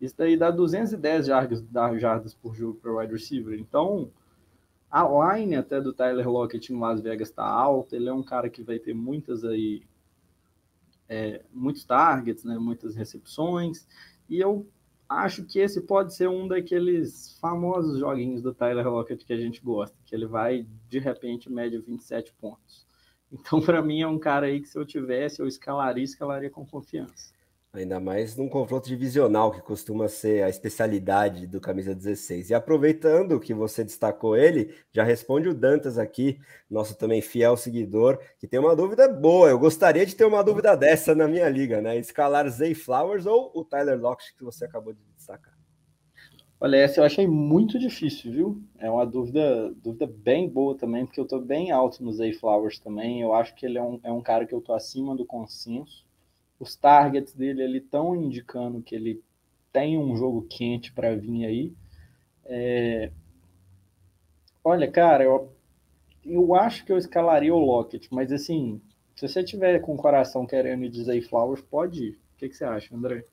Isso 0.00 0.14
daí 0.16 0.36
dá 0.36 0.50
210 0.50 1.26
jardas, 1.26 1.64
jardas 1.98 2.34
por 2.34 2.54
jogo 2.54 2.78
para 2.80 2.96
wide 2.96 3.12
receiver. 3.12 3.58
Então, 3.58 4.10
a 4.90 5.36
line 5.36 5.56
até 5.56 5.80
do 5.80 5.92
Tyler 5.92 6.28
Lockett 6.28 6.72
em 6.72 6.78
Las 6.78 7.00
Vegas 7.00 7.28
está 7.28 7.44
alta. 7.44 7.94
Ele 7.94 8.08
é 8.08 8.12
um 8.12 8.22
cara 8.22 8.48
que 8.48 8.62
vai 8.62 8.78
ter 8.78 8.94
muitas 8.94 9.44
aí, 9.44 9.82
é, 11.08 11.44
muitos 11.52 11.84
targets, 11.84 12.44
né, 12.44 12.58
muitas 12.58 12.96
recepções. 12.96 13.86
E 14.28 14.40
eu 14.40 14.66
acho 15.08 15.44
que 15.44 15.58
esse 15.58 15.82
pode 15.82 16.14
ser 16.14 16.28
um 16.28 16.48
daqueles 16.48 17.38
famosos 17.38 17.98
joguinhos 17.98 18.40
do 18.40 18.54
Tyler 18.54 18.88
Lockett 18.88 19.24
que 19.24 19.32
a 19.32 19.38
gente 19.38 19.60
gosta, 19.60 19.96
que 20.06 20.14
ele 20.14 20.26
vai, 20.26 20.66
de 20.88 20.98
repente, 20.98 21.52
média 21.52 21.80
27 21.80 22.32
pontos. 22.40 22.88
Então, 23.32 23.60
para 23.60 23.80
mim, 23.80 24.00
é 24.00 24.08
um 24.08 24.18
cara 24.18 24.46
aí 24.46 24.60
que 24.60 24.68
se 24.68 24.76
eu 24.76 24.84
tivesse, 24.84 25.40
eu 25.40 25.46
escalaria, 25.46 26.02
escalaria 26.02 26.50
com 26.50 26.66
confiança. 26.66 27.32
Ainda 27.72 28.00
mais 28.00 28.36
num 28.36 28.48
confronto 28.48 28.88
divisional, 28.88 29.52
que 29.52 29.62
costuma 29.62 30.08
ser 30.08 30.42
a 30.42 30.48
especialidade 30.48 31.46
do 31.46 31.60
camisa 31.60 31.94
16. 31.94 32.50
E 32.50 32.54
aproveitando 32.54 33.38
que 33.38 33.54
você 33.54 33.84
destacou 33.84 34.36
ele, 34.36 34.74
já 34.90 35.04
responde 35.04 35.48
o 35.48 35.54
Dantas 35.54 35.96
aqui, 35.96 36.40
nosso 36.68 36.98
também 36.98 37.22
fiel 37.22 37.56
seguidor, 37.56 38.18
que 38.40 38.48
tem 38.48 38.58
uma 38.58 38.74
dúvida 38.74 39.06
boa. 39.06 39.48
Eu 39.48 39.58
gostaria 39.58 40.04
de 40.04 40.16
ter 40.16 40.24
uma 40.24 40.42
dúvida 40.42 40.76
dessa 40.76 41.14
na 41.14 41.28
minha 41.28 41.48
liga, 41.48 41.80
né? 41.80 41.96
Escalar 41.96 42.48
Zay 42.48 42.74
Flowers 42.74 43.24
ou 43.24 43.52
o 43.54 43.64
Tyler 43.64 44.00
Lockett 44.00 44.34
que 44.36 44.42
você 44.42 44.64
acabou 44.64 44.92
de 44.92 45.00
destacar? 45.14 45.54
Olha, 46.58 46.76
essa 46.76 46.98
eu 46.98 47.04
achei 47.04 47.28
muito 47.28 47.78
difícil, 47.78 48.32
viu? 48.32 48.62
É 48.80 48.90
uma 48.90 49.06
dúvida, 49.06 49.72
dúvida 49.76 50.08
bem 50.08 50.48
boa 50.48 50.76
também, 50.76 51.06
porque 51.06 51.20
eu 51.20 51.26
tô 51.26 51.38
bem 51.38 51.70
alto 51.70 52.02
no 52.02 52.12
Zay 52.12 52.32
Flowers 52.32 52.80
também. 52.80 53.22
Eu 53.22 53.32
acho 53.32 53.54
que 53.54 53.64
ele 53.64 53.78
é 53.78 53.82
um, 53.82 54.00
é 54.02 54.10
um 54.10 54.20
cara 54.20 54.44
que 54.44 54.54
eu 54.54 54.60
tô 54.60 54.72
acima 54.72 55.14
do 55.14 55.24
consenso 55.24 56.09
os 56.60 56.76
targets 56.76 57.32
dele 57.32 57.62
ali 57.62 57.78
estão 57.78 58.14
indicando 58.14 58.82
que 58.82 58.94
ele 58.94 59.24
tem 59.72 59.98
um 59.98 60.14
jogo 60.14 60.42
quente 60.42 60.92
para 60.92 61.16
vir 61.16 61.46
aí. 61.46 61.72
É... 62.44 63.10
Olha, 64.62 64.90
cara, 64.90 65.24
eu, 65.24 65.50
eu 66.24 66.54
acho 66.54 66.84
que 66.84 66.92
eu 66.92 66.98
escalaria 66.98 67.54
o 67.54 67.58
Lockett, 67.58 68.08
mas 68.12 68.30
assim, 68.30 68.80
se 69.16 69.26
você 69.26 69.42
tiver 69.42 69.80
com 69.80 69.94
o 69.94 69.98
coração 69.98 70.46
querendo 70.46 70.88
dizer 70.88 71.20
Flowers, 71.22 71.62
pode 71.62 72.04
ir. 72.04 72.12
O 72.12 72.36
que, 72.36 72.48
que 72.48 72.56
você 72.56 72.64
acha, 72.64 72.94
André? 72.94 73.24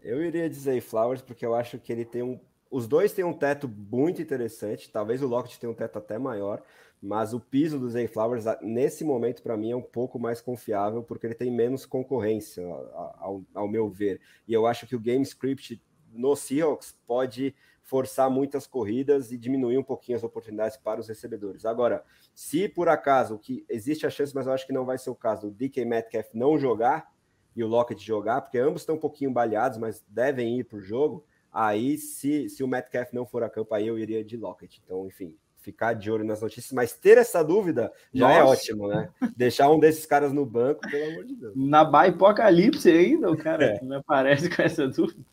Eu 0.00 0.22
iria 0.22 0.48
dizer 0.48 0.80
Flowers 0.82 1.22
porque 1.22 1.44
eu 1.46 1.54
acho 1.54 1.78
que 1.78 1.90
ele 1.90 2.04
tem 2.04 2.22
um. 2.22 2.38
Os 2.74 2.88
dois 2.88 3.12
têm 3.12 3.24
um 3.24 3.32
teto 3.32 3.68
muito 3.68 4.20
interessante. 4.20 4.90
Talvez 4.90 5.22
o 5.22 5.28
Lockett 5.28 5.60
tenha 5.60 5.70
um 5.70 5.76
teto 5.76 5.96
até 5.96 6.18
maior, 6.18 6.60
mas 7.00 7.32
o 7.32 7.38
piso 7.38 7.78
do 7.78 7.88
Zay 7.88 8.08
Flowers, 8.08 8.46
nesse 8.60 9.04
momento, 9.04 9.44
para 9.44 9.56
mim, 9.56 9.70
é 9.70 9.76
um 9.76 9.80
pouco 9.80 10.18
mais 10.18 10.40
confiável, 10.40 11.00
porque 11.00 11.24
ele 11.24 11.36
tem 11.36 11.52
menos 11.52 11.86
concorrência, 11.86 12.66
ao, 12.66 13.44
ao, 13.54 13.68
meu 13.68 13.88
ver. 13.88 14.20
E 14.48 14.52
eu 14.52 14.66
acho 14.66 14.88
que 14.88 14.96
o 14.96 14.98
game 14.98 15.22
script 15.22 15.80
no 16.12 16.34
Seahawks 16.34 16.98
pode 17.06 17.54
forçar 17.80 18.28
muitas 18.28 18.66
corridas 18.66 19.30
e 19.30 19.38
diminuir 19.38 19.78
um 19.78 19.84
pouquinho 19.84 20.18
as 20.18 20.24
oportunidades 20.24 20.76
para 20.76 20.98
os 20.98 21.06
recebedores. 21.06 21.64
Agora, 21.64 22.02
se 22.34 22.68
por 22.68 22.88
acaso, 22.88 23.38
que 23.38 23.64
existe 23.68 24.04
a 24.04 24.10
chance, 24.10 24.34
mas 24.34 24.48
eu 24.48 24.52
acho 24.52 24.66
que 24.66 24.72
não 24.72 24.84
vai 24.84 24.98
ser 24.98 25.10
o 25.10 25.14
caso, 25.14 25.46
o 25.46 25.50
DK 25.52 25.84
Metcalf 25.84 26.26
não 26.34 26.58
jogar 26.58 27.14
e 27.54 27.62
o 27.62 27.68
Lockett 27.68 28.04
jogar, 28.04 28.40
porque 28.40 28.58
ambos 28.58 28.82
estão 28.82 28.96
um 28.96 29.00
pouquinho 29.00 29.30
baleados, 29.30 29.78
mas 29.78 30.04
devem 30.08 30.58
ir 30.58 30.64
para 30.64 30.78
o 30.78 30.80
jogo, 30.80 31.24
aí 31.54 31.96
se, 31.96 32.48
se 32.48 32.64
o 32.64 32.68
Metcalf 32.68 33.12
não 33.12 33.24
for 33.24 33.44
a 33.44 33.48
campo, 33.48 33.72
aí 33.72 33.86
eu 33.86 33.96
iria 33.96 34.24
de 34.24 34.36
Lockett. 34.36 34.82
Então, 34.84 35.06
enfim, 35.06 35.36
ficar 35.64 35.94
de 35.94 36.10
olho 36.10 36.24
nas 36.24 36.42
notícias, 36.42 36.72
mas 36.72 36.92
ter 36.92 37.16
essa 37.16 37.42
dúvida 37.42 37.90
já 38.12 38.30
é 38.30 38.40
Nossa. 38.40 38.50
é 38.50 38.52
ótimo, 38.52 38.88
né? 38.88 39.08
Deixar 39.34 39.70
um 39.70 39.78
desses 39.78 40.04
caras 40.04 40.32
no 40.32 40.44
banco, 40.44 40.82
pelo 40.90 41.12
amor 41.12 41.24
de 41.24 41.36
Deus. 41.36 41.52
Na 41.56 41.80
Apocalipse 41.80 42.90
ainda, 42.90 43.30
o 43.30 43.36
cara 43.36 43.64
é. 43.64 43.82
me 43.82 43.94
aparece 43.96 44.50
com 44.50 44.60
essa 44.60 44.86
dúvida. 44.86 45.24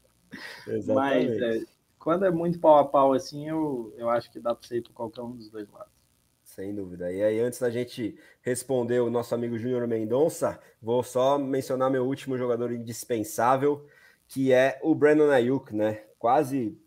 Exatamente. 0.65 1.39
Mas 1.39 1.41
é, 1.41 1.65
quando 1.99 2.25
é 2.25 2.31
muito 2.31 2.59
pau 2.59 2.77
a 2.77 2.87
pau 2.87 3.13
assim, 3.13 3.49
eu, 3.49 3.93
eu 3.97 4.09
acho 4.09 4.31
que 4.31 4.39
dá 4.39 4.55
para 4.55 4.67
ser 4.67 4.81
para 4.81 4.93
qualquer 4.93 5.21
um 5.21 5.35
dos 5.35 5.49
dois 5.49 5.69
lados. 5.69 5.91
Sem 6.43 6.73
dúvida. 6.73 7.11
E 7.11 7.23
aí, 7.23 7.39
antes 7.39 7.59
da 7.59 7.69
gente 7.69 8.17
responder 8.41 8.99
o 8.99 9.09
nosso 9.09 9.33
amigo 9.33 9.57
Júnior 9.57 9.87
Mendonça, 9.87 10.59
vou 10.81 11.01
só 11.01 11.37
mencionar 11.37 11.89
meu 11.89 12.05
último 12.05 12.37
jogador 12.37 12.71
indispensável, 12.71 13.85
que 14.27 14.51
é 14.51 14.79
o 14.81 14.93
Brandon 14.93 15.29
Ayuk, 15.29 15.73
né? 15.75 16.03
Quase 16.21 16.77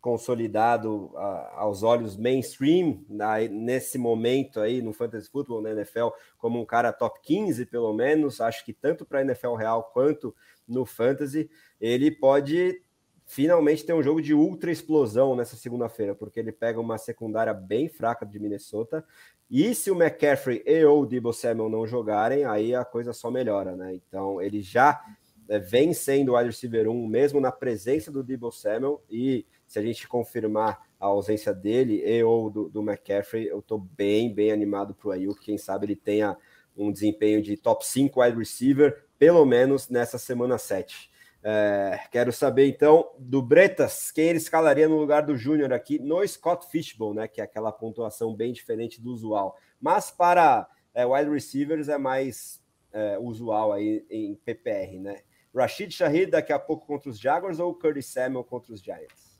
consolidado 0.00 1.12
a, 1.14 1.60
aos 1.60 1.82
olhos 1.82 2.16
mainstream 2.16 3.04
na, 3.08 3.38
nesse 3.40 3.98
momento 3.98 4.60
aí 4.60 4.80
no 4.80 4.92
fantasy 4.92 5.28
football 5.30 5.60
na 5.60 5.70
NFL 5.72 6.08
como 6.38 6.60
um 6.60 6.64
cara 6.64 6.92
top 6.92 7.20
15 7.22 7.66
pelo 7.66 7.92
menos 7.92 8.40
acho 8.40 8.64
que 8.64 8.72
tanto 8.72 9.04
para 9.04 9.18
a 9.18 9.22
NFL 9.22 9.54
real 9.54 9.90
quanto 9.92 10.34
no 10.66 10.86
fantasy 10.86 11.50
ele 11.80 12.10
pode 12.10 12.82
finalmente 13.26 13.84
ter 13.84 13.92
um 13.92 14.02
jogo 14.02 14.22
de 14.22 14.32
ultra 14.32 14.72
explosão 14.72 15.36
nessa 15.36 15.54
segunda-feira 15.54 16.14
porque 16.14 16.40
ele 16.40 16.50
pega 16.50 16.80
uma 16.80 16.96
secundária 16.96 17.52
bem 17.52 17.88
fraca 17.88 18.24
de 18.24 18.40
Minnesota 18.40 19.04
e 19.50 19.74
se 19.74 19.90
o 19.90 19.94
McCaffrey 19.94 20.62
e 20.64 20.82
ou 20.84 21.02
o 21.02 21.06
Debo 21.06 21.32
Samuel 21.32 21.68
não 21.68 21.86
jogarem 21.86 22.44
aí 22.44 22.74
a 22.74 22.86
coisa 22.86 23.12
só 23.12 23.30
melhora 23.30 23.76
né? 23.76 23.94
Então 23.94 24.40
ele 24.40 24.62
já 24.62 25.04
é, 25.50 25.58
vem 25.58 25.92
sendo 25.92 26.32
o 26.32 26.36
wide 26.36 26.50
receiver 26.50 26.88
1 26.88 27.06
mesmo 27.08 27.40
na 27.40 27.50
presença 27.50 28.08
do 28.10 28.22
Debo 28.22 28.52
Samuel 28.52 29.02
e 29.10 29.44
se 29.66 29.80
a 29.80 29.82
gente 29.82 30.06
confirmar 30.06 30.80
a 30.98 31.06
ausência 31.06 31.52
dele 31.52 32.02
e 32.04 32.22
ou 32.22 32.48
do, 32.48 32.68
do 32.68 32.80
McCaffrey, 32.80 33.48
eu 33.48 33.58
estou 33.58 33.78
bem, 33.78 34.32
bem 34.32 34.52
animado 34.52 34.94
para 34.94 35.08
o 35.08 35.10
Ayuk. 35.10 35.40
Quem 35.40 35.58
sabe 35.58 35.86
ele 35.86 35.96
tenha 35.96 36.36
um 36.76 36.92
desempenho 36.92 37.42
de 37.42 37.56
top 37.56 37.84
5 37.84 38.22
wide 38.22 38.38
receiver, 38.38 39.04
pelo 39.18 39.44
menos 39.44 39.88
nessa 39.88 40.18
semana 40.18 40.56
7. 40.56 41.10
É, 41.42 42.00
quero 42.12 42.32
saber 42.32 42.68
então 42.68 43.10
do 43.18 43.42
Bretas, 43.42 44.12
quem 44.12 44.28
ele 44.28 44.38
escalaria 44.38 44.88
no 44.88 44.98
lugar 44.98 45.22
do 45.22 45.36
Júnior 45.36 45.72
aqui 45.72 45.98
no 45.98 46.26
Scott 46.28 46.70
Fishbowl, 46.70 47.14
né? 47.14 47.26
Que 47.26 47.40
é 47.40 47.44
aquela 47.44 47.72
pontuação 47.72 48.36
bem 48.36 48.52
diferente 48.52 49.00
do 49.00 49.10
usual. 49.10 49.56
Mas 49.80 50.12
para 50.12 50.68
é, 50.94 51.04
wide 51.04 51.30
receivers 51.30 51.88
é 51.88 51.98
mais 51.98 52.62
é, 52.92 53.18
usual 53.18 53.72
aí 53.72 54.04
em 54.08 54.34
PPR, 54.36 55.00
né? 55.00 55.22
Rashid 55.54 55.92
Shahid 55.92 56.30
daqui 56.30 56.52
a 56.52 56.58
pouco 56.58 56.86
contra 56.86 57.10
os 57.10 57.18
Jaguars 57.18 57.58
ou 57.58 57.74
Curtis 57.74 58.06
Samuel 58.06 58.44
contra 58.44 58.72
os 58.72 58.80
Giants? 58.80 59.30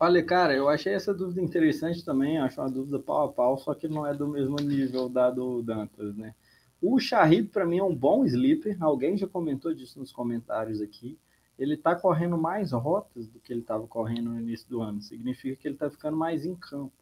Olha, 0.00 0.24
cara, 0.24 0.54
eu 0.54 0.68
achei 0.68 0.94
essa 0.94 1.12
dúvida 1.12 1.42
interessante 1.42 2.04
também, 2.04 2.38
acho 2.38 2.60
uma 2.60 2.70
dúvida 2.70 3.00
pau 3.00 3.26
a 3.26 3.32
pau, 3.32 3.58
só 3.58 3.74
que 3.74 3.88
não 3.88 4.06
é 4.06 4.14
do 4.14 4.28
mesmo 4.28 4.56
nível 4.56 5.08
da 5.08 5.28
do 5.28 5.60
Dantas, 5.60 6.16
né? 6.16 6.34
O 6.80 7.00
Shahid, 7.00 7.48
para 7.48 7.66
mim, 7.66 7.78
é 7.78 7.82
um 7.82 7.94
bom 7.94 8.24
sleeper, 8.24 8.76
alguém 8.80 9.16
já 9.16 9.26
comentou 9.26 9.74
disso 9.74 9.98
nos 9.98 10.12
comentários 10.12 10.80
aqui. 10.80 11.18
Ele 11.58 11.74
está 11.74 11.96
correndo 11.96 12.38
mais 12.38 12.70
rotas 12.70 13.26
do 13.26 13.40
que 13.40 13.52
ele 13.52 13.62
estava 13.62 13.88
correndo 13.88 14.30
no 14.30 14.40
início 14.40 14.68
do 14.68 14.80
ano, 14.80 15.02
significa 15.02 15.56
que 15.56 15.66
ele 15.66 15.74
está 15.74 15.90
ficando 15.90 16.16
mais 16.16 16.46
em 16.46 16.54
campo. 16.54 16.92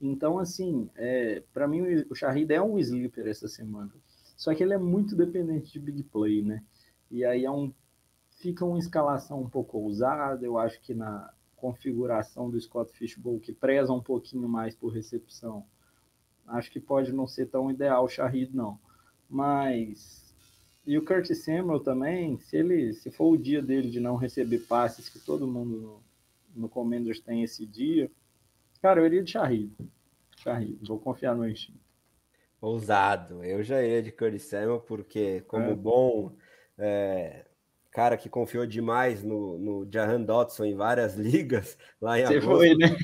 Então, 0.00 0.38
assim, 0.38 0.88
é, 0.94 1.42
para 1.52 1.66
mim, 1.66 1.82
o 2.08 2.14
Shahid 2.14 2.52
é 2.52 2.62
um 2.62 2.78
sleeper 2.78 3.26
essa 3.26 3.48
semana, 3.48 3.90
só 4.36 4.54
que 4.54 4.62
ele 4.62 4.74
é 4.74 4.78
muito 4.78 5.16
dependente 5.16 5.72
de 5.72 5.80
big 5.80 6.04
play, 6.04 6.42
né? 6.42 6.62
E 7.10 7.24
aí 7.24 7.44
é 7.44 7.50
um, 7.50 7.72
fica 8.38 8.64
uma 8.64 8.78
escalação 8.78 9.40
um 9.40 9.48
pouco 9.48 9.78
ousada, 9.78 10.44
eu 10.44 10.58
acho 10.58 10.80
que 10.80 10.94
na 10.94 11.32
configuração 11.56 12.50
do 12.50 12.60
Scott 12.60 12.92
Fishbowl, 12.92 13.40
que 13.40 13.52
preza 13.52 13.92
um 13.92 14.02
pouquinho 14.02 14.48
mais 14.48 14.74
por 14.74 14.92
recepção, 14.92 15.66
acho 16.46 16.70
que 16.70 16.78
pode 16.78 17.12
não 17.12 17.26
ser 17.26 17.46
tão 17.46 17.70
ideal 17.70 18.04
o 18.04 18.08
Shahid, 18.08 18.54
não. 18.54 18.78
Mas. 19.28 20.24
E 20.86 20.96
o 20.96 21.04
Curtis 21.04 21.44
Samuel 21.44 21.80
também, 21.80 22.38
se 22.38 22.56
ele 22.56 22.92
se 22.94 23.10
for 23.10 23.32
o 23.32 23.36
dia 23.36 23.60
dele 23.60 23.90
de 23.90 23.98
não 23.98 24.14
receber 24.14 24.60
passes, 24.60 25.08
que 25.08 25.18
todo 25.18 25.46
mundo 25.46 25.76
no, 26.54 26.62
no 26.62 26.68
Commanders 26.68 27.18
tem 27.18 27.42
esse 27.42 27.66
dia, 27.66 28.08
cara, 28.80 29.00
eu 29.00 29.06
iria 29.06 29.24
de 29.24 29.32
Shahid. 29.32 29.72
Shahid, 30.36 30.78
vou 30.86 31.00
confiar 31.00 31.34
no 31.34 31.48
instinto. 31.48 31.80
Ousado. 32.60 33.42
Eu 33.42 33.64
já 33.64 33.82
iria 33.82 34.02
de 34.02 34.12
Curtis 34.12 34.44
Samuel, 34.44 34.80
porque 34.80 35.40
como 35.48 35.64
é. 35.64 35.74
bom 35.74 36.32
é, 36.78 37.44
cara 37.96 38.18
que 38.18 38.28
confiou 38.28 38.66
demais 38.66 39.22
no, 39.22 39.58
no 39.58 39.88
Jahan 39.90 40.20
Dotson 40.20 40.66
em 40.66 40.74
várias 40.74 41.14
ligas 41.16 41.78
lá 41.98 42.20
em 42.20 42.26
Você 42.26 42.36
agosto, 42.36 42.50
foi, 42.50 42.74
né? 42.76 42.96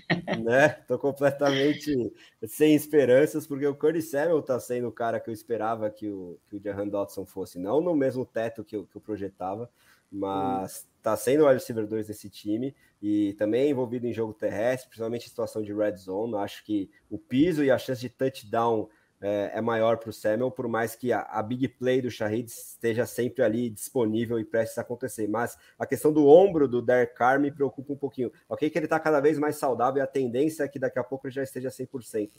né? 0.44 0.68
Tô 0.86 0.98
completamente 0.98 2.12
sem 2.46 2.74
esperanças, 2.74 3.46
porque 3.46 3.66
o 3.66 3.74
Curtis 3.74 4.10
Samuel 4.10 4.42
tá 4.42 4.60
sendo 4.60 4.88
o 4.88 4.92
cara 4.92 5.18
que 5.18 5.30
eu 5.30 5.32
esperava 5.32 5.88
que 5.88 6.10
o, 6.10 6.38
que 6.46 6.56
o 6.56 6.62
Jahan 6.62 6.88
Dotson 6.88 7.24
fosse, 7.24 7.58
não 7.58 7.80
no 7.80 7.96
mesmo 7.96 8.26
teto 8.26 8.62
que 8.62 8.76
eu, 8.76 8.84
que 8.86 8.94
eu 8.94 9.00
projetava, 9.00 9.70
mas 10.10 10.84
hum. 10.84 10.88
tá 11.02 11.16
sendo 11.16 11.44
o 11.44 11.46
wide 11.46 11.58
receiver 11.58 11.86
2 11.86 12.08
desse 12.08 12.28
time 12.28 12.76
e 13.00 13.32
também 13.38 13.70
envolvido 13.70 14.06
em 14.06 14.12
jogo 14.12 14.34
terrestre, 14.34 14.90
principalmente 14.90 15.24
em 15.24 15.30
situação 15.30 15.62
de 15.62 15.72
red 15.72 15.96
zone. 15.96 16.34
Acho 16.34 16.62
que 16.64 16.90
o 17.08 17.16
piso 17.16 17.64
e 17.64 17.70
a 17.70 17.78
chance 17.78 18.02
de 18.02 18.10
touchdown 18.10 18.90
é, 19.22 19.52
é 19.54 19.60
maior 19.60 19.98
para 19.98 20.10
o 20.10 20.12
Samuel, 20.12 20.50
por 20.50 20.66
mais 20.66 20.96
que 20.96 21.12
a, 21.12 21.20
a, 21.20 21.40
big 21.42 21.68
play 21.68 22.02
do 22.02 22.10
Shahid 22.10 22.50
esteja 22.50 23.06
sempre 23.06 23.44
ali 23.44 23.70
disponível 23.70 24.38
e 24.38 24.44
prestes 24.44 24.76
a 24.78 24.80
acontecer. 24.80 25.28
Mas 25.28 25.56
a 25.78 25.86
questão 25.86 26.12
do 26.12 26.26
ombro 26.26 26.66
do 26.66 26.82
Derek 26.82 27.14
Carr 27.14 27.38
me 27.38 27.52
preocupa 27.52 27.92
um 27.92 27.96
pouquinho. 27.96 28.32
Ok, 28.48 28.68
que 28.68 28.76
ele 28.76 28.86
está 28.86 28.98
cada 28.98 29.20
vez 29.20 29.38
mais 29.38 29.56
saudável 29.56 30.00
e 30.00 30.02
a 30.02 30.06
tendência 30.08 30.64
é 30.64 30.68
que 30.68 30.78
daqui 30.78 30.98
a 30.98 31.04
pouco 31.04 31.28
ele 31.28 31.34
já 31.34 31.42
esteja 31.44 31.68
100%. 31.68 32.30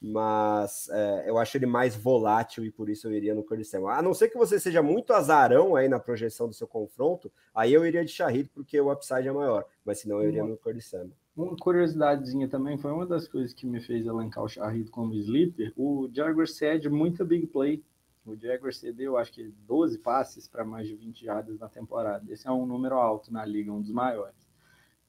Mas 0.00 0.88
é, 0.90 1.30
eu 1.30 1.38
acho 1.38 1.56
ele 1.56 1.66
mais 1.66 1.94
volátil 1.94 2.64
e 2.64 2.72
por 2.72 2.90
isso 2.90 3.06
eu 3.06 3.12
iria 3.12 3.36
no 3.36 3.44
Curtis 3.44 3.68
Samuel. 3.68 3.94
A 3.94 4.02
não 4.02 4.12
ser 4.12 4.28
que 4.28 4.36
você 4.36 4.58
seja 4.58 4.82
muito 4.82 5.12
azarão 5.12 5.76
aí 5.76 5.88
na 5.88 6.00
projeção 6.00 6.48
do 6.48 6.54
seu 6.54 6.66
confronto, 6.66 7.30
aí 7.54 7.72
eu 7.72 7.86
iria 7.86 8.04
de 8.04 8.10
Shahid 8.10 8.50
porque 8.52 8.80
o 8.80 8.92
upside 8.92 9.28
é 9.28 9.32
maior. 9.32 9.64
Mas 9.84 10.00
senão 10.00 10.20
eu 10.20 10.28
iria 10.28 10.42
no 10.42 10.56
Curtis 10.56 10.86
Samuel. 10.86 11.21
Uma 11.34 11.56
curiosidadezinha 11.56 12.46
também, 12.46 12.76
foi 12.76 12.92
uma 12.92 13.06
das 13.06 13.26
coisas 13.26 13.54
que 13.54 13.66
me 13.66 13.80
fez 13.80 14.06
elencar 14.06 14.44
o 14.44 14.48
Shahid 14.48 14.90
como 14.90 15.14
sleeper. 15.14 15.72
O 15.76 16.08
Jaguar 16.12 16.46
cede 16.46 16.90
muita 16.90 17.24
big 17.24 17.46
play. 17.46 17.82
O 18.26 18.36
Jaguar 18.36 18.72
cedeu, 18.74 19.16
acho 19.16 19.32
que 19.32 19.48
12 19.66 19.98
passes 19.98 20.46
para 20.46 20.64
mais 20.64 20.86
de 20.86 20.94
20 20.94 21.24
jardas 21.24 21.58
na 21.58 21.68
temporada. 21.68 22.30
Esse 22.30 22.46
é 22.46 22.50
um 22.50 22.66
número 22.66 22.96
alto 22.96 23.32
na 23.32 23.44
liga, 23.46 23.72
um 23.72 23.80
dos 23.80 23.90
maiores. 23.90 24.46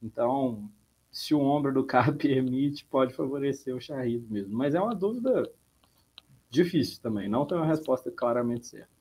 Então, 0.02 0.70
se 1.12 1.36
o 1.36 1.42
ombro 1.42 1.74
do 1.74 1.84
cara 1.84 2.12
permite, 2.16 2.86
pode 2.86 3.14
favorecer 3.14 3.76
o 3.76 3.82
Shahid 3.82 4.26
mesmo. 4.30 4.56
Mas 4.58 4.74
é 4.74 4.82
uma 4.82 4.96
dúvida 4.96 5.52
difícil 6.50 7.02
também, 7.02 7.28
não 7.28 7.46
tem 7.46 7.58
uma 7.58 7.68
resposta 7.68 8.10
claramente 8.12 8.68
certa. 8.68 8.94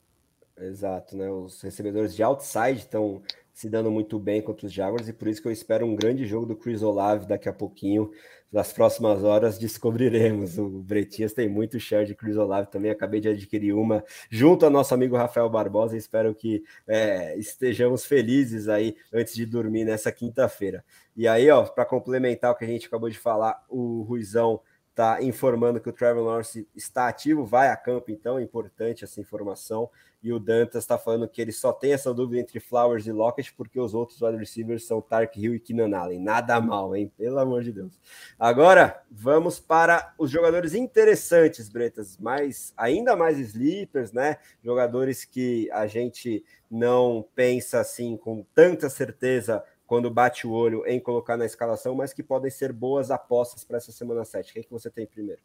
Exato, 0.57 1.15
né? 1.15 1.29
Os 1.31 1.61
recebedores 1.61 2.15
de 2.15 2.21
outside 2.21 2.79
estão 2.79 3.21
se 3.53 3.69
dando 3.69 3.91
muito 3.91 4.17
bem 4.17 4.41
contra 4.41 4.65
os 4.65 4.73
Jaguars 4.73 5.07
e 5.07 5.13
por 5.13 5.27
isso 5.27 5.41
que 5.41 5.47
eu 5.47 5.51
espero 5.51 5.85
um 5.85 5.95
grande 5.95 6.25
jogo 6.25 6.45
do 6.47 6.55
Chris 6.55 6.81
Olave 6.81 7.27
daqui 7.27 7.47
a 7.47 7.53
pouquinho. 7.53 8.11
Nas 8.51 8.71
próximas 8.71 9.23
horas 9.23 9.57
descobriremos. 9.59 10.57
O 10.57 10.67
Bretias 10.67 11.33
tem 11.33 11.47
muito 11.47 11.79
share 11.79 12.05
de 12.05 12.15
Chris 12.15 12.35
Olave 12.35 12.69
também. 12.69 12.91
Acabei 12.91 13.19
de 13.19 13.29
adquirir 13.29 13.73
uma 13.73 14.03
junto 14.29 14.65
ao 14.65 14.71
nosso 14.71 14.93
amigo 14.93 15.15
Rafael 15.15 15.49
Barbosa. 15.49 15.95
Espero 15.95 16.33
que 16.33 16.63
é, 16.87 17.37
estejamos 17.37 18.05
felizes 18.05 18.67
aí 18.67 18.95
antes 19.11 19.33
de 19.35 19.45
dormir 19.45 19.85
nessa 19.85 20.11
quinta-feira. 20.11 20.83
E 21.15 21.27
aí, 21.27 21.49
ó, 21.49 21.63
para 21.63 21.85
complementar 21.85 22.51
o 22.51 22.55
que 22.55 22.65
a 22.65 22.67
gente 22.67 22.87
acabou 22.87 23.09
de 23.09 23.17
falar, 23.17 23.63
o 23.69 24.01
Ruizão 24.01 24.61
está 24.93 25.23
informando 25.23 25.79
que 25.79 25.89
o 25.89 25.93
Trevor 25.93 26.23
Lawrence 26.23 26.67
está 26.75 27.07
ativo, 27.07 27.43
vai 27.43 27.69
a 27.69 27.75
campo, 27.75 28.11
então 28.11 28.37
é 28.37 28.43
importante 28.43 29.03
essa 29.03 29.19
informação. 29.19 29.89
E 30.21 30.31
o 30.31 30.39
Dantas 30.39 30.83
está 30.83 30.97
falando 30.97 31.27
que 31.27 31.41
ele 31.41 31.51
só 31.51 31.73
tem 31.73 31.91
essa 31.91 32.13
dúvida 32.13 32.39
entre 32.39 32.57
Flowers 32.59 33.05
e 33.07 33.11
Lockett 33.11 33.53
porque 33.55 33.77
os 33.77 33.93
outros 33.93 34.21
wide 34.21 34.37
receivers 34.37 34.85
são 34.85 35.01
Tark 35.01 35.35
Hill 35.35 35.55
e 35.55 35.59
Keenan 35.59 35.97
Allen. 35.97 36.19
Nada 36.21 36.61
mal, 36.61 36.95
hein? 36.95 37.11
Pelo 37.17 37.39
amor 37.39 37.61
de 37.61 37.73
Deus. 37.73 37.99
Agora, 38.39 39.03
vamos 39.11 39.59
para 39.59 40.13
os 40.17 40.31
jogadores 40.31 40.73
interessantes, 40.73 41.67
Bretas, 41.67 42.17
mais, 42.17 42.71
ainda 42.77 43.17
mais 43.17 43.37
sleepers, 43.37 44.13
né? 44.13 44.37
Jogadores 44.63 45.25
que 45.25 45.69
a 45.71 45.87
gente 45.87 46.45
não 46.71 47.25
pensa 47.35 47.81
assim 47.81 48.15
com 48.15 48.45
tanta 48.55 48.89
certeza 48.89 49.61
quando 49.93 50.09
bate 50.09 50.47
o 50.47 50.51
olho 50.51 50.83
em 50.87 50.99
colocar 50.99 51.37
na 51.37 51.45
escalação, 51.45 51.93
mas 51.93 52.11
que 52.11 52.23
podem 52.23 52.49
ser 52.49 52.73
boas 52.73 53.11
apostas 53.11 53.63
para 53.63 53.77
essa 53.77 53.91
semana 53.91 54.25
7. 54.25 54.49
O 54.49 54.53
que, 54.53 54.59
é 54.61 54.63
que 54.63 54.71
você 54.71 54.89
tem 54.89 55.05
primeiro? 55.05 55.39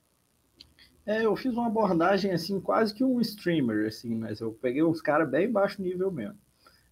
É, 1.04 1.26
eu 1.26 1.36
fiz 1.36 1.52
uma 1.52 1.66
abordagem 1.66 2.32
assim, 2.32 2.58
quase 2.58 2.94
que 2.94 3.04
um 3.04 3.20
streamer, 3.20 3.88
assim, 3.88 4.14
mas 4.14 4.40
eu 4.40 4.50
peguei 4.50 4.82
uns 4.82 5.02
caras 5.02 5.28
bem 5.28 5.52
baixo 5.52 5.82
nível 5.82 6.10
mesmo. 6.10 6.38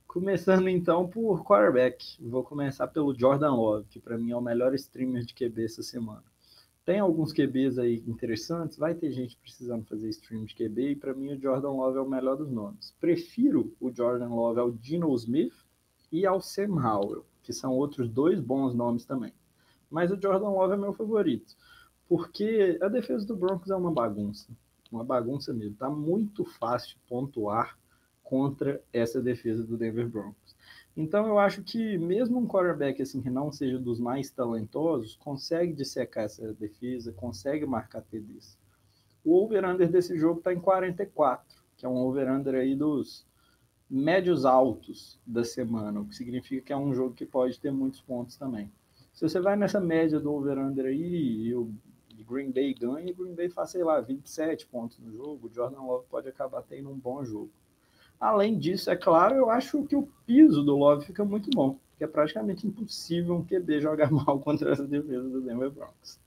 Começando 0.07 0.69
então 0.69 1.09
por 1.09 1.47
quarterback. 1.47 2.19
Vou 2.21 2.45
começar 2.45 2.89
pelo 2.89 3.19
Jordan 3.19 3.55
Love, 3.55 3.87
que 3.89 3.99
para 3.99 4.19
mim 4.19 4.33
é 4.33 4.37
o 4.37 4.43
melhor 4.43 4.75
streamer 4.75 5.25
de 5.25 5.33
QB 5.33 5.65
essa 5.65 5.83
semana. 5.83 6.25
Tem 6.85 6.99
alguns 6.99 7.33
QBs 7.33 7.79
aí 7.79 8.05
interessantes, 8.07 8.77
vai 8.77 8.95
ter 8.95 9.11
gente 9.13 9.35
precisando 9.39 9.87
fazer 9.87 10.11
stream 10.11 10.45
de 10.45 10.55
QB, 10.55 10.91
e 10.91 10.95
para 10.95 11.15
mim 11.15 11.33
o 11.33 11.41
Jordan 11.41 11.71
Love 11.71 11.97
é 11.97 12.03
o 12.03 12.07
melhor 12.07 12.37
dos 12.37 12.51
nomes. 12.51 12.95
Prefiro 13.01 13.75
o 13.81 13.91
Jordan 13.91 14.29
Love 14.29 14.61
ao 14.61 14.71
Dino 14.71 15.15
Smith 15.15 15.55
e 16.13 16.27
ao 16.27 16.43
Sam 16.43 16.75
Howell 16.75 17.25
que 17.47 17.53
são 17.53 17.73
outros 17.73 18.09
dois 18.09 18.41
bons 18.41 18.75
nomes 18.75 19.05
também. 19.05 19.33
Mas 19.89 20.11
o 20.11 20.21
Jordan 20.21 20.49
Love 20.49 20.75
é 20.75 20.77
meu 20.77 20.93
favorito, 20.93 21.55
porque 22.09 22.77
a 22.83 22.89
defesa 22.89 23.25
do 23.25 23.37
Broncos 23.37 23.71
é 23.71 23.77
uma 23.77 23.93
bagunça, 23.93 24.49
uma 24.91 25.05
bagunça 25.05 25.55
mesmo. 25.55 25.77
Tá 25.77 25.89
muito 25.89 26.45
fácil 26.45 26.99
pontuar 27.09 27.79
contra 28.25 28.83
essa 28.93 29.23
defesa 29.23 29.63
do 29.63 29.77
Denver 29.77 30.09
Broncos. 30.09 30.57
Então 30.97 31.29
eu 31.29 31.39
acho 31.39 31.63
que 31.63 31.97
mesmo 31.99 32.39
um 32.41 32.49
quarterback 32.49 33.01
assim 33.01 33.23
que 33.23 33.31
não 33.31 33.53
seja 33.53 33.79
dos 33.79 34.01
mais 34.01 34.29
talentosos, 34.29 35.15
consegue 35.15 35.73
dissecar 35.73 36.25
essa 36.25 36.53
defesa, 36.55 37.13
consegue 37.13 37.65
marcar 37.65 38.03
TDs. 38.03 38.59
O 39.25 39.37
over-under 39.45 39.89
desse 39.89 40.19
jogo 40.19 40.39
está 40.39 40.53
em 40.53 40.59
44, 40.59 41.63
que 41.77 41.87
é 41.87 41.89
um 41.89 41.97
over-under 41.97 42.57
aí 42.57 42.75
dos 42.75 43.25
médios 43.89 44.45
altos 44.45 45.19
da 45.27 45.45
semana, 45.45 46.01
o 46.01 46.05
que 46.07 46.15
significa 46.17 46.67
que 46.67 46.73
é 46.73 46.77
um 46.77 46.95
jogo 46.95 47.15
que 47.15 47.25
pode 47.25 47.59
ter 47.59 47.71
muitos 47.71 48.01
pontos 48.01 48.37
também. 48.37 48.71
Se 49.13 49.27
você 49.27 49.41
vai 49.41 49.57
nessa 49.57 49.81
média 49.81 50.21
do 50.21 50.33
over-under 50.33 50.87
aí 50.87 51.47
e 51.47 51.55
o 51.55 51.71
Green 52.29 52.51
Bay 52.51 52.75
ganha, 52.75 53.13
Green 53.15 53.35
Bay 53.35 53.49
faz, 53.49 53.71
sei 53.71 53.85
lá, 53.85 54.01
27 54.01 54.67
pontos 54.67 54.99
no 54.99 55.13
jogo, 55.13 55.47
o 55.47 55.55
Jordan 55.55 55.83
Love 55.83 56.07
pode 56.11 56.29
acabar 56.29 56.63
tendo 56.63 56.91
um 56.91 56.99
bom 56.99 57.25
jogo. 57.25 57.51
Além 58.19 58.59
disso, 58.59 58.91
é 58.91 58.97
claro, 58.97 59.37
eu 59.37 59.51
acho 59.51 59.85
que 59.85 59.95
o 59.95 60.09
piso 60.27 60.63
do 60.65 60.77
Love 60.77 61.07
fica 61.07 61.25
muito 61.25 61.51
bom, 61.51 61.79
porque 61.91 62.05
é 62.05 62.07
praticamente 62.07 62.67
impossível 62.67 63.35
um 63.35 63.45
QB 63.45 63.81
jogar 63.81 64.11
mal 64.13 64.41
contra 64.41 64.73
essa 64.73 64.87
defesa 64.87 65.29
do 65.29 65.41
Denver 65.41 65.71
Broncos. 65.71 66.19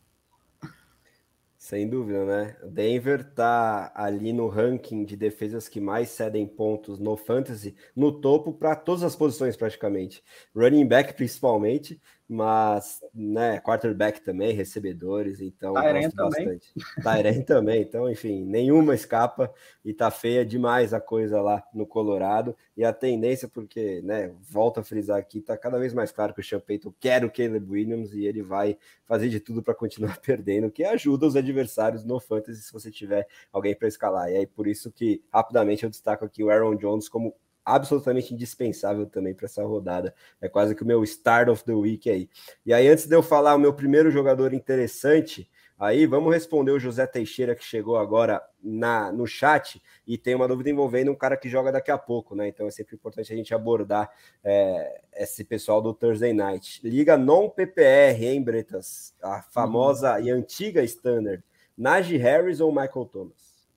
Sem 1.70 1.88
dúvida, 1.88 2.26
né? 2.26 2.58
Denver 2.64 3.24
tá 3.24 3.92
ali 3.94 4.34
no 4.34 4.48
ranking 4.48 5.06
de 5.06 5.16
defesas 5.16 5.70
que 5.70 5.80
mais 5.80 6.10
cedem 6.10 6.48
pontos 6.48 6.98
no 6.98 7.16
fantasy, 7.16 7.76
no 7.96 8.12
topo 8.12 8.52
para 8.52 8.76
todas 8.76 9.04
as 9.04 9.16
posições 9.16 9.56
praticamente. 9.56 10.24
Running 10.56 10.88
back 10.88 11.14
principalmente, 11.14 12.02
mas, 12.32 13.00
né, 13.12 13.60
quarterback 13.60 14.22
também, 14.22 14.54
recebedores, 14.54 15.42
então 15.42 15.74
Tyrant 15.74 16.14
também. 16.14 16.46
bastante. 16.46 16.74
Tyrant 17.02 17.44
também, 17.44 17.82
então, 17.82 18.08
enfim, 18.08 18.46
nenhuma 18.46 18.94
escapa 18.94 19.52
e 19.84 19.96
tá 19.96 20.12
feia 20.12 20.46
demais 20.46 20.94
a 20.94 21.02
coisa 21.02 21.42
lá 21.42 21.64
no 21.74 21.88
Colorado, 21.88 22.56
e 22.78 22.86
a 22.86 22.94
tendência, 22.94 23.48
porque, 23.48 24.00
né, 24.04 24.32
volta 24.42 24.82
a 24.82 24.84
frisar 24.84 25.18
aqui, 25.18 25.42
tá 25.42 25.58
cada 25.58 25.80
vez 25.80 25.92
mais 25.92 26.12
claro 26.12 26.32
que 26.32 26.40
o 26.40 26.44
Sean 26.44 26.60
Payton 26.60 26.94
quer 27.00 27.26
o 27.26 27.32
Caleb 27.32 27.68
Williams 27.68 28.14
e 28.14 28.24
ele 28.24 28.44
vai 28.44 28.78
fazer 29.06 29.28
de 29.30 29.40
tudo 29.40 29.64
para 29.64 29.74
continuar 29.74 30.18
perdendo, 30.22 30.70
que 30.70 30.84
ajuda 30.84 31.26
os 31.26 31.36
adversários 31.36 32.06
no 32.06 32.20
fantasy 32.20 32.62
se 32.62 32.72
você 32.72 32.92
tiver 32.92 33.28
alguém 33.52 33.74
para 33.74 33.88
escalar, 33.88 34.30
e 34.30 34.38
aí 34.38 34.46
por 34.46 34.68
isso 34.68 34.92
que, 34.92 35.24
rapidamente, 35.34 35.84
eu 35.84 35.90
destaco 35.90 36.26
aqui 36.26 36.44
o 36.44 36.52
Aaron 36.52 36.76
Jones 36.76 37.10
como 37.10 37.34
absolutamente 37.64 38.34
indispensável 38.34 39.06
também 39.06 39.34
para 39.34 39.46
essa 39.46 39.64
rodada. 39.64 40.14
É 40.42 40.50
quase 40.50 40.76
que 40.76 40.84
o 40.84 40.86
meu 40.86 41.04
start 41.04 41.50
of 41.50 41.64
the 41.64 41.74
week 41.74 42.10
aí. 42.10 42.30
E 42.66 42.74
aí, 42.74 42.88
antes 42.88 43.06
de 43.06 43.16
eu 43.16 43.22
falar 43.22 43.56
o 43.56 43.60
meu 43.60 43.74
primeiro 43.74 44.10
jogador 44.12 44.54
interessante, 44.54 45.50
aí 45.78 46.06
vamos 46.06 46.34
responder 46.34 46.72
o 46.72 46.80
José 46.80 47.06
Teixeira 47.06 47.56
que 47.56 47.64
chegou 47.64 47.98
agora 47.98 48.42
na, 48.62 49.12
no 49.12 49.26
chat 49.26 49.82
e 50.06 50.18
tem 50.18 50.36
uma 50.36 50.48
dúvida 50.48 50.70
envolvendo 50.70 51.12
um 51.12 51.16
cara 51.16 51.38
que 51.38 51.48
joga 51.48 51.72
daqui 51.72 51.92
a 51.92 51.98
pouco, 51.98 52.36
né? 52.36 52.48
Então 52.48 52.68
é 52.68 52.72
sempre 52.72 52.96
importante 52.96 53.32
a 53.32 53.36
gente 53.36 53.54
abordar 53.54 54.10
é, 54.44 55.02
esse 55.14 55.44
pessoal 55.44 55.82
do 55.82 55.94
Thursday 55.94 56.34
Night. 56.34 56.82
Liga 56.84 57.18
non 57.18 57.50
PPR, 57.50 58.26
hein, 58.26 58.42
Bretas? 58.42 59.16
A 59.22 59.42
famosa 59.42 60.18
uhum. 60.18 60.26
e 60.26 60.32
antiga 60.32 60.84
standard. 60.84 61.44
Najee 61.78 62.18
Harris 62.18 62.60
ou 62.60 62.72
Michael 62.72 63.06
Thomas? 63.06 63.70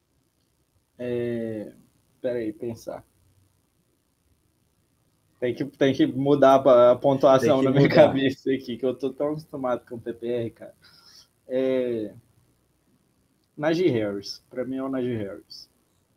É... 0.99 1.72
Peraí, 2.20 2.53
pensar. 2.53 3.05
Tem 5.43 5.53
que, 5.53 5.64
tem 5.64 5.93
que 5.93 6.07
mudar 6.07 6.55
a 6.55 6.95
pontuação 6.95 7.62
na 7.62 7.72
minha 7.72 7.82
mudar. 7.82 7.95
cabeça 7.97 8.53
aqui, 8.53 8.76
que 8.76 8.86
eu 8.86 8.95
tô 8.95 9.12
tão 9.12 9.30
acostumado 9.30 9.84
com 9.84 9.97
o 9.97 10.01
PPR, 10.01 10.49
cara. 10.55 10.72
É... 11.49 12.14
Najee 13.57 13.88
Harris. 13.88 14.40
Para 14.49 14.64
mim 14.64 14.76
é 14.76 14.84
o 14.84 14.88
Najee 14.88 15.16
Harris. 15.16 15.68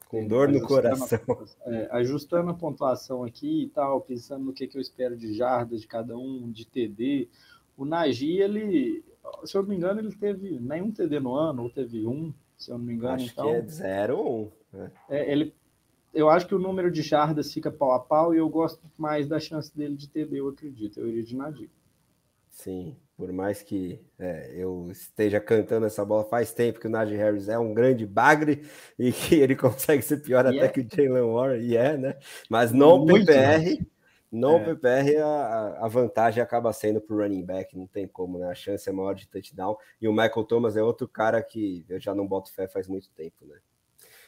Com 0.09 0.27
dor 0.27 0.49
no 0.49 0.61
coração. 0.61 1.19
A, 1.65 1.71
é, 1.73 1.89
ajustando 1.93 2.51
a 2.51 2.53
pontuação 2.53 3.23
aqui 3.23 3.63
e 3.63 3.69
tal, 3.69 3.99
pensando 3.99 4.45
no 4.45 4.53
que, 4.53 4.67
que 4.67 4.77
eu 4.77 4.81
espero 4.81 5.17
de 5.17 5.33
jardas 5.33 5.81
de 5.81 5.87
cada 5.87 6.15
um, 6.15 6.51
de 6.51 6.63
TD. 6.63 7.27
O 7.75 7.83
Najee, 7.83 8.43
ele, 8.43 9.03
se 9.43 9.57
eu 9.57 9.63
não 9.63 9.69
me 9.69 9.75
engano, 9.75 10.01
ele 10.01 10.15
teve 10.15 10.59
nenhum 10.59 10.91
TD 10.91 11.19
no 11.19 11.33
ano, 11.33 11.63
ou 11.63 11.69
teve 11.71 12.05
um, 12.05 12.31
se 12.55 12.69
eu 12.69 12.77
não 12.77 12.85
me 12.85 12.93
engano. 12.93 13.15
Acho 13.15 13.31
então, 13.31 13.45
que 13.45 13.55
é 13.55 13.61
0 13.63 14.19
ou 14.19 14.53
1. 14.71 14.77
Um, 14.77 14.77
né? 14.77 14.91
é, 15.09 15.31
ele 15.31 15.51
eu 16.15 16.29
acho 16.29 16.47
que 16.47 16.55
o 16.55 16.59
número 16.59 16.89
de 16.89 17.01
jardas 17.01 17.53
fica 17.53 17.69
pau 17.69 17.91
a 17.91 17.99
pau 17.99 18.33
e 18.33 18.37
eu 18.37 18.49
gosto 18.49 18.81
mais 18.97 19.27
da 19.27 19.39
chance 19.39 19.75
dele 19.75 19.95
de 19.95 20.07
TD, 20.07 20.39
eu 20.39 20.47
acredito. 20.47 20.99
Eu 20.99 21.09
iria 21.09 21.23
de 21.23 21.35
Nadir. 21.35 21.69
Sim, 22.49 22.95
por 23.17 23.31
mais 23.33 23.61
que 23.61 23.99
é, 24.17 24.53
eu 24.55 24.89
esteja 24.89 25.41
cantando 25.41 25.85
essa 25.85 26.05
bola 26.05 26.23
faz 26.23 26.53
tempo 26.53 26.79
que 26.79 26.87
o 26.87 26.89
Najee 26.89 27.17
Harris 27.17 27.49
é 27.49 27.59
um 27.59 27.73
grande 27.73 28.05
bagre 28.05 28.65
e 28.97 29.11
que 29.11 29.35
ele 29.35 29.57
consegue 29.57 30.01
ser 30.01 30.21
pior 30.21 30.45
yeah. 30.45 30.57
até 30.57 30.67
é. 30.67 30.69
que 30.69 30.79
o 30.79 31.07
Jalen 31.07 31.33
Warren, 31.33 31.61
e 31.61 31.75
é, 31.75 31.97
né? 31.97 32.17
Mas 32.49 32.71
no 32.71 33.05
PPR, 33.05 33.85
no 34.31 34.55
é. 34.55 34.63
PPR 34.63 35.17
a, 35.17 35.77
a 35.81 35.87
vantagem 35.89 36.41
acaba 36.41 36.71
sendo 36.71 37.01
para 37.01 37.13
o 37.13 37.19
running 37.19 37.43
back, 37.43 37.77
não 37.77 37.87
tem 37.87 38.07
como, 38.07 38.39
né? 38.39 38.47
A 38.47 38.55
chance 38.55 38.89
é 38.89 38.91
maior 38.93 39.13
de 39.13 39.27
touchdown. 39.27 39.75
E 40.01 40.07
o 40.07 40.13
Michael 40.13 40.45
Thomas 40.45 40.77
é 40.77 40.81
outro 40.81 41.09
cara 41.09 41.43
que 41.43 41.85
eu 41.89 41.99
já 41.99 42.15
não 42.15 42.25
boto 42.25 42.53
fé 42.53 42.69
faz 42.69 42.87
muito 42.87 43.09
tempo, 43.11 43.45
né? 43.45 43.57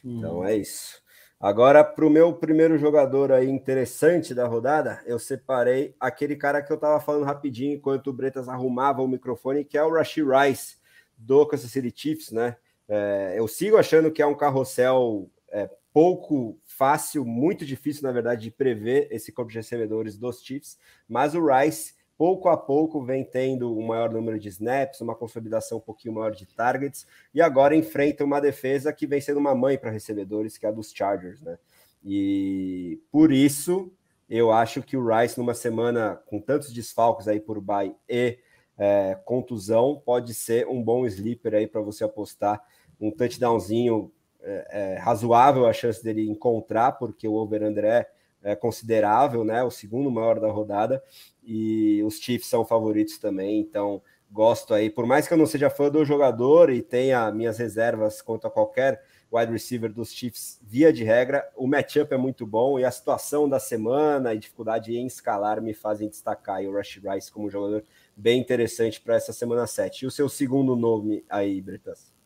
Então 0.04 0.40
hum. 0.40 0.44
é 0.44 0.54
isso. 0.54 1.02
Agora, 1.40 1.84
para 1.84 2.04
o 2.04 2.10
meu 2.10 2.32
primeiro 2.32 2.76
jogador 2.76 3.30
aí 3.30 3.48
interessante 3.48 4.34
da 4.34 4.48
rodada, 4.48 5.00
eu 5.06 5.20
separei 5.20 5.94
aquele 6.00 6.34
cara 6.34 6.60
que 6.60 6.72
eu 6.72 6.74
estava 6.74 6.98
falando 6.98 7.24
rapidinho 7.24 7.76
enquanto 7.76 8.08
o 8.08 8.12
Bretas 8.12 8.48
arrumava 8.48 9.02
o 9.02 9.06
microfone, 9.06 9.64
que 9.64 9.78
é 9.78 9.84
o 9.84 9.92
Rashid 9.92 10.26
Rice, 10.26 10.78
do 11.16 11.46
Kansas 11.46 11.70
City 11.70 11.92
Chiefs, 11.94 12.32
né? 12.32 12.56
É, 12.88 13.34
eu 13.36 13.46
sigo 13.46 13.76
achando 13.76 14.10
que 14.10 14.20
é 14.20 14.26
um 14.26 14.36
carrossel 14.36 15.30
é, 15.52 15.70
pouco 15.92 16.58
fácil, 16.64 17.24
muito 17.24 17.64
difícil, 17.64 18.02
na 18.02 18.10
verdade, 18.10 18.42
de 18.42 18.50
prever 18.50 19.06
esse 19.10 19.30
corpo 19.30 19.52
de 19.52 19.58
recebedores 19.58 20.18
dos 20.18 20.42
Chiefs, 20.42 20.76
mas 21.08 21.36
o 21.36 21.46
Rice 21.46 21.94
pouco 22.18 22.48
a 22.48 22.56
pouco 22.56 23.00
vem 23.00 23.22
tendo 23.22 23.78
um 23.78 23.86
maior 23.86 24.10
número 24.10 24.40
de 24.40 24.48
snaps, 24.48 25.00
uma 25.00 25.14
consolidação 25.14 25.78
um 25.78 25.80
pouquinho 25.80 26.14
maior 26.14 26.32
de 26.32 26.44
targets, 26.46 27.06
e 27.32 27.40
agora 27.40 27.76
enfrenta 27.76 28.24
uma 28.24 28.40
defesa 28.40 28.92
que 28.92 29.06
vem 29.06 29.20
sendo 29.20 29.38
uma 29.38 29.54
mãe 29.54 29.78
para 29.78 29.92
recebedores, 29.92 30.58
que 30.58 30.66
é 30.66 30.68
a 30.68 30.72
dos 30.72 30.92
Chargers, 30.92 31.40
né? 31.40 31.56
E 32.04 33.00
por 33.12 33.30
isso 33.30 33.92
eu 34.28 34.50
acho 34.52 34.82
que 34.82 34.96
o 34.96 35.06
Rice, 35.06 35.38
numa 35.38 35.54
semana 35.54 36.20
com 36.26 36.40
tantos 36.40 36.72
desfalques 36.72 37.28
aí 37.28 37.40
por 37.40 37.60
bye 37.60 37.94
e 38.08 38.38
é, 38.76 39.16
contusão, 39.24 40.02
pode 40.04 40.34
ser 40.34 40.66
um 40.66 40.82
bom 40.82 41.06
sleeper 41.06 41.54
aí 41.54 41.66
para 41.66 41.80
você 41.80 42.04
apostar 42.04 42.60
um 43.00 43.10
touchdownzinho 43.10 44.12
é, 44.40 44.68
é, 44.70 44.98
razoável 44.98 45.66
a 45.66 45.72
chance 45.72 46.02
dele 46.02 46.28
encontrar, 46.28 46.92
porque 46.92 47.26
o 47.26 47.34
over-under 47.34 47.84
é 47.84 48.08
é, 48.42 48.54
considerável, 48.54 49.44
né? 49.44 49.62
O 49.62 49.70
segundo 49.70 50.10
maior 50.10 50.38
da 50.40 50.50
rodada, 50.50 51.02
e 51.42 52.02
os 52.04 52.18
Chiefs 52.18 52.48
são 52.48 52.64
favoritos 52.64 53.18
também, 53.18 53.60
então 53.60 54.02
gosto 54.30 54.74
aí, 54.74 54.90
por 54.90 55.06
mais 55.06 55.26
que 55.26 55.32
eu 55.32 55.38
não 55.38 55.46
seja 55.46 55.70
fã 55.70 55.90
do 55.90 56.04
jogador 56.04 56.70
e 56.70 56.82
tenha 56.82 57.30
minhas 57.32 57.58
reservas 57.58 58.20
quanto 58.20 58.46
a 58.46 58.50
qualquer 58.50 59.02
wide 59.32 59.52
receiver 59.52 59.92
dos 59.92 60.12
Chiefs, 60.12 60.60
via 60.62 60.92
de 60.92 61.04
regra, 61.04 61.48
o 61.56 61.66
matchup 61.66 62.12
é 62.12 62.16
muito 62.16 62.46
bom 62.46 62.78
e 62.78 62.84
a 62.84 62.90
situação 62.90 63.48
da 63.48 63.60
semana 63.60 64.34
e 64.34 64.38
dificuldade 64.38 64.96
em 64.96 65.06
escalar 65.06 65.60
me 65.60 65.74
fazem 65.74 66.08
destacar 66.08 66.62
o 66.62 66.72
Rush 66.72 67.00
Rice 67.02 67.30
como 67.30 67.50
jogador 67.50 67.84
bem 68.16 68.40
interessante 68.40 69.00
para 69.00 69.16
essa 69.16 69.32
semana 69.32 69.66
7. 69.66 70.02
E 70.02 70.06
o 70.06 70.10
seu 70.10 70.28
segundo 70.28 70.74
nome 70.74 71.24
aí, 71.28 71.60
Bretas? 71.60 72.17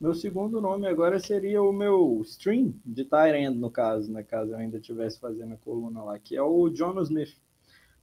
Meu 0.00 0.14
segundo 0.14 0.62
nome 0.62 0.86
agora 0.86 1.18
seria 1.18 1.62
o 1.62 1.74
meu 1.74 2.22
stream 2.24 2.72
de 2.86 3.04
Tyrant, 3.04 3.54
no 3.54 3.70
caso, 3.70 4.10
né? 4.10 4.22
Caso 4.22 4.52
eu 4.52 4.56
ainda 4.56 4.78
estivesse 4.78 5.20
fazendo 5.20 5.52
a 5.52 5.58
coluna 5.58 6.02
lá, 6.02 6.18
que 6.18 6.34
é 6.34 6.42
o 6.42 6.74
Jonas 6.74 7.08
Smith. 7.08 7.36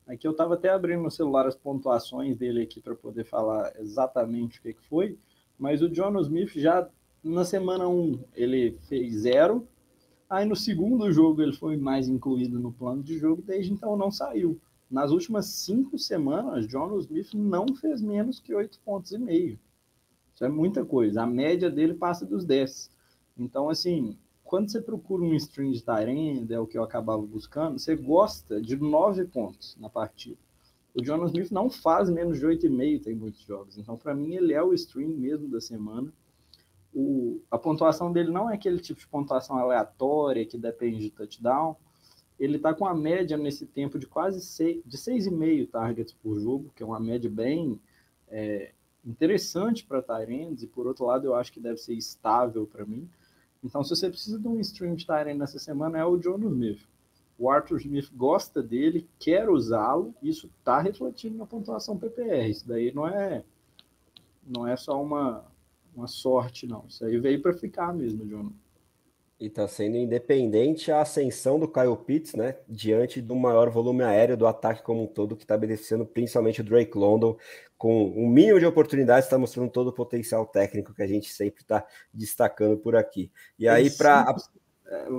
Aqui 0.06 0.28
eu 0.28 0.32
estava 0.32 0.54
até 0.54 0.70
abrindo 0.70 1.02
no 1.02 1.10
celular 1.10 1.48
as 1.48 1.56
pontuações 1.56 2.38
dele 2.38 2.62
aqui 2.62 2.80
para 2.80 2.94
poder 2.94 3.24
falar 3.24 3.74
exatamente 3.80 4.60
o 4.60 4.62
que, 4.62 4.74
que 4.74 4.88
foi, 4.88 5.18
mas 5.58 5.82
o 5.82 5.92
Jonas 5.92 6.28
Smith 6.28 6.52
já 6.60 6.88
na 7.24 7.44
semana 7.44 7.88
1 7.88 8.20
ele 8.36 8.78
fez 8.88 9.22
zero, 9.22 9.68
aí 10.30 10.46
no 10.46 10.56
segundo 10.56 11.12
jogo 11.12 11.42
ele 11.42 11.54
foi 11.54 11.78
mais 11.78 12.08
incluído 12.08 12.60
no 12.60 12.72
plano 12.72 13.02
de 13.02 13.18
jogo, 13.18 13.42
desde 13.42 13.74
então 13.74 13.98
não 13.98 14.12
saiu. 14.12 14.62
Nas 14.88 15.10
últimas 15.10 15.48
cinco 15.48 15.98
semanas, 15.98 16.68
Jonas 16.68 17.06
Smith 17.06 17.34
não 17.34 17.66
fez 17.76 18.04
menos 18.04 18.40
que 18.40 18.54
oito 18.54 18.80
pontos 18.86 19.12
e 19.14 19.18
meio. 19.18 19.60
Isso 20.38 20.46
é 20.46 20.50
muita 20.50 20.86
coisa. 20.86 21.24
A 21.24 21.26
média 21.26 21.68
dele 21.68 21.96
passa 21.96 22.24
dos 22.24 22.46
10. 22.46 22.92
Então, 23.40 23.72
assim, 23.72 24.16
quando 24.44 24.70
você 24.70 24.80
procura 24.80 25.24
um 25.24 25.34
string 25.34 25.72
de 25.72 25.84
Tyrande, 25.84 26.54
é 26.54 26.60
o 26.60 26.68
que 26.68 26.78
eu 26.78 26.84
acabava 26.84 27.24
buscando, 27.24 27.80
você 27.80 27.96
gosta 27.96 28.62
de 28.62 28.76
9 28.76 29.26
pontos 29.26 29.76
na 29.80 29.90
partida. 29.90 30.38
O 30.94 31.04
Jonas 31.04 31.32
Smith 31.32 31.50
não 31.50 31.72
faz 31.72 32.08
menos 32.08 32.38
de 32.38 32.46
8,5 32.46 33.02
tem 33.02 33.16
muitos 33.16 33.42
jogos. 33.42 33.80
Então, 33.80 33.98
para 33.98 34.14
mim, 34.14 34.36
ele 34.36 34.54
é 34.54 34.62
o 34.62 34.76
string 34.76 35.12
mesmo 35.12 35.50
da 35.50 35.60
semana. 35.60 36.14
O, 36.94 37.42
a 37.50 37.58
pontuação 37.58 38.12
dele 38.12 38.30
não 38.30 38.48
é 38.48 38.54
aquele 38.54 38.78
tipo 38.78 39.00
de 39.00 39.08
pontuação 39.08 39.58
aleatória 39.58 40.46
que 40.46 40.56
depende 40.56 41.00
de 41.00 41.10
touchdown. 41.10 41.76
Ele 42.40 42.58
está 42.58 42.76
com 42.76 42.86
a 42.86 42.94
média 42.94 43.36
nesse 43.38 43.66
tempo 43.66 43.98
de 43.98 44.06
quase 44.06 44.40
6, 44.40 44.84
de 44.86 44.98
6,5 44.98 45.68
targets 45.72 46.14
por 46.14 46.40
jogo, 46.40 46.72
que 46.76 46.84
é 46.84 46.86
uma 46.86 47.00
média 47.00 47.28
bem 47.28 47.82
é, 48.28 48.74
interessante 49.08 49.86
para 49.86 50.02
Tyrands 50.02 50.62
e 50.62 50.68
por 50.68 50.86
outro 50.86 51.06
lado 51.06 51.26
eu 51.26 51.34
acho 51.34 51.52
que 51.52 51.60
deve 51.60 51.78
ser 51.78 51.94
estável 51.94 52.68
para 52.68 52.86
mim. 52.86 53.10
Então, 53.64 53.84
se 53.84 53.90
você 53.90 54.10
precisa 54.10 54.38
de 54.38 54.48
um 54.48 54.60
stream 54.60 54.96
de 54.96 55.06
Tyrant 55.06 55.38
nessa 55.38 55.58
semana, 55.58 55.98
é 55.98 56.06
o 56.06 56.18
John 56.18 56.38
Smith. 56.38 56.88
O 57.40 57.50
Arthur 57.50 57.78
Smith 57.78 58.12
gosta 58.14 58.62
dele, 58.62 59.08
quer 59.18 59.50
usá-lo, 59.50 60.14
isso 60.22 60.50
está 60.60 60.80
refletindo 60.80 61.38
na 61.38 61.46
pontuação 61.46 61.98
PPR. 61.98 62.50
Isso 62.50 62.68
daí 62.68 62.94
não 62.94 63.08
é 63.08 63.44
não 64.46 64.66
é 64.66 64.78
só 64.78 65.02
uma, 65.02 65.46
uma 65.94 66.08
sorte, 66.08 66.66
não. 66.66 66.86
Isso 66.88 67.04
aí 67.04 67.18
veio 67.20 67.42
para 67.42 67.54
ficar 67.54 67.94
mesmo, 67.94 68.26
John. 68.26 68.52
E 69.40 69.46
está 69.46 69.68
sendo 69.68 69.98
independente 69.98 70.92
a 70.92 71.02
ascensão 71.02 71.60
do 71.60 71.68
Kyle 71.68 71.96
Pitts, 71.96 72.34
né? 72.34 72.58
Diante 72.68 73.22
do 73.22 73.36
maior 73.36 73.70
volume 73.70 74.04
aéreo 74.04 74.36
do 74.36 74.48
ataque 74.48 74.82
como 74.82 75.04
um 75.04 75.08
todo, 75.08 75.36
que 75.36 75.44
está 75.44 75.56
beneficiando 75.56 76.08
principalmente 76.08 76.62
o 76.62 76.64
Drake 76.64 76.98
London, 76.98 77.38
com 77.78 78.06
um 78.06 78.28
mínimo 78.28 78.60
de 78.60 78.66
oportunidades, 78.66 79.26
está 79.26 79.38
mostrando 79.38 79.70
todo 79.70 79.90
o 79.90 79.94
potencial 79.94 80.44
técnico 80.48 80.92
que 80.92 81.04
a 81.04 81.08
gente 81.08 81.32
sempre 81.32 81.62
está 81.62 81.86
destacando 82.12 82.78
por 82.78 82.96
aqui. 82.96 83.32
E 83.60 83.68
aí, 83.68 83.92
para. 83.92 84.36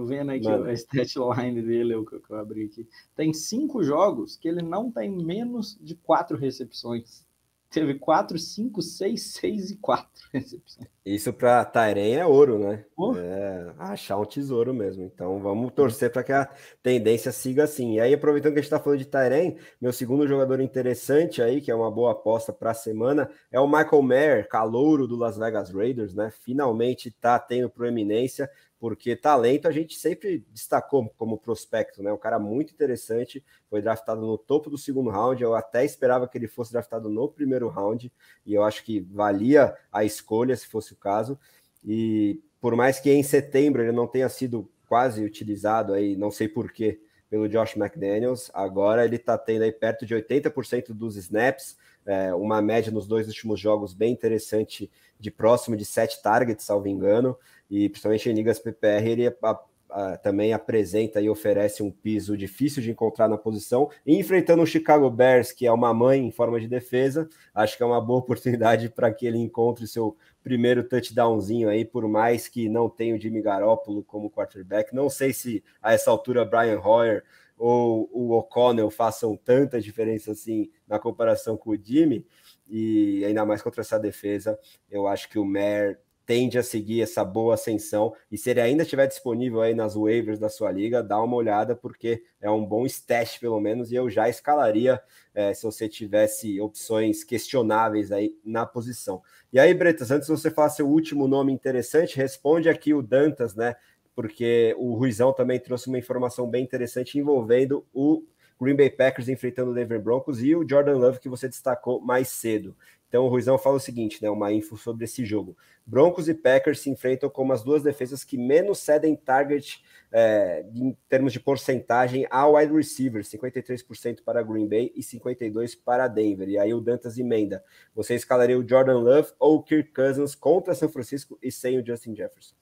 Vendo 0.07 0.33
aqui 0.33 0.49
Mano. 0.49 0.65
a 0.65 0.73
statline 0.73 1.61
dele, 1.61 1.95
o 1.95 2.05
que 2.05 2.17
eu 2.17 2.37
abri 2.37 2.65
aqui. 2.65 2.89
Tem 3.15 3.35
cinco 3.35 3.85
jogos 3.85 4.37
que 4.37 4.49
ele 4.49 4.63
não 4.63 4.91
tem 4.91 5.11
menos 5.11 5.79
de 5.81 5.95
quatro 5.95 6.39
recepções. 6.39 7.28
Teve 7.71 7.95
4, 7.95 8.39
5, 8.39 8.81
6, 8.81 9.23
6 9.23 9.71
e 9.73 9.77
4 9.77 10.09
recepções. 10.33 10.89
Isso 11.05 11.33
para 11.33 11.65
Tairen 11.65 12.15
é 12.17 12.27
ouro, 12.27 12.59
né? 12.59 12.85
Oh. 12.97 13.15
É 13.15 13.75
achar 13.79 14.17
um 14.19 14.25
tesouro 14.25 14.73
mesmo. 14.73 15.05
Então 15.05 15.39
vamos 15.39 15.73
torcer 15.73 16.11
para 16.11 16.23
que 16.23 16.33
a 16.33 16.49
tendência 16.83 17.31
siga 17.31 17.65
assim. 17.65 17.95
E 17.95 18.01
aí, 18.01 18.15
aproveitando 18.15 18.53
que 18.53 18.59
a 18.59 18.63
gente 18.63 18.73
está 18.73 18.81
falando 18.81 18.99
de 18.99 19.07
Tairen, 19.07 19.57
meu 19.81 19.93
segundo 19.93 20.27
jogador 20.27 20.61
interessante 20.61 21.43
aí, 21.43 21.61
que 21.61 21.71
é 21.71 21.75
uma 21.75 21.91
boa 21.91 22.13
aposta 22.13 22.53
para 22.53 22.71
a 22.71 22.75
semana, 22.75 23.31
é 23.51 23.61
o 23.61 23.67
Michael 23.67 24.03
Mayer, 24.03 24.49
calouro 24.49 25.07
do 25.07 25.17
Las 25.17 25.37
Vegas 25.37 25.71
Raiders, 25.71 26.15
né? 26.15 26.31
Finalmente 26.43 27.09
está 27.09 27.39
tendo 27.39 27.69
proeminência 27.69 28.51
porque 28.79 29.17
talento 29.17 29.67
a 29.67 29.73
gente 29.73 29.99
sempre 29.99 30.47
destacou 30.51 31.09
como 31.17 31.39
prospecto, 31.39 32.03
né? 32.03 32.13
Um 32.13 32.19
cara 32.19 32.39
muito 32.39 32.73
interessante, 32.73 33.45
foi 33.69 33.83
draftado 33.83 34.21
no 34.21 34.39
topo 34.39 34.71
do 34.71 34.79
segundo 34.79 35.11
round. 35.11 35.43
Eu 35.43 35.55
até 35.55 35.85
esperava 35.85 36.29
que 36.29 36.39
ele 36.39 36.47
fosse 36.47 36.73
draftado 36.73 37.09
no 37.09 37.29
primeiro 37.29 37.69
round, 37.69 38.13
e 38.47 38.55
eu 38.55 38.63
acho 38.63 38.85
que 38.85 39.01
valia 39.01 39.77
a 39.93 40.05
escolha 40.05 40.57
se 40.57 40.67
fosse 40.67 40.93
o 40.93 40.97
caso. 40.97 41.39
E 41.85 42.41
por 42.61 42.77
mais 42.77 43.01
que 43.01 43.11
em 43.11 43.23
setembro 43.23 43.83
ele 43.83 43.93
não 43.93 44.07
tenha 44.07 44.29
sido 44.29 44.71
quase 44.89 45.25
utilizado 45.25 45.93
aí, 45.93 46.17
não 46.17 46.31
sei 46.31 46.49
porquê, 46.49 47.01
pelo 47.29 47.49
Josh 47.49 47.77
McDaniels, 47.77 48.51
agora 48.55 49.05
ele 49.05 49.17
está 49.17 49.37
tendo 49.37 49.63
aí 49.63 49.73
perto 49.73 50.07
de 50.07 50.15
80% 50.15 50.95
dos 50.95 51.17
snaps, 51.17 51.77
é, 52.09 52.35
uma 52.35 52.63
média 52.63 52.91
nos 52.91 53.07
dois 53.07 53.29
últimos 53.29 53.61
jogos 53.61 53.93
bem 53.93 54.13
interessante, 54.13 54.91
de 55.21 55.31
próximo 55.31 55.77
de 55.77 55.85
sete 55.85 56.23
targets, 56.23 56.65
salvo 56.65 56.89
engano 56.89 57.37
e 57.71 57.89
principalmente 57.89 58.31
em 58.31 58.33
ligas 58.33 58.59
PPR 58.59 59.07
ele 59.07 59.27
a, 59.27 59.61
a, 59.91 60.17
também 60.17 60.53
apresenta 60.53 61.21
e 61.21 61.29
oferece 61.29 61.83
um 61.83 61.91
piso 61.91 62.37
difícil 62.37 62.83
de 62.83 62.91
encontrar 62.91 63.29
na 63.29 63.37
posição, 63.37 63.91
e 64.07 64.19
enfrentando 64.19 64.63
o 64.63 64.67
Chicago 64.67 65.11
Bears, 65.11 65.53
que 65.53 65.67
é 65.67 65.73
uma 65.73 65.93
mãe 65.93 66.27
em 66.27 66.31
forma 66.31 66.59
de 66.59 66.67
defesa, 66.67 67.29
acho 67.55 67.77
que 67.77 67.83
é 67.83 67.87
uma 67.87 68.01
boa 68.01 68.21
oportunidade 68.21 68.89
para 68.89 69.13
que 69.13 69.27
ele 69.27 69.39
encontre 69.39 69.87
seu 69.87 70.17
primeiro 70.43 70.83
touchdownzinho 70.83 71.69
aí, 71.69 71.85
por 71.85 72.09
mais 72.09 72.49
que 72.49 72.69
não 72.69 72.89
tenha 72.89 73.15
o 73.15 73.21
Jimmy 73.21 73.43
Garoppolo 73.43 74.03
como 74.03 74.31
quarterback. 74.31 74.95
Não 74.95 75.11
sei 75.11 75.33
se 75.35 75.63
a 75.83 75.93
essa 75.93 76.11
altura 76.11 76.45
Brian 76.45 76.81
Hoyer 76.81 77.23
ou 77.59 78.09
o 78.13 78.33
O'Connell 78.33 78.91
façam 78.91 79.37
tanta 79.37 79.81
diferença 79.81 80.33
assim 80.33 80.71
na 80.87 80.99
comparação 80.99 81.57
com 81.57 81.71
o 81.71 81.77
Jimmy, 81.77 82.25
e 82.69 83.25
ainda 83.25 83.45
mais 83.45 83.61
contra 83.61 83.81
essa 83.81 83.99
defesa, 83.99 84.59
eu 84.91 85.07
acho 85.07 85.29
que 85.29 85.39
o 85.39 85.45
Mer 85.45 86.01
tende 86.29 86.59
a 86.59 86.63
seguir 86.63 87.01
essa 87.01 87.25
boa 87.25 87.55
ascensão. 87.55 88.13
E 88.31 88.37
se 88.37 88.51
ele 88.51 88.61
ainda 88.61 88.83
estiver 88.83 89.07
disponível 89.07 89.63
aí 89.63 89.75
nas 89.75 89.95
waivers 89.95 90.39
da 90.39 90.51
sua 90.51 90.71
liga, 90.71 91.03
dá 91.03 91.19
uma 91.23 91.35
olhada, 91.35 91.75
porque 91.75 92.23
é 92.39 92.51
um 92.51 92.63
bom 92.67 92.85
stash, 92.85 93.39
pelo 93.39 93.59
menos, 93.59 93.91
e 93.91 93.95
eu 93.95 94.11
já 94.11 94.29
escalaria 94.29 95.01
é, 95.35 95.55
se 95.55 95.63
você 95.63 95.89
tivesse 95.89 96.61
opções 96.61 97.25
questionáveis 97.25 98.13
aí 98.13 98.37
na 98.45 98.67
posição. 98.67 99.23
E 99.51 99.59
aí, 99.59 99.73
Bretas, 99.73 100.11
antes 100.11 100.29
de 100.29 100.37
você 100.37 100.51
falar 100.51 100.69
seu 100.69 100.87
último 100.87 101.27
nome 101.27 101.51
interessante, 101.51 102.19
responde 102.19 102.69
aqui 102.69 102.93
o 102.93 103.01
Dantas, 103.01 103.55
né? 103.55 103.75
Porque 104.19 104.75
o 104.77 104.95
Ruizão 104.95 105.33
também 105.33 105.61
trouxe 105.61 105.87
uma 105.87 105.97
informação 105.97 106.51
bem 106.51 106.65
interessante 106.65 107.17
envolvendo 107.17 107.87
o 107.95 108.25
Green 108.61 108.75
Bay 108.75 108.91
Packers 108.91 109.29
enfrentando 109.29 109.71
o 109.71 109.75
Denver 109.75 110.03
Broncos 110.03 110.43
e 110.43 110.57
o 110.57 110.69
Jordan 110.69 110.97
Love 110.97 111.21
que 111.21 111.29
você 111.29 111.49
destacou 111.49 112.01
mais 112.01 112.27
cedo. 112.27 112.77
Então 113.09 113.25
o 113.25 113.29
Ruizão 113.29 113.57
fala 113.57 113.77
o 113.77 113.81
seguinte, 113.81 114.21
né, 114.21 114.29
uma 114.29 114.53
info 114.53 114.77
sobre 114.77 115.05
esse 115.05 115.25
jogo. 115.25 115.57
Broncos 115.87 116.29
e 116.29 116.35
Packers 116.35 116.81
se 116.81 116.91
enfrentam 116.91 117.31
como 117.31 117.53
as 117.53 117.63
duas 117.63 117.85
defesas 117.85 118.25
que 118.25 118.37
menos 118.37 118.81
cedem 118.81 119.15
target 119.15 119.85
é, 120.11 120.67
em 120.75 120.97
termos 121.09 121.33
de 121.33 121.39
porcentagem 121.39 122.27
ao 122.29 122.57
wide 122.57 122.75
receiver, 122.75 123.23
53% 123.23 124.25
para 124.25 124.43
Green 124.43 124.67
Bay 124.67 124.93
e 124.97 125.01
52% 125.01 125.79
para 125.85 126.09
Denver. 126.09 126.49
E 126.49 126.59
aí 126.59 126.75
o 126.75 126.81
Dantas 126.81 127.19
emenda. 127.19 127.63
Você 127.95 128.17
escalaria 128.17 128.59
o 128.59 128.69
Jordan 128.69 128.99
Love 128.99 129.31
ou 129.39 129.59
o 129.59 129.63
Kirk 129.63 129.93
Cousins 129.93 130.35
contra 130.35 130.75
São 130.75 130.89
Francisco 130.89 131.39
e 131.41 131.53
sem 131.53 131.79
o 131.79 131.87
Justin 131.87 132.17
Jefferson? 132.17 132.57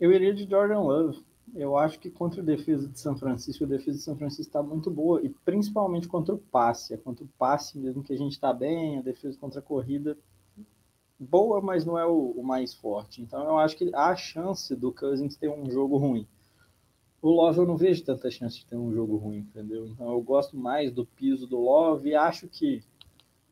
Eu 0.00 0.12
iria 0.12 0.34
de 0.34 0.48
Jordan 0.48 0.80
Love. 0.80 1.24
Eu 1.54 1.76
acho 1.76 1.98
que 1.98 2.10
contra 2.10 2.42
a 2.42 2.44
defesa 2.44 2.86
de 2.86 2.98
São 2.98 3.16
Francisco, 3.16 3.64
a 3.64 3.66
defesa 3.66 3.96
de 3.96 4.04
São 4.04 4.16
Francisco 4.16 4.42
está 4.42 4.62
muito 4.62 4.90
boa, 4.90 5.22
e 5.22 5.30
principalmente 5.30 6.06
contra 6.06 6.34
o 6.34 6.38
passe. 6.38 6.92
É 6.92 6.96
contra 6.96 7.24
o 7.24 7.28
passe 7.38 7.78
mesmo 7.78 8.02
que 8.02 8.12
a 8.12 8.18
gente 8.18 8.32
está 8.32 8.52
bem, 8.52 8.98
a 8.98 9.02
defesa 9.02 9.38
contra 9.38 9.60
a 9.60 9.62
corrida 9.62 10.16
boa, 11.18 11.60
mas 11.60 11.84
não 11.84 11.98
é 11.98 12.06
o, 12.06 12.30
o, 12.36 12.44
mais 12.44 12.74
forte. 12.74 13.20
Então 13.20 13.42
eu 13.44 13.58
acho 13.58 13.76
que 13.76 13.90
há 13.94 14.14
chance 14.14 14.74
do 14.76 14.92
Cousins 14.92 15.36
ter 15.36 15.48
um 15.48 15.70
jogo 15.70 15.96
ruim. 15.96 16.26
O 17.20 17.30
Love 17.30 17.58
eu 17.58 17.66
não 17.66 17.76
vejo 17.76 18.04
tanta 18.04 18.30
chance 18.30 18.58
de 18.58 18.66
ter 18.66 18.76
um 18.76 18.92
jogo 18.92 19.16
ruim, 19.16 19.38
entendeu? 19.38 19.88
Então 19.88 20.12
eu 20.12 20.20
gosto 20.20 20.56
mais 20.56 20.92
do 20.92 21.04
piso 21.04 21.46
do 21.46 21.58
Love 21.58 22.10
e 22.10 22.14
acho 22.14 22.46
que 22.46 22.82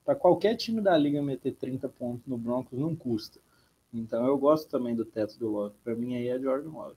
para 0.05 0.15
qualquer 0.15 0.55
time 0.55 0.81
da 0.81 0.97
liga 0.97 1.21
meter 1.21 1.53
30 1.57 1.89
pontos 1.89 2.27
no 2.27 2.39
Broncos 2.39 2.79
não 2.79 2.95
custa. 2.95 3.41
Então 3.93 4.27
eu 4.27 4.37
gosto 4.37 4.69
também 4.69 4.95
do 4.95 5.05
teto 5.05 5.39
do 5.39 5.51
Love. 5.51 5.75
Para 5.83 5.95
mim 5.95 6.17
aí 6.17 6.29
é 6.29 6.39
Jordan 6.39 6.71
Love. 6.71 6.97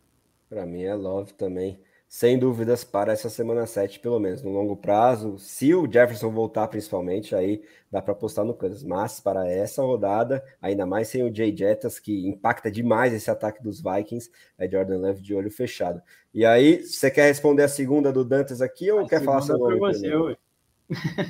Para 0.49 0.65
mim 0.65 0.83
é 0.83 0.93
Love 0.93 1.33
também. 1.33 1.79
Sem 2.07 2.39
dúvidas 2.39 2.83
para 2.83 3.13
essa 3.13 3.29
semana 3.29 3.67
7, 3.67 3.99
pelo 3.99 4.19
menos 4.19 4.41
no 4.41 4.49
longo 4.49 4.75
prazo. 4.75 5.37
Se 5.37 5.75
o 5.75 5.85
Jefferson 5.85 6.31
voltar, 6.31 6.67
principalmente, 6.67 7.35
aí 7.35 7.61
dá 7.91 8.01
para 8.01 8.13
apostar 8.13 8.43
no 8.43 8.55
Kansas. 8.55 8.83
Mas 8.83 9.19
para 9.19 9.47
essa 9.47 9.83
rodada, 9.83 10.43
ainda 10.59 10.87
mais 10.87 11.07
sem 11.07 11.21
o 11.21 11.33
Jay 11.33 11.55
Jettas, 11.55 11.99
que 11.99 12.27
impacta 12.27 12.71
demais 12.71 13.13
esse 13.13 13.29
ataque 13.29 13.61
dos 13.61 13.79
Vikings, 13.79 14.31
é 14.57 14.67
Jordan 14.67 14.97
Love 14.97 15.21
de 15.21 15.35
olho 15.35 15.51
fechado. 15.51 16.01
E 16.33 16.43
aí, 16.43 16.81
você 16.81 17.11
quer 17.11 17.27
responder 17.27 17.61
a 17.61 17.67
segunda 17.69 18.11
do 18.11 18.25
Dantas 18.25 18.59
aqui 18.59 18.91
ou 18.91 19.01
a 19.01 19.07
quer 19.07 19.23
falar 19.23 19.41
sobre 19.41 19.77
você, 19.77 20.09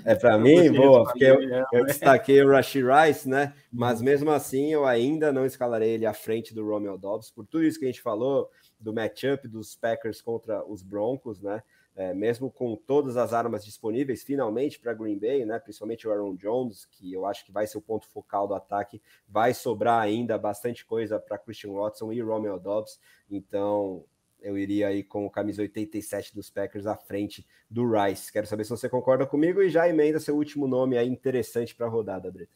É 0.05 0.15
para 0.15 0.37
mim? 0.39 0.71
Boa, 0.71 1.03
porque 1.03 1.23
eu, 1.25 1.39
eu 1.73 1.85
destaquei 1.85 2.41
o 2.41 2.49
Rashi 2.49 2.81
Rice, 2.81 3.27
né? 3.27 3.53
Mas 3.71 4.01
mesmo 4.01 4.31
assim, 4.31 4.71
eu 4.71 4.85
ainda 4.85 5.31
não 5.31 5.45
escalarei 5.45 5.91
ele 5.91 6.05
à 6.05 6.13
frente 6.13 6.53
do 6.53 6.65
Romeo 6.65 6.97
Dobbs, 6.97 7.29
por 7.29 7.45
tudo 7.45 7.63
isso 7.63 7.79
que 7.79 7.85
a 7.85 7.87
gente 7.87 8.01
falou, 8.01 8.49
do 8.79 8.93
matchup 8.93 9.47
dos 9.47 9.75
Packers 9.75 10.21
contra 10.21 10.65
os 10.65 10.81
Broncos, 10.81 11.41
né? 11.41 11.61
É, 11.95 12.13
mesmo 12.13 12.49
com 12.49 12.77
todas 12.77 13.17
as 13.17 13.33
armas 13.33 13.65
disponíveis, 13.65 14.23
finalmente 14.23 14.79
para 14.79 14.93
Green 14.93 15.19
Bay, 15.19 15.43
né? 15.43 15.59
Principalmente 15.59 16.07
o 16.07 16.11
Aaron 16.11 16.33
Jones, 16.35 16.85
que 16.85 17.11
eu 17.11 17.25
acho 17.25 17.45
que 17.45 17.51
vai 17.51 17.67
ser 17.67 17.77
o 17.77 17.81
ponto 17.81 18.07
focal 18.07 18.47
do 18.47 18.53
ataque, 18.53 19.01
vai 19.27 19.53
sobrar 19.53 20.01
ainda 20.01 20.37
bastante 20.37 20.85
coisa 20.85 21.19
para 21.19 21.37
Christian 21.37 21.73
Watson 21.73 22.13
e 22.13 22.21
Romeo 22.21 22.57
Dobbs. 22.57 22.97
Então, 23.29 24.05
eu 24.41 24.57
iria 24.57 24.87
aí 24.87 25.03
com 25.03 25.25
o 25.25 25.29
camisa 25.29 25.61
87 25.61 26.33
dos 26.33 26.49
Packers 26.49 26.85
à 26.85 26.95
frente 26.95 27.45
do 27.69 27.83
Rice. 27.89 28.31
Quero 28.31 28.47
saber 28.47 28.63
se 28.63 28.69
você 28.69 28.89
concorda 28.89 29.25
comigo 29.25 29.61
e 29.61 29.69
já 29.69 29.87
emenda 29.87 30.19
seu 30.19 30.35
último 30.35 30.67
nome 30.67 30.97
aí 30.97 31.07
interessante 31.07 31.75
para 31.75 31.87
a 31.87 31.89
rodada, 31.89 32.31
Breta. 32.31 32.51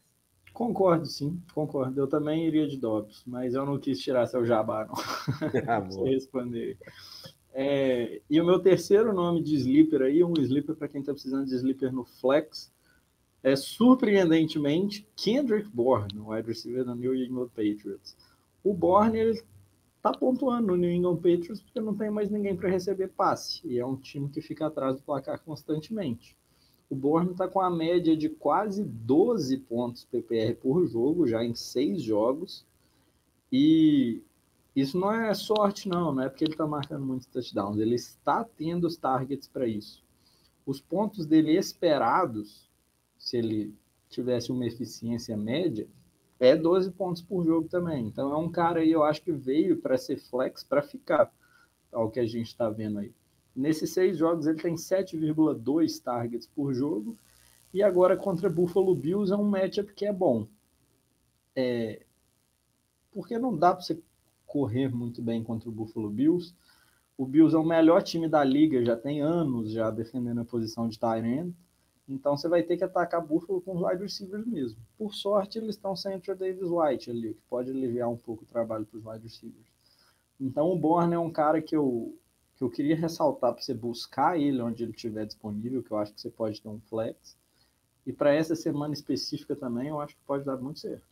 Concordo, 0.53 1.05
sim, 1.07 1.41
concordo. 1.53 1.99
Eu 1.99 2.07
também 2.07 2.45
iria 2.45 2.67
de 2.67 2.77
Dobbs, 2.77 3.23
mas 3.25 3.55
eu 3.55 3.65
não 3.65 3.79
quis 3.79 3.99
tirar 3.99 4.27
seu 4.27 4.45
jabá, 4.45 4.85
não. 4.85 4.93
Ah, 5.67 5.79
Você 5.79 6.09
responder. 6.09 6.77
É, 7.53 8.21
e 8.29 8.39
o 8.39 8.45
meu 8.45 8.59
terceiro 8.59 9.13
nome 9.13 9.41
de 9.41 9.55
sleeper 9.55 10.03
aí, 10.03 10.23
um 10.23 10.33
sleeper 10.39 10.75
para 10.75 10.87
quem 10.87 11.01
está 11.01 11.11
precisando 11.11 11.45
de 11.45 11.55
sleeper 11.55 11.91
no 11.91 12.03
flex, 12.03 12.71
é 13.43 13.55
surpreendentemente 13.55 15.07
Kendrick 15.15 15.69
Bourne, 15.69 16.19
wide 16.19 16.47
receiver 16.47 16.85
da 16.85 16.95
New 16.95 17.13
England 17.13 17.49
Patriots. 17.49 18.15
O 18.63 18.73
Bourne 18.73 19.19
ele 19.19 19.43
tá 20.03 20.11
pontuando 20.11 20.67
no 20.67 20.75
New 20.75 20.91
England 20.91 21.15
Patriots 21.15 21.61
porque 21.61 21.79
não 21.79 21.95
tem 21.95 22.11
mais 22.11 22.29
ninguém 22.29 22.57
para 22.57 22.69
receber 22.69 23.07
passe 23.07 23.65
e 23.65 23.79
é 23.79 23.85
um 23.85 23.95
time 23.95 24.27
que 24.27 24.41
fica 24.41 24.67
atrás 24.67 24.97
do 24.97 25.01
placar 25.01 25.39
constantemente. 25.39 26.37
O 26.89 26.95
Borne 26.95 27.31
está 27.31 27.47
com 27.47 27.61
a 27.61 27.69
média 27.69 28.15
de 28.15 28.27
quase 28.27 28.83
12 28.83 29.57
pontos 29.59 30.03
PPR 30.03 30.55
por 30.55 30.85
jogo, 30.85 31.25
já 31.25 31.43
em 31.43 31.55
seis 31.55 32.03
jogos. 32.03 32.65
E 33.49 34.21
isso 34.75 34.99
não 34.99 35.11
é 35.11 35.33
sorte, 35.33 35.87
não, 35.87 36.13
não 36.13 36.23
é 36.23 36.29
porque 36.29 36.43
ele 36.43 36.51
está 36.53 36.67
marcando 36.67 37.05
muitos 37.05 37.25
touchdowns. 37.27 37.79
Ele 37.79 37.95
está 37.95 38.43
tendo 38.43 38.85
os 38.85 38.97
targets 38.97 39.47
para 39.47 39.65
isso. 39.65 40.03
Os 40.65 40.81
pontos 40.81 41.25
dele 41.25 41.57
esperados, 41.57 42.69
se 43.17 43.37
ele 43.37 43.73
tivesse 44.09 44.51
uma 44.51 44.65
eficiência 44.65 45.35
média, 45.37 45.87
é 46.47 46.55
12 46.55 46.91
pontos 46.91 47.21
por 47.21 47.45
jogo 47.45 47.67
também. 47.69 48.05
Então 48.07 48.31
é 48.31 48.37
um 48.37 48.49
cara 48.49 48.81
aí, 48.81 48.91
eu 48.91 49.03
acho 49.03 49.21
que 49.21 49.31
veio 49.31 49.77
para 49.77 49.97
ser 49.97 50.17
flex 50.17 50.63
para 50.63 50.81
ficar, 50.81 51.31
ao 51.91 52.09
que 52.09 52.19
a 52.19 52.25
gente 52.25 52.47
está 52.47 52.69
vendo 52.69 52.99
aí. 52.99 53.13
Nesses 53.55 53.91
seis 53.91 54.17
jogos, 54.17 54.47
ele 54.47 54.61
tem 54.61 54.75
7,2 54.75 56.01
targets 56.03 56.47
por 56.47 56.73
jogo. 56.73 57.17
E 57.73 57.81
agora 57.81 58.17
contra 58.17 58.49
Buffalo 58.49 58.93
Bills 58.93 59.31
é 59.31 59.35
um 59.35 59.43
matchup 59.43 59.93
que 59.93 60.05
é 60.05 60.13
bom. 60.13 60.47
É... 61.55 62.05
Porque 63.11 63.37
não 63.37 63.55
dá 63.55 63.73
para 63.73 63.81
você 63.81 64.01
correr 64.45 64.89
muito 64.89 65.21
bem 65.21 65.43
contra 65.43 65.69
o 65.69 65.71
Buffalo 65.71 66.09
Bills. 66.09 66.53
O 67.17 67.25
Bills 67.25 67.55
é 67.55 67.59
o 67.59 67.65
melhor 67.65 68.01
time 68.01 68.27
da 68.27 68.43
liga, 68.43 68.83
já 68.83 68.97
tem 68.97 69.21
anos 69.21 69.71
já 69.71 69.89
defendendo 69.91 70.41
a 70.41 70.45
posição 70.45 70.89
de 70.89 70.99
end. 71.03 71.55
Então 72.07 72.35
você 72.35 72.49
vai 72.49 72.63
ter 72.63 72.77
que 72.77 72.83
atacar 72.83 73.25
Buffalo 73.25 73.61
com 73.61 73.75
os 73.75 73.81
wide 73.81 74.03
receivers 74.03 74.45
mesmo. 74.45 74.79
Por 74.97 75.13
sorte, 75.13 75.57
eles 75.57 75.75
estão 75.75 75.95
sem 75.95 76.17
o 76.17 76.35
Davis 76.35 76.69
White 76.69 77.09
ali, 77.09 77.29
o 77.29 77.33
que 77.33 77.41
pode 77.49 77.71
aliviar 77.71 78.09
um 78.09 78.17
pouco 78.17 78.43
o 78.43 78.47
trabalho 78.47 78.85
para 78.85 78.97
os 78.97 79.05
wide 79.05 79.23
receivers. 79.23 79.71
Então 80.39 80.69
o 80.71 80.77
Borne 80.77 81.15
é 81.15 81.19
um 81.19 81.31
cara 81.31 81.61
que 81.61 81.75
eu 81.75 82.17
que 82.55 82.63
eu 82.63 82.69
queria 82.69 82.95
ressaltar 82.95 83.51
para 83.51 83.63
você 83.63 83.73
buscar 83.73 84.39
ele 84.39 84.61
onde 84.61 84.83
ele 84.83 84.91
estiver 84.91 85.25
disponível, 85.25 85.81
que 85.81 85.89
eu 85.89 85.97
acho 85.97 86.13
que 86.13 86.21
você 86.21 86.29
pode 86.29 86.61
ter 86.61 86.69
um 86.69 86.79
flex. 86.81 87.35
E 88.05 88.13
para 88.13 88.33
essa 88.33 88.55
semana 88.55 88.93
específica 88.93 89.55
também, 89.55 89.87
eu 89.87 89.99
acho 89.99 90.15
que 90.15 90.21
pode 90.23 90.45
dar 90.45 90.57
muito 90.57 90.79
certo. 90.79 91.03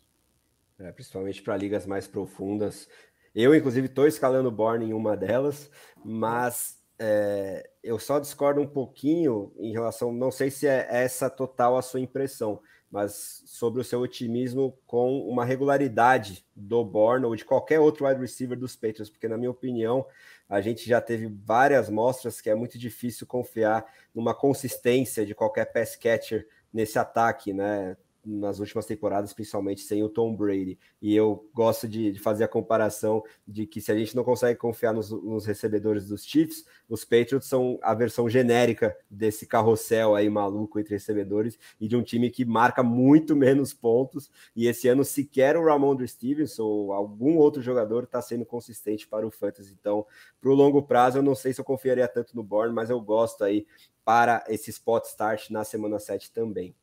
É, 0.78 0.92
principalmente 0.92 1.42
para 1.42 1.58
ligas 1.58 1.86
mais 1.86 2.08
profundas. 2.08 2.88
Eu, 3.34 3.56
inclusive, 3.56 3.88
estou 3.88 4.06
escalando 4.06 4.50
o 4.50 4.52
Born 4.52 4.86
em 4.86 4.94
uma 4.94 5.16
delas, 5.16 5.72
mas 6.04 6.81
é, 7.04 7.68
eu 7.84 7.98
só 7.98 8.20
discordo 8.20 8.62
um 8.62 8.68
pouquinho 8.68 9.52
em 9.58 9.72
relação, 9.72 10.14
não 10.14 10.30
sei 10.30 10.52
se 10.52 10.68
é 10.68 10.86
essa 10.88 11.32
total 11.32 11.76
a 11.76 11.82
sua 11.82 12.00
impressão, 12.00 12.62
mas 12.92 13.42
sobre 13.48 13.82
o 13.82 13.84
seu 13.84 14.02
otimismo 14.02 14.78
com 14.86 15.20
uma 15.28 15.44
regularidade 15.44 16.46
do 16.56 16.86
Born 16.86 17.26
ou 17.26 17.36
de 17.36 17.44
qualquer 17.44 17.80
outro 17.80 18.06
wide 18.06 18.22
receiver 18.22 18.56
dos 18.56 18.76
Patriots, 18.76 19.10
porque 19.10 19.28
na 19.28 19.36
minha 19.36 19.50
opinião 19.50 20.06
a 20.48 20.62
gente 20.62 20.88
já 20.88 21.02
teve 21.02 21.26
várias 21.26 21.90
mostras 21.90 22.40
que 22.40 22.52
é 22.52 22.56
muito 22.56 22.78
difícil 22.78 23.26
confiar 23.26 23.84
numa 24.14 24.36
consistência 24.36 25.26
de 25.26 25.34
qualquer 25.34 25.74
pass 25.74 25.96
catcher 25.96 26.48
nesse 26.72 27.00
ataque, 27.00 27.52
né? 27.52 27.98
Nas 28.24 28.60
últimas 28.60 28.86
temporadas, 28.86 29.34
principalmente 29.34 29.82
sem 29.82 30.04
o 30.04 30.10
Tom 30.10 30.36
Brady. 30.36 30.78
E 31.02 31.16
eu 31.16 31.50
gosto 31.54 31.88
de, 31.88 32.12
de 32.12 32.20
fazer 32.20 32.44
a 32.44 32.48
comparação 32.48 33.24
de 33.48 33.66
que 33.66 33.82
se 33.82 33.92
a 33.92 33.98
gente 33.98 34.16
não 34.16 34.24
consegue 34.24 34.60
confiar 34.60 34.94
nos, 34.94 35.10
nos, 35.10 35.46
recebedores 35.46 36.08
dos 36.08 36.24
Chiefs, 36.24 36.66
os 36.88 37.04
Patriots 37.04 37.48
são 37.48 37.80
a 37.82 37.94
versão 37.94 38.30
genérica 38.30 38.96
desse 39.10 39.46
carrossel 39.48 40.16
aí 40.16 40.30
maluco 40.30 40.80
entre 40.80 40.94
recebedores 40.94 41.58
e 41.80 41.88
de 41.88 41.96
um 41.96 42.04
time 42.04 42.30
que 42.30 42.46
marca 42.46 42.84
muito 42.84 43.36
menos 43.36 43.74
pontos. 43.74 44.30
E 44.56 44.68
esse 44.68 44.88
ano 44.88 45.04
sequer 45.04 45.58
o 45.58 45.66
Ramondre 45.66 46.08
Stevenson 46.08 46.64
ou 46.64 46.94
algum 46.94 47.38
outro 47.38 47.62
jogador 47.62 48.04
está 48.04 48.22
sendo 48.22 48.46
consistente 48.46 49.08
para 49.08 49.26
o 49.26 49.32
Fantasy. 49.32 49.76
Então, 49.80 50.06
para 50.40 50.50
o 50.50 50.56
longo 50.56 50.84
prazo, 50.84 51.18
eu 51.18 51.24
não 51.24 51.36
sei 51.36 51.54
se 51.54 51.60
eu 51.60 51.66
confiaria 51.66 52.08
tanto 52.08 52.36
no 52.36 52.44
Born, 52.44 52.74
mas 52.74 52.90
eu 52.90 53.02
gosto 53.02 53.44
aí 53.44 53.66
para 54.04 54.44
esse 54.48 54.70
spot 54.70 55.06
start 55.06 55.50
na 55.50 55.64
semana 55.64 56.00
7 56.00 56.32
também. 56.32 56.76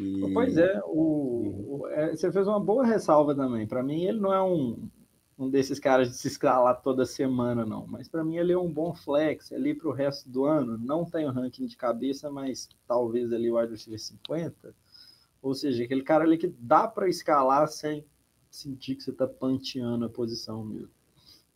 E... 0.00 0.32
Pois 0.32 0.56
é, 0.56 0.80
o, 0.84 1.80
o 1.80 1.88
é, 1.88 2.14
você 2.14 2.30
fez 2.30 2.46
uma 2.46 2.60
boa 2.60 2.84
ressalva 2.84 3.34
também. 3.34 3.66
Para 3.66 3.82
mim, 3.82 4.04
ele 4.04 4.20
não 4.20 4.32
é 4.32 4.42
um, 4.42 4.88
um 5.38 5.48
desses 5.48 5.78
caras 5.78 6.08
de 6.08 6.16
se 6.16 6.28
escalar 6.28 6.80
toda 6.82 7.06
semana, 7.06 7.64
não. 7.64 7.86
Mas 7.86 8.08
para 8.08 8.24
mim, 8.24 8.36
ele 8.36 8.52
é 8.52 8.58
um 8.58 8.72
bom 8.72 8.94
flex 8.94 9.52
ali 9.52 9.74
para 9.74 9.88
o 9.88 9.92
resto 9.92 10.28
do 10.28 10.44
ano. 10.44 10.78
Não 10.78 11.04
tem 11.04 11.26
o 11.26 11.32
ranking 11.32 11.66
de 11.66 11.76
cabeça, 11.76 12.30
mas 12.30 12.68
talvez 12.86 13.32
ali 13.32 13.50
o 13.50 13.58
wide 13.58 13.72
receiver 13.72 14.00
50. 14.00 14.74
Ou 15.40 15.54
seja, 15.54 15.84
aquele 15.84 16.02
cara 16.02 16.24
ali 16.24 16.36
que 16.36 16.48
dá 16.58 16.88
para 16.88 17.08
escalar 17.08 17.68
sem 17.68 18.04
sentir 18.50 18.96
que 18.96 19.02
você 19.02 19.10
está 19.10 19.26
panteando 19.26 20.04
a 20.04 20.08
posição 20.08 20.64
mesmo. 20.64 20.90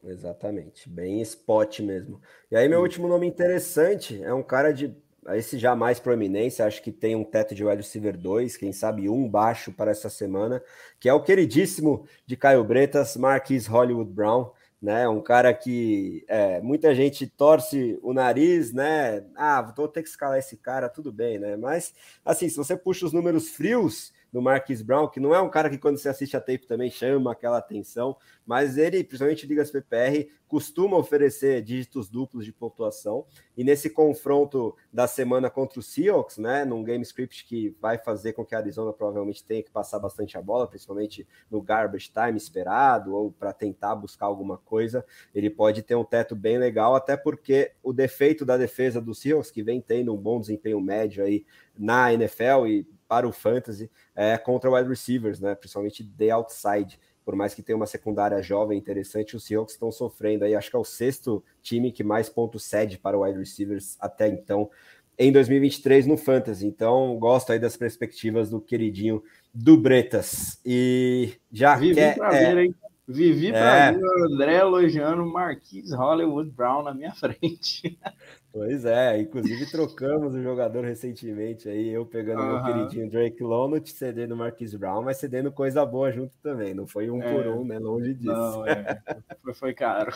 Exatamente, 0.05 0.89
bem 0.89 1.21
spot 1.21 1.81
mesmo. 1.81 2.21
E 2.51 2.57
aí, 2.57 2.69
meu 2.69 2.81
último 2.81 3.07
nome 3.07 3.27
interessante 3.27 4.21
é 4.23 4.35
um 4.35 4.43
cara 4.43 4.73
de 4.73 4.95
esse 5.31 5.59
já 5.59 5.77
mais 5.77 6.01
proeminência, 6.01 6.67
acho 6.67 6.83
que 6.83 6.91
tem 6.91 7.15
um 7.15 7.25
teto 7.25 7.55
de 7.55 7.65
wide 7.65 7.83
receiver 7.83 8.17
2, 8.17 8.57
quem 8.57 8.73
sabe 8.73 9.09
um 9.09 9.29
baixo 9.29 9.73
para 9.73 9.91
essa 9.91 10.11
semana, 10.11 10.63
que 10.99 11.09
é 11.09 11.15
o 11.15 11.23
queridíssimo 11.23 12.07
de 12.27 12.37
Caio 12.37 12.65
Bretas, 12.65 13.17
Marquis 13.17 13.67
Hollywood 13.67 14.11
Brown. 14.11 14.51
né? 14.81 15.09
Um 15.09 15.23
cara 15.23 15.55
que 15.55 16.25
é, 16.27 16.61
muita 16.61 16.93
gente 16.93 17.27
torce 17.27 17.99
o 18.03 18.13
nariz, 18.13 18.73
né? 18.73 19.25
Ah, 19.37 19.63
vou 19.63 19.87
ter 19.87 20.03
que 20.03 20.09
escalar 20.09 20.39
esse 20.39 20.57
cara, 20.57 20.89
tudo 20.89 21.13
bem, 21.13 21.39
né? 21.39 21.57
Mas 21.57 21.95
assim, 22.25 22.49
se 22.49 22.57
você 22.57 22.77
puxa 22.77 23.07
os 23.07 23.13
números 23.13 23.51
frios, 23.51 24.13
do 24.33 24.41
Marquis 24.41 24.81
Brown, 24.81 25.09
que 25.09 25.21
não 25.21 25.35
é 25.35 25.41
um 25.41 25.51
cara 25.51 25.69
que 25.69 25.77
quando 25.77 25.99
você 25.99 26.09
assiste 26.09 26.37
a 26.37 26.41
tape 26.41 26.67
também 26.67 26.91
chama 26.91 27.31
aquela 27.31 27.59
atenção, 27.59 28.17
mas 28.47 28.77
ele, 28.77 29.05
principalmente 29.05 29.47
ligas 29.47 29.71
PPR, 29.71 30.29
costuma 30.49 30.97
oferecer 30.97 31.63
dígitos 31.63 32.09
duplos 32.09 32.45
de 32.45 32.53
pontuação. 32.53 33.25
E 33.57 33.65
nesse 33.65 33.89
confronto 33.89 34.77
da 34.93 35.07
semana 35.07 35.49
contra 35.49 35.81
o 35.81 35.83
Seahawks, 35.83 36.39
né, 36.39 36.65
num 36.65 36.83
game 36.83 37.03
script 37.03 37.47
que 37.47 37.75
vai 37.81 37.99
fazer 37.99 38.33
com 38.33 38.45
que 38.45 38.55
a 38.55 38.59
Arizona 38.59 38.93
provavelmente 38.93 39.45
tenha 39.45 39.63
que 39.63 39.71
passar 39.71 39.99
bastante 39.99 40.37
a 40.37 40.43
bola, 40.43 40.67
principalmente 40.67 41.27
no 41.51 41.63
garbage 41.63 42.11
time 42.13 42.37
esperado 42.37 43.15
ou 43.15 43.33
para 43.33 43.53
tentar 43.53 43.95
buscar 43.95 44.27
alguma 44.27 44.59
coisa, 44.59 45.05
ele 45.35 45.49
pode 45.49 45.83
ter 45.83 45.95
um 45.95 46.05
teto 46.05 46.37
bem 46.37 46.59
legal, 46.59 46.95
até 46.95 47.17
porque 47.17 47.73
o 47.83 47.93
defeito 47.93 48.45
da 48.45 48.57
defesa 48.57 49.01
do 49.01 49.15
Seahawks, 49.15 49.51
que 49.51 49.63
vem 49.63 49.81
tendo 49.81 50.13
um 50.13 50.19
bom 50.19 50.41
desempenho 50.41 50.81
médio 50.81 51.25
aí 51.25 51.47
na 51.79 52.13
NFL 52.13 52.67
e 52.67 52.87
para 53.13 53.29
o 53.29 53.33
fantasy 53.33 53.91
é, 54.15 54.39
contra 54.39 54.71
wide 54.71 54.89
receivers, 54.89 55.39
né? 55.39 55.55
Principalmente 55.55 56.03
the 56.17 56.31
outside. 56.31 56.99
Por 57.25 57.37
mais 57.37 57.55
que 57.55 57.63
tenha 57.63 57.77
uma 57.77 57.87
secundária 57.87 58.43
jovem 58.43 58.79
interessante, 58.79 59.37
os 59.37 59.45
Seahawks 59.45 59.75
estão 59.75 59.93
sofrendo 59.93 60.45
aí. 60.45 60.55
Acho 60.55 60.71
que 60.71 60.77
é 60.77 60.79
o 60.79 60.85
sexto 60.85 61.43
time 61.63 61.93
que 61.93 62.03
mais 62.03 62.29
pontos 62.29 62.65
cede 62.65 62.99
para 62.99 63.19
wide 63.19 63.39
receivers 63.39 63.97
até 64.01 64.29
então 64.29 64.69
em 65.19 65.31
2023 65.31 66.07
no 66.07 66.17
Fantasy. 66.17 66.67
Então, 66.67 67.17
gosto 67.19 67.53
aí 67.53 67.59
das 67.59 67.77
perspectivas 67.77 68.51
do 68.51 68.61
queridinho 68.61 69.23
do 69.53 69.77
Bretas. 69.77 70.59
E 70.65 71.35
já 71.53 71.77
Vivi 71.77 71.95
quer. 71.95 72.19
É... 72.19 72.55
ver, 72.55 72.65
hein? 72.65 72.75
Vivi 73.13 73.53
é. 73.53 73.93
o 73.93 74.35
André 74.35 74.57
elogiando 74.57 75.25
Marquis 75.27 75.93
Hollywood 75.93 76.51
Brown 76.51 76.83
na 76.83 76.95
minha 76.95 77.13
frente. 77.15 77.99
Pois 78.53 78.85
é, 78.85 79.21
inclusive 79.21 79.71
trocamos 79.71 80.35
o 80.35 80.43
jogador 80.43 80.85
recentemente 80.85 81.69
aí, 81.69 81.89
eu 81.89 82.05
pegando 82.05 82.43
uhum. 82.43 82.53
meu 82.53 82.63
queridinho 82.63 83.11
Drake 83.11 83.43
Lonut, 83.43 83.91
cedendo 83.91 84.37
Marquis 84.37 84.75
Brown, 84.75 85.03
mas 85.03 85.17
cedendo 85.17 85.51
coisa 85.51 85.87
boa 85.87 86.13
junto 86.13 86.37
também, 86.43 86.75
não 86.75 86.87
foi 86.87 87.11
um 87.11 87.23
é. 87.23 87.33
por 87.33 87.47
um, 87.47 87.65
né? 87.65 87.79
Longe 87.79 88.15
disso. 88.15 88.33
Não, 88.33 88.65
é. 88.69 89.01
foi, 89.43 89.55
foi 89.55 89.75
caro. 89.75 90.13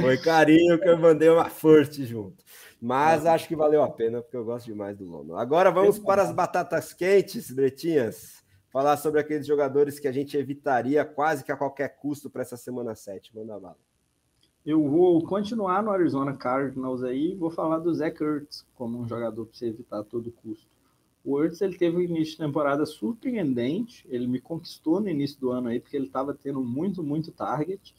Foi 0.00 0.16
carinho 0.18 0.78
que 0.78 0.88
eu 0.88 0.98
mandei 0.98 1.28
uma 1.28 1.48
first 1.48 2.00
junto. 2.02 2.44
Mas 2.80 3.24
acho 3.24 3.48
que 3.48 3.56
valeu 3.56 3.82
a 3.82 3.90
pena, 3.90 4.20
porque 4.20 4.36
eu 4.36 4.44
gosto 4.44 4.66
demais 4.66 4.96
do 4.96 5.04
Lono. 5.04 5.36
Agora 5.36 5.70
vamos 5.70 5.98
para 5.98 6.22
as 6.22 6.32
batatas 6.32 6.92
quentes, 6.92 7.50
Bretinhas. 7.50 8.44
Falar 8.76 8.98
sobre 8.98 9.18
aqueles 9.18 9.46
jogadores 9.46 9.98
que 9.98 10.06
a 10.06 10.12
gente 10.12 10.36
evitaria 10.36 11.02
quase 11.02 11.42
que 11.42 11.50
a 11.50 11.56
qualquer 11.56 11.96
custo 11.96 12.28
para 12.28 12.42
essa 12.42 12.58
semana 12.58 12.94
7. 12.94 13.34
Manda 13.34 13.58
bala. 13.58 13.78
Eu 14.66 14.86
vou 14.86 15.24
continuar 15.24 15.82
no 15.82 15.90
Arizona 15.90 16.36
Cardinals 16.36 17.02
aí, 17.02 17.34
vou 17.34 17.50
falar 17.50 17.78
do 17.78 17.94
Zach 17.94 18.22
Ertz 18.22 18.66
como 18.74 18.98
um 18.98 19.08
jogador 19.08 19.46
para 19.46 19.56
você 19.56 19.68
evitar 19.68 20.00
a 20.00 20.04
todo 20.04 20.30
custo. 20.30 20.66
O 21.24 21.42
Ertz 21.42 21.62
ele 21.62 21.78
teve 21.78 21.96
um 21.96 22.02
início 22.02 22.32
de 22.32 22.36
temporada 22.36 22.84
surpreendente, 22.84 24.06
ele 24.10 24.26
me 24.26 24.42
conquistou 24.42 25.00
no 25.00 25.08
início 25.08 25.40
do 25.40 25.52
ano 25.52 25.68
aí, 25.68 25.80
porque 25.80 25.96
ele 25.96 26.08
estava 26.08 26.34
tendo 26.34 26.60
muito, 26.60 27.02
muito 27.02 27.32
target, 27.32 27.94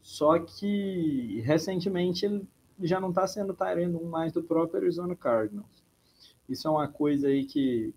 só 0.00 0.38
que 0.38 1.42
recentemente 1.44 2.24
ele 2.24 2.48
já 2.80 2.98
não 2.98 3.10
está 3.10 3.26
sendo 3.26 3.52
tarendo 3.52 4.02
mais 4.06 4.32
do 4.32 4.42
próprio 4.42 4.80
Arizona 4.80 5.14
Cardinals. 5.14 5.84
Isso 6.48 6.66
é 6.66 6.70
uma 6.70 6.88
coisa 6.88 7.28
aí 7.28 7.44
que, 7.44 7.92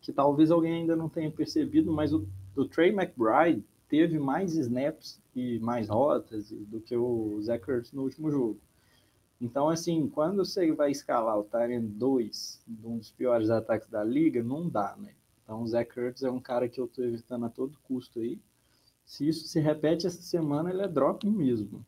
que 0.00 0.12
talvez 0.12 0.50
alguém 0.50 0.80
ainda 0.80 0.96
não 0.96 1.08
tenha 1.08 1.30
percebido, 1.30 1.92
mas 1.92 2.12
o, 2.12 2.26
o 2.56 2.64
Trey 2.64 2.90
McBride 2.90 3.64
teve 3.88 4.18
mais 4.18 4.54
snaps 4.54 5.20
e 5.34 5.58
mais 5.58 5.88
rotas 5.88 6.50
do 6.50 6.80
que 6.80 6.96
o 6.96 7.40
Zach 7.42 7.68
Ertz 7.70 7.92
no 7.92 8.02
último 8.02 8.30
jogo. 8.30 8.58
Então, 9.40 9.68
assim, 9.68 10.08
quando 10.08 10.44
você 10.44 10.72
vai 10.72 10.90
escalar 10.90 11.38
o 11.38 11.44
Tyrant 11.44 11.84
2, 11.84 12.62
um 12.84 12.98
dos 12.98 13.10
piores 13.10 13.50
ataques 13.50 13.88
da 13.88 14.02
liga, 14.02 14.42
não 14.42 14.68
dá, 14.68 14.96
né? 14.96 15.14
Então, 15.42 15.62
o 15.62 15.66
Zach 15.66 15.98
Ertz 15.98 16.22
é 16.22 16.30
um 16.30 16.40
cara 16.40 16.68
que 16.68 16.80
eu 16.80 16.86
estou 16.86 17.04
evitando 17.04 17.44
a 17.44 17.50
todo 17.50 17.78
custo 17.82 18.20
aí. 18.20 18.40
Se 19.04 19.28
isso 19.28 19.46
se 19.46 19.60
repete 19.60 20.06
essa 20.06 20.22
semana, 20.22 20.70
ele 20.70 20.82
é 20.82 20.88
drop 20.88 21.28
mesmo. 21.28 21.84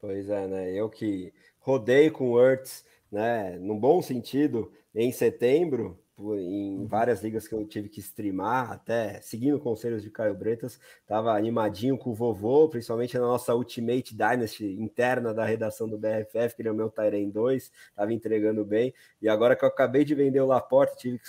Pois 0.00 0.28
é, 0.30 0.46
né? 0.46 0.72
Eu 0.72 0.88
que 0.88 1.32
rodei 1.60 2.10
com 2.10 2.32
o 2.32 2.40
Ertz, 2.40 2.84
né, 3.12 3.58
num 3.58 3.78
bom 3.78 4.00
sentido, 4.00 4.72
em 4.94 5.12
setembro, 5.12 5.98
em 6.16 6.86
várias 6.86 7.22
ligas 7.22 7.48
que 7.48 7.54
eu 7.54 7.66
tive 7.66 7.88
que 7.88 7.98
streamar, 7.98 8.70
até 8.70 9.20
seguindo 9.20 9.58
conselhos 9.58 10.02
de 10.02 10.10
Caio 10.10 10.34
Bretas, 10.34 10.78
estava 11.00 11.36
animadinho 11.36 11.98
com 11.98 12.10
o 12.10 12.14
vovô, 12.14 12.68
principalmente 12.68 13.18
na 13.18 13.26
nossa 13.26 13.54
Ultimate 13.54 14.14
Dynasty 14.14 14.76
interna 14.80 15.34
da 15.34 15.44
redação 15.44 15.88
do 15.88 15.98
BFF, 15.98 16.54
que 16.54 16.62
ele 16.62 16.68
é 16.68 16.72
o 16.72 16.74
meu 16.74 16.88
Tyrene 16.88 17.32
2, 17.32 17.72
estava 17.90 18.12
entregando 18.12 18.64
bem, 18.64 18.94
e 19.20 19.28
agora 19.28 19.56
que 19.56 19.64
eu 19.64 19.68
acabei 19.68 20.04
de 20.04 20.14
vender 20.14 20.40
o 20.40 20.46
Laporte, 20.46 20.96
tive 20.96 21.20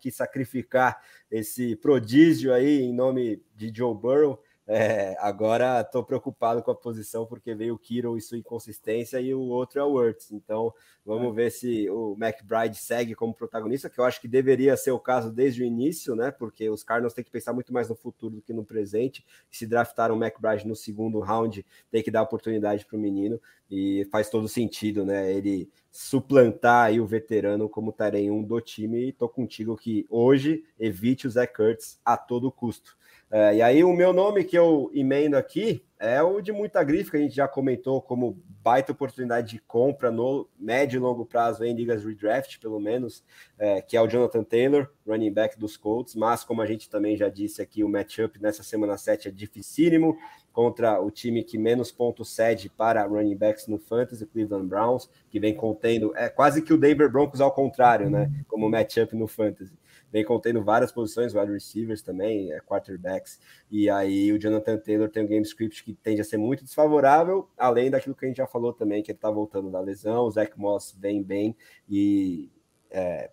que 0.00 0.10
sacrificar 0.10 1.02
esse 1.30 1.76
prodígio 1.76 2.54
aí 2.54 2.82
em 2.82 2.92
nome 2.92 3.42
de 3.54 3.70
Joe 3.74 3.94
Burrow, 3.94 4.42
é, 4.66 5.16
agora 5.18 5.80
estou 5.80 6.04
preocupado 6.04 6.62
com 6.62 6.70
a 6.70 6.74
posição 6.74 7.26
porque 7.26 7.52
veio 7.54 7.74
o 7.74 7.78
Kiro 7.78 8.16
e 8.16 8.20
sua 8.20 8.38
inconsistência 8.38 9.20
e 9.20 9.34
o 9.34 9.40
outro 9.40 9.80
é 9.80 9.82
o 9.82 9.92
Wurtz. 9.92 10.30
Então 10.30 10.72
vamos 11.04 11.32
é. 11.32 11.34
ver 11.34 11.50
se 11.50 11.90
o 11.90 12.16
McBride 12.20 12.76
segue 12.76 13.14
como 13.14 13.34
protagonista, 13.34 13.90
que 13.90 13.98
eu 13.98 14.04
acho 14.04 14.20
que 14.20 14.28
deveria 14.28 14.76
ser 14.76 14.92
o 14.92 15.00
caso 15.00 15.32
desde 15.32 15.62
o 15.62 15.66
início, 15.66 16.14
né? 16.14 16.30
Porque 16.30 16.70
os 16.70 16.84
Cardinals 16.84 17.12
têm 17.12 17.24
que 17.24 17.30
pensar 17.30 17.52
muito 17.52 17.72
mais 17.72 17.88
no 17.88 17.96
futuro 17.96 18.36
do 18.36 18.42
que 18.42 18.52
no 18.52 18.64
presente. 18.64 19.24
E 19.50 19.56
se 19.56 19.66
draftaram 19.66 20.16
o 20.16 20.24
McBride 20.24 20.66
no 20.66 20.76
segundo 20.76 21.18
round, 21.18 21.66
tem 21.90 22.02
que 22.02 22.10
dar 22.10 22.22
oportunidade 22.22 22.86
para 22.86 22.96
o 22.96 23.00
menino 23.00 23.40
e 23.68 24.06
faz 24.12 24.30
todo 24.30 24.46
sentido, 24.46 25.04
né? 25.04 25.32
Ele 25.32 25.68
suplantar 25.90 26.86
aí 26.86 27.00
o 27.00 27.06
veterano 27.06 27.68
como 27.68 27.92
Tyrene 27.92 28.30
1 28.30 28.42
do 28.44 28.60
time. 28.60 29.08
E 29.08 29.12
tô 29.12 29.28
contigo 29.28 29.76
que 29.76 30.06
hoje 30.08 30.64
evite 30.78 31.26
o 31.26 31.30
Zach 31.30 31.52
Kurtz 31.52 31.98
a 32.04 32.16
todo 32.16 32.52
custo. 32.52 32.96
É, 33.34 33.56
e 33.56 33.62
aí, 33.62 33.82
o 33.82 33.94
meu 33.94 34.12
nome 34.12 34.44
que 34.44 34.58
eu 34.58 34.90
emendo 34.92 35.38
aqui 35.38 35.82
é 35.98 36.22
o 36.22 36.42
de 36.42 36.52
muita 36.52 36.84
grife, 36.84 37.10
que 37.10 37.16
a 37.16 37.20
gente 37.20 37.34
já 37.34 37.48
comentou 37.48 38.02
como 38.02 38.38
baita 38.62 38.92
oportunidade 38.92 39.52
de 39.52 39.58
compra 39.58 40.10
no 40.10 40.46
médio 40.60 40.98
e 40.98 41.00
longo 41.00 41.24
prazo 41.24 41.64
em 41.64 41.74
ligas 41.74 42.04
redraft, 42.04 42.60
pelo 42.60 42.78
menos, 42.78 43.24
é, 43.58 43.80
que 43.80 43.96
é 43.96 44.02
o 44.02 44.06
Jonathan 44.06 44.44
Taylor, 44.44 44.86
running 45.06 45.32
back 45.32 45.58
dos 45.58 45.78
Colts. 45.78 46.14
Mas, 46.14 46.44
como 46.44 46.60
a 46.60 46.66
gente 46.66 46.90
também 46.90 47.16
já 47.16 47.30
disse 47.30 47.62
aqui, 47.62 47.82
o 47.82 47.88
matchup 47.88 48.38
nessa 48.38 48.62
semana 48.62 48.98
7 48.98 49.28
é 49.28 49.30
dificílimo 49.30 50.14
contra 50.52 51.00
o 51.00 51.10
time 51.10 51.42
que 51.42 51.56
menos 51.56 51.90
pontos 51.90 52.34
cede 52.34 52.68
para 52.68 53.06
running 53.06 53.36
backs 53.38 53.66
no 53.66 53.78
Fantasy, 53.78 54.26
Cleveland 54.26 54.66
Browns, 54.66 55.08
que 55.30 55.40
vem 55.40 55.54
contendo, 55.54 56.12
é 56.14 56.28
quase 56.28 56.60
que 56.60 56.74
o 56.74 56.76
Denver 56.76 57.10
Broncos 57.10 57.40
ao 57.40 57.50
contrário, 57.50 58.10
né? 58.10 58.30
Como 58.46 58.68
matchup 58.68 59.16
no 59.16 59.26
Fantasy 59.26 59.72
vem 60.12 60.24
contendo 60.24 60.62
várias 60.62 60.92
posições, 60.92 61.34
wide 61.34 61.52
receivers 61.52 62.02
também, 62.02 62.52
é, 62.52 62.60
quarterbacks, 62.60 63.40
e 63.70 63.88
aí 63.88 64.30
o 64.30 64.38
Jonathan 64.38 64.76
Taylor 64.76 65.08
tem 65.08 65.24
um 65.24 65.26
game 65.26 65.44
script 65.44 65.82
que 65.82 65.94
tende 65.94 66.20
a 66.20 66.24
ser 66.24 66.36
muito 66.36 66.62
desfavorável, 66.62 67.48
além 67.56 67.90
daquilo 67.90 68.14
que 68.14 68.26
a 68.26 68.28
gente 68.28 68.36
já 68.36 68.46
falou 68.46 68.72
também, 68.72 69.02
que 69.02 69.10
ele 69.10 69.18
tá 69.18 69.30
voltando 69.30 69.70
da 69.70 69.80
lesão, 69.80 70.26
o 70.26 70.30
Zach 70.30 70.52
Moss 70.58 70.94
vem 70.98 71.22
bem, 71.22 71.56
e 71.88 72.50
é, 72.90 73.30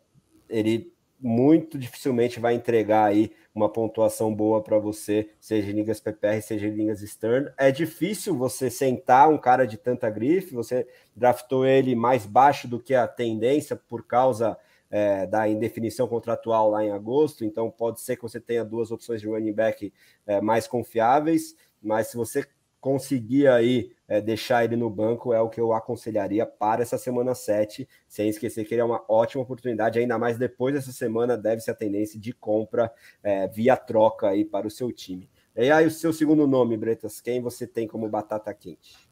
ele 0.48 0.94
muito 1.22 1.78
dificilmente 1.78 2.40
vai 2.40 2.54
entregar 2.54 3.06
aí 3.06 3.32
uma 3.54 3.68
pontuação 3.68 4.34
boa 4.34 4.64
para 4.64 4.80
você, 4.80 5.30
seja 5.40 5.70
em 5.70 5.74
ligas 5.74 6.00
PPR, 6.00 6.42
seja 6.42 6.68
em 6.68 6.72
ligas 6.72 7.02
Stern. 7.02 7.52
É 7.58 7.72
difícil 7.72 8.38
você 8.38 8.70
sentar 8.70 9.30
um 9.30 9.38
cara 9.38 9.66
de 9.66 9.78
tanta 9.78 10.10
grife, 10.10 10.56
você 10.56 10.88
draftou 11.14 11.66
ele 11.66 11.94
mais 11.96 12.26
baixo 12.26 12.68
do 12.68 12.80
que 12.80 12.96
a 12.96 13.08
tendência 13.08 13.76
por 13.76 14.08
causa 14.08 14.58
é, 14.90 15.26
da 15.26 15.48
indefinição 15.48 16.08
contratual 16.08 16.70
lá 16.70 16.84
em 16.84 16.92
agosto, 16.92 17.46
então 17.46 17.70
pode 17.70 18.02
ser 18.02 18.16
que 18.16 18.24
você 18.24 18.40
tenha 18.40 18.66
duas 18.66 18.92
opções 18.92 19.22
de 19.22 19.28
running 19.28 19.54
back 19.54 19.94
é, 20.26 20.42
mais 20.42 20.68
confiáveis, 20.68 21.56
mas 21.82 22.08
se 22.08 22.18
você 22.18 22.46
conseguir 22.82 23.48
aí 23.48 23.92
é, 24.08 24.22
deixar 24.22 24.64
ele 24.64 24.76
no 24.76 24.90
banco, 24.90 25.34
é 25.34 25.42
o 25.42 25.50
que 25.50 25.60
eu 25.60 25.74
aconselharia 25.74 26.46
para 26.46 26.82
essa 26.82 26.98
semana 26.98 27.36
7, 27.36 27.88
sem 28.08 28.30
esquecer 28.30 28.66
que 28.66 28.74
ele 28.74 28.82
é 28.82 28.86
uma 28.86 29.04
ótima 29.08 29.44
oportunidade, 29.44 30.00
ainda 30.00 30.18
mais 30.18 30.38
depois 30.38 30.74
dessa 30.74 30.92
semana 30.92 31.38
deve 31.38 31.62
ser 31.62 31.72
a 31.72 31.76
tendência 31.76 32.20
de 32.20 32.34
compra 32.34 32.92
é, 33.22 33.48
via 33.48 33.76
troca 33.76 34.30
aí 34.30 34.46
para 34.46 34.66
o 34.66 34.72
seu 34.72 34.92
time. 34.92 35.30
E 35.56 35.70
aí 35.70 35.86
o 35.86 35.92
seu 35.92 36.14
segundo 36.14 36.48
nome, 36.48 36.78
Bretas, 36.78 37.20
quem 37.20 37.42
você 37.42 37.68
tem 37.68 37.86
como 37.86 38.08
batata 38.08 38.54
quente? 38.54 39.09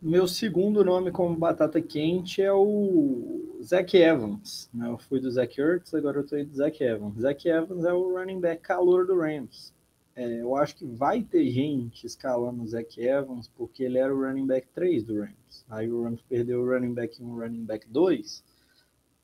Meu 0.00 0.28
segundo 0.28 0.84
nome 0.84 1.10
como 1.10 1.36
batata 1.36 1.82
quente 1.82 2.40
é 2.40 2.52
o 2.52 3.58
Zach 3.60 3.96
Evans. 3.96 4.70
Né? 4.72 4.88
Eu 4.88 4.96
fui 4.96 5.18
do 5.18 5.28
Zach 5.28 5.60
Ertz, 5.60 5.92
agora 5.92 6.18
eu 6.18 6.22
estou 6.22 6.44
do 6.44 6.54
Zach 6.54 6.80
Evans. 6.84 7.18
Zach 7.18 7.48
Evans 7.48 7.84
é 7.84 7.92
o 7.92 8.16
running 8.16 8.38
back 8.38 8.62
calor 8.62 9.04
do 9.04 9.18
Rams. 9.18 9.74
É, 10.14 10.40
eu 10.40 10.54
acho 10.54 10.76
que 10.76 10.86
vai 10.86 11.20
ter 11.22 11.50
gente 11.50 12.06
escalando 12.06 12.62
o 12.62 12.66
Zach 12.68 13.00
Evans 13.00 13.50
porque 13.56 13.82
ele 13.82 13.98
era 13.98 14.14
o 14.14 14.20
running 14.20 14.46
back 14.46 14.68
3 14.72 15.02
do 15.02 15.18
Rams. 15.18 15.64
Aí 15.68 15.90
o 15.90 16.04
Rams 16.04 16.22
perdeu 16.28 16.60
o 16.60 16.70
running 16.70 16.94
back 16.94 17.20
1 17.20 17.36
running 17.36 17.64
back 17.64 17.88
2. 17.88 18.44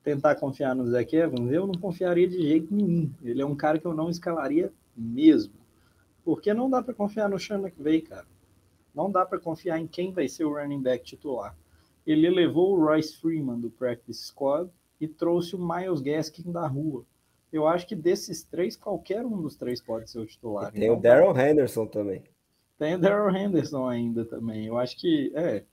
Tentar 0.03 0.35
confiar 0.35 0.75
no 0.75 0.85
Zach 0.87 1.15
Evans, 1.15 1.53
eu 1.53 1.65
não 1.65 1.75
confiaria 1.75 2.27
de 2.27 2.41
jeito 2.41 2.75
nenhum. 2.75 3.09
Ele 3.23 3.41
é 3.41 3.45
um 3.45 3.55
cara 3.55 3.79
que 3.79 3.85
eu 3.85 3.93
não 3.93 4.09
escalaria 4.09 4.73
mesmo. 4.93 5.53
Porque 6.25 6.53
não 6.53 6.69
dá 6.69 6.83
para 6.83 6.93
confiar 6.93 7.29
no 7.29 7.39
Sean 7.39 7.61
McVay, 7.61 8.01
cara 8.01 8.34
Não 8.95 9.11
dá 9.11 9.25
para 9.25 9.39
confiar 9.39 9.79
em 9.79 9.87
quem 9.87 10.11
vai 10.11 10.27
ser 10.27 10.45
o 10.45 10.53
running 10.53 10.81
back 10.81 11.03
titular. 11.03 11.55
Ele 12.05 12.29
levou 12.29 12.73
o 12.73 12.85
Royce 12.85 13.17
Freeman 13.17 13.59
do 13.59 13.69
practice 13.69 14.27
squad 14.27 14.69
e 15.01 15.07
trouxe 15.07 15.55
o 15.55 15.59
Miles 15.59 16.01
Gaskin 16.01 16.51
da 16.51 16.67
rua. 16.67 17.03
Eu 17.51 17.67
acho 17.67 17.87
que 17.87 17.95
desses 17.95 18.43
três, 18.43 18.75
qualquer 18.75 19.25
um 19.25 19.41
dos 19.41 19.55
três 19.55 19.81
pode 19.81 20.09
ser 20.09 20.19
o 20.19 20.25
titular. 20.25 20.69
E 20.69 20.73
tem 20.73 20.83
então, 20.85 20.97
o 20.97 21.01
Daryl 21.01 21.37
Henderson 21.37 21.85
também. 21.87 22.23
Tem 22.77 22.95
o 22.95 22.99
Daryl 22.99 23.35
Henderson 23.35 23.87
ainda 23.87 24.25
também. 24.25 24.67
Eu 24.67 24.77
acho 24.77 24.97
que, 24.97 25.31
é, 25.35 25.63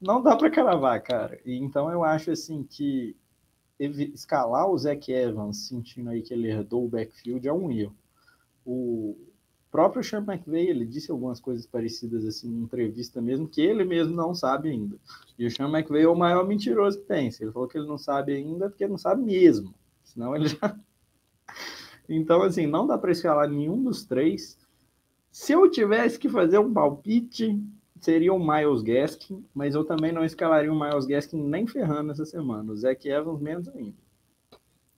não 0.00 0.22
dá 0.22 0.36
para 0.36 0.50
cravar, 0.50 1.02
cara. 1.02 1.38
E, 1.44 1.56
então 1.56 1.90
eu 1.90 2.04
acho 2.04 2.30
assim 2.30 2.62
que 2.64 3.16
escalar 3.78 4.68
o 4.68 4.78
Zach 4.78 5.10
Evans, 5.10 5.68
sentindo 5.68 6.10
aí 6.10 6.22
que 6.22 6.32
ele 6.32 6.48
herdou 6.48 6.84
o 6.84 6.88
backfield, 6.88 7.46
é 7.46 7.52
um 7.52 7.70
erro. 7.70 7.94
O 8.64 9.16
próprio 9.76 10.02
Sean 10.02 10.24
McVay, 10.26 10.70
ele 10.70 10.86
disse 10.86 11.10
algumas 11.10 11.38
coisas 11.38 11.66
parecidas 11.66 12.24
assim 12.24 12.48
em 12.48 12.62
entrevista 12.62 13.20
mesmo, 13.20 13.46
que 13.46 13.60
ele 13.60 13.84
mesmo 13.84 14.16
não 14.16 14.34
sabe 14.34 14.70
ainda. 14.70 14.96
E 15.38 15.46
o 15.46 15.50
Sean 15.50 15.68
McVay 15.68 16.04
é 16.04 16.08
o 16.08 16.16
maior 16.16 16.48
mentiroso 16.48 16.98
que 16.98 17.04
tem. 17.04 17.30
Se 17.30 17.44
ele 17.44 17.52
falou 17.52 17.68
que 17.68 17.76
ele 17.76 17.86
não 17.86 17.98
sabe 17.98 18.32
ainda, 18.32 18.64
é 18.64 18.68
porque 18.70 18.84
ele 18.84 18.92
não 18.92 18.98
sabe 18.98 19.22
mesmo. 19.22 19.74
Senão 20.02 20.34
ele 20.34 20.48
já... 20.48 20.58
Então, 22.08 22.40
assim, 22.42 22.66
não 22.66 22.86
dá 22.86 22.96
para 22.96 23.10
escalar 23.10 23.50
nenhum 23.50 23.82
dos 23.82 24.06
três. 24.06 24.56
Se 25.30 25.52
eu 25.52 25.68
tivesse 25.68 26.18
que 26.18 26.28
fazer 26.28 26.56
um 26.56 26.72
palpite, 26.72 27.60
seria 28.00 28.32
o 28.32 28.38
Miles 28.38 28.80
Gaskin, 28.80 29.44
mas 29.52 29.74
eu 29.74 29.84
também 29.84 30.12
não 30.12 30.24
escalaria 30.24 30.72
o 30.72 30.78
Miles 30.78 31.04
Gaskin 31.04 31.42
nem 31.42 31.66
ferrando 31.66 32.12
essa 32.12 32.24
semana. 32.24 32.72
O 32.72 32.76
Zach 32.76 33.06
Evans 33.06 33.40
menos 33.40 33.68
ainda. 33.68 33.96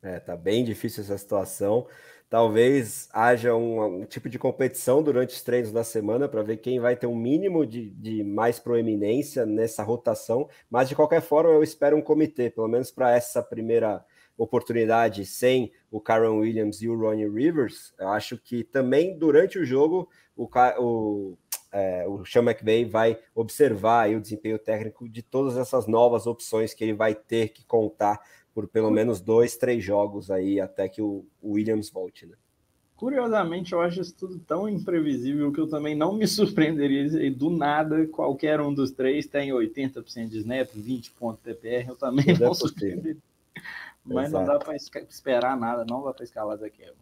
É, 0.03 0.21
tá 0.21 0.37
bem 0.37 0.65
difícil 0.65 1.03
essa 1.03 1.19
situação. 1.19 1.87
Talvez 2.31 3.09
haja 3.13 3.55
um, 3.55 4.03
um 4.03 4.05
tipo 4.05 4.29
de 4.29 4.39
competição 4.39 5.03
durante 5.03 5.35
os 5.35 5.43
treinos 5.43 5.73
da 5.73 5.83
semana 5.83 6.29
para 6.29 6.43
ver 6.43 6.59
quem 6.59 6.79
vai 6.79 6.95
ter 6.95 7.07
um 7.07 7.17
mínimo 7.17 7.65
de, 7.65 7.89
de 7.91 8.23
mais 8.23 8.59
proeminência 8.59 9.47
nessa 9.47 9.83
rotação. 9.83 10.49
Mas 10.71 10.89
de 10.89 10.95
qualquer 10.95 11.23
forma, 11.23 11.51
eu 11.51 11.63
espero 11.63 11.97
um 11.97 12.03
comitê, 12.03 12.51
pelo 12.51 12.69
menos 12.69 12.91
para 12.91 13.11
essa 13.13 13.43
primeira 13.43 14.05
oportunidade 14.37 15.25
sem 15.25 15.73
o 15.91 16.01
Karen 16.01 16.39
Williams 16.39 16.83
e 16.83 16.89
o 16.89 16.99
Ronnie 16.99 17.29
Rivers. 17.29 17.95
Eu 17.99 18.09
acho 18.09 18.37
que 18.37 18.63
também 18.63 19.19
durante 19.19 19.59
o 19.59 19.65
jogo 19.65 20.09
o, 20.37 20.49
o 20.79 21.39
é, 21.71 22.07
o 22.07 22.25
Sean 22.25 22.43
McVay 22.43 22.85
vai 22.85 23.19
observar 23.35 24.09
o 24.11 24.21
desempenho 24.21 24.59
técnico 24.59 25.09
de 25.09 25.23
todas 25.23 25.57
essas 25.57 25.87
novas 25.87 26.27
opções 26.27 26.73
que 26.73 26.83
ele 26.83 26.95
vai 26.95 27.15
ter 27.15 27.51
que 27.51 27.65
contar 27.65 28.21
por 28.59 28.67
pelo 28.67 28.91
menos 28.91 29.21
dois, 29.21 29.57
três 29.57 29.85
jogos 29.85 30.33
aí 30.33 30.61
até 30.61 30.89
que 30.89 31.01
o, 31.01 31.25
Williams 31.41 31.91
volte, 31.91 32.27
né? 32.27 32.35
Curiosamente, 32.97 33.73
eu 33.73 33.81
acho 33.81 34.01
isso 34.01 34.17
tudo 34.17 34.37
tão 34.41 34.69
imprevisível 34.69 35.53
que 35.53 35.61
eu 35.61 35.69
também 35.69 35.95
não 35.95 36.13
me 36.13 36.27
surpreenderia 36.27 37.31
do 37.31 37.51
nada 37.51 38.09
qualquer 38.09 38.61
um 38.61 38.75
dos 38.75 38.91
três 38.91 39.29
tem 39.29 39.51
80% 39.51 40.27
de 40.27 40.39
snap, 40.39 40.71
20 40.75 41.13
pontos 41.13 41.41
TPR, 41.41 41.91
eu 41.91 41.95
também 41.95 42.25
tudo 42.25 42.41
não 42.41 42.51
é 42.51 42.55
surpreenderia. 42.55 43.17
Mas 44.05 44.27
Exato. 44.31 44.45
não 44.45 44.53
dá 44.53 44.59
para 44.59 44.75
esperar 44.75 45.57
nada, 45.57 45.85
não 45.89 46.03
dá 46.03 46.13
para 46.13 46.25
escalar 46.25 46.59
daquela 46.59 46.97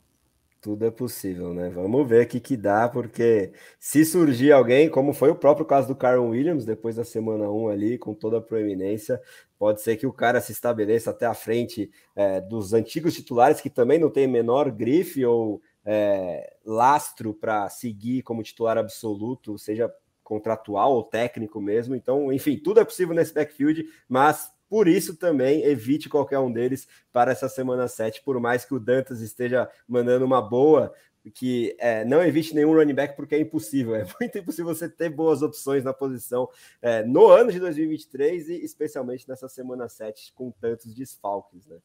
tudo 0.66 0.84
é 0.84 0.90
possível, 0.90 1.54
né? 1.54 1.68
Vamos 1.68 2.08
ver 2.08 2.26
o 2.26 2.28
que, 2.28 2.40
que 2.40 2.56
dá, 2.56 2.88
porque 2.88 3.52
se 3.78 4.04
surgir 4.04 4.50
alguém, 4.50 4.90
como 4.90 5.12
foi 5.12 5.30
o 5.30 5.36
próprio 5.36 5.64
caso 5.64 5.86
do 5.86 5.94
Karen 5.94 6.18
Williams, 6.18 6.64
depois 6.64 6.96
da 6.96 7.04
semana 7.04 7.48
1 7.48 7.68
ali, 7.68 7.96
com 7.96 8.12
toda 8.12 8.38
a 8.38 8.40
proeminência, 8.40 9.22
pode 9.56 9.80
ser 9.80 9.96
que 9.96 10.08
o 10.08 10.12
cara 10.12 10.40
se 10.40 10.50
estabeleça 10.50 11.10
até 11.10 11.24
a 11.24 11.34
frente 11.34 11.88
é, 12.16 12.40
dos 12.40 12.72
antigos 12.72 13.14
titulares, 13.14 13.60
que 13.60 13.70
também 13.70 13.96
não 13.96 14.10
tem 14.10 14.26
menor 14.26 14.68
grife 14.72 15.24
ou 15.24 15.62
é, 15.84 16.52
lastro 16.64 17.32
para 17.32 17.68
seguir 17.68 18.22
como 18.22 18.42
titular 18.42 18.76
absoluto, 18.76 19.56
seja 19.56 19.88
contratual 20.24 20.94
ou 20.94 21.04
técnico 21.04 21.60
mesmo. 21.60 21.94
Então, 21.94 22.32
enfim, 22.32 22.58
tudo 22.58 22.80
é 22.80 22.84
possível 22.84 23.14
nesse 23.14 23.32
backfield, 23.32 23.86
mas 24.08 24.50
por 24.68 24.88
isso 24.88 25.16
também 25.16 25.64
evite 25.64 26.08
qualquer 26.08 26.38
um 26.38 26.52
deles 26.52 26.88
para 27.12 27.32
essa 27.32 27.48
semana 27.48 27.88
7, 27.88 28.22
por 28.22 28.40
mais 28.40 28.64
que 28.64 28.74
o 28.74 28.80
Dantas 28.80 29.20
esteja 29.20 29.68
mandando 29.88 30.24
uma 30.24 30.42
boa, 30.42 30.92
que 31.34 31.76
é, 31.78 32.04
não 32.04 32.22
evite 32.22 32.54
nenhum 32.54 32.74
running 32.74 32.94
back 32.94 33.16
porque 33.16 33.34
é 33.34 33.40
impossível, 33.40 33.94
é 33.96 34.06
muito 34.20 34.38
impossível 34.38 34.74
você 34.74 34.88
ter 34.88 35.08
boas 35.08 35.42
opções 35.42 35.82
na 35.82 35.92
posição 35.92 36.48
é, 36.80 37.02
no 37.02 37.26
ano 37.28 37.50
de 37.50 37.58
2023 37.58 38.48
e 38.48 38.64
especialmente 38.64 39.28
nessa 39.28 39.48
semana 39.48 39.88
7 39.88 40.32
com 40.34 40.50
tantos 40.50 40.94
desfalques, 40.94 41.66
né? 41.66 41.78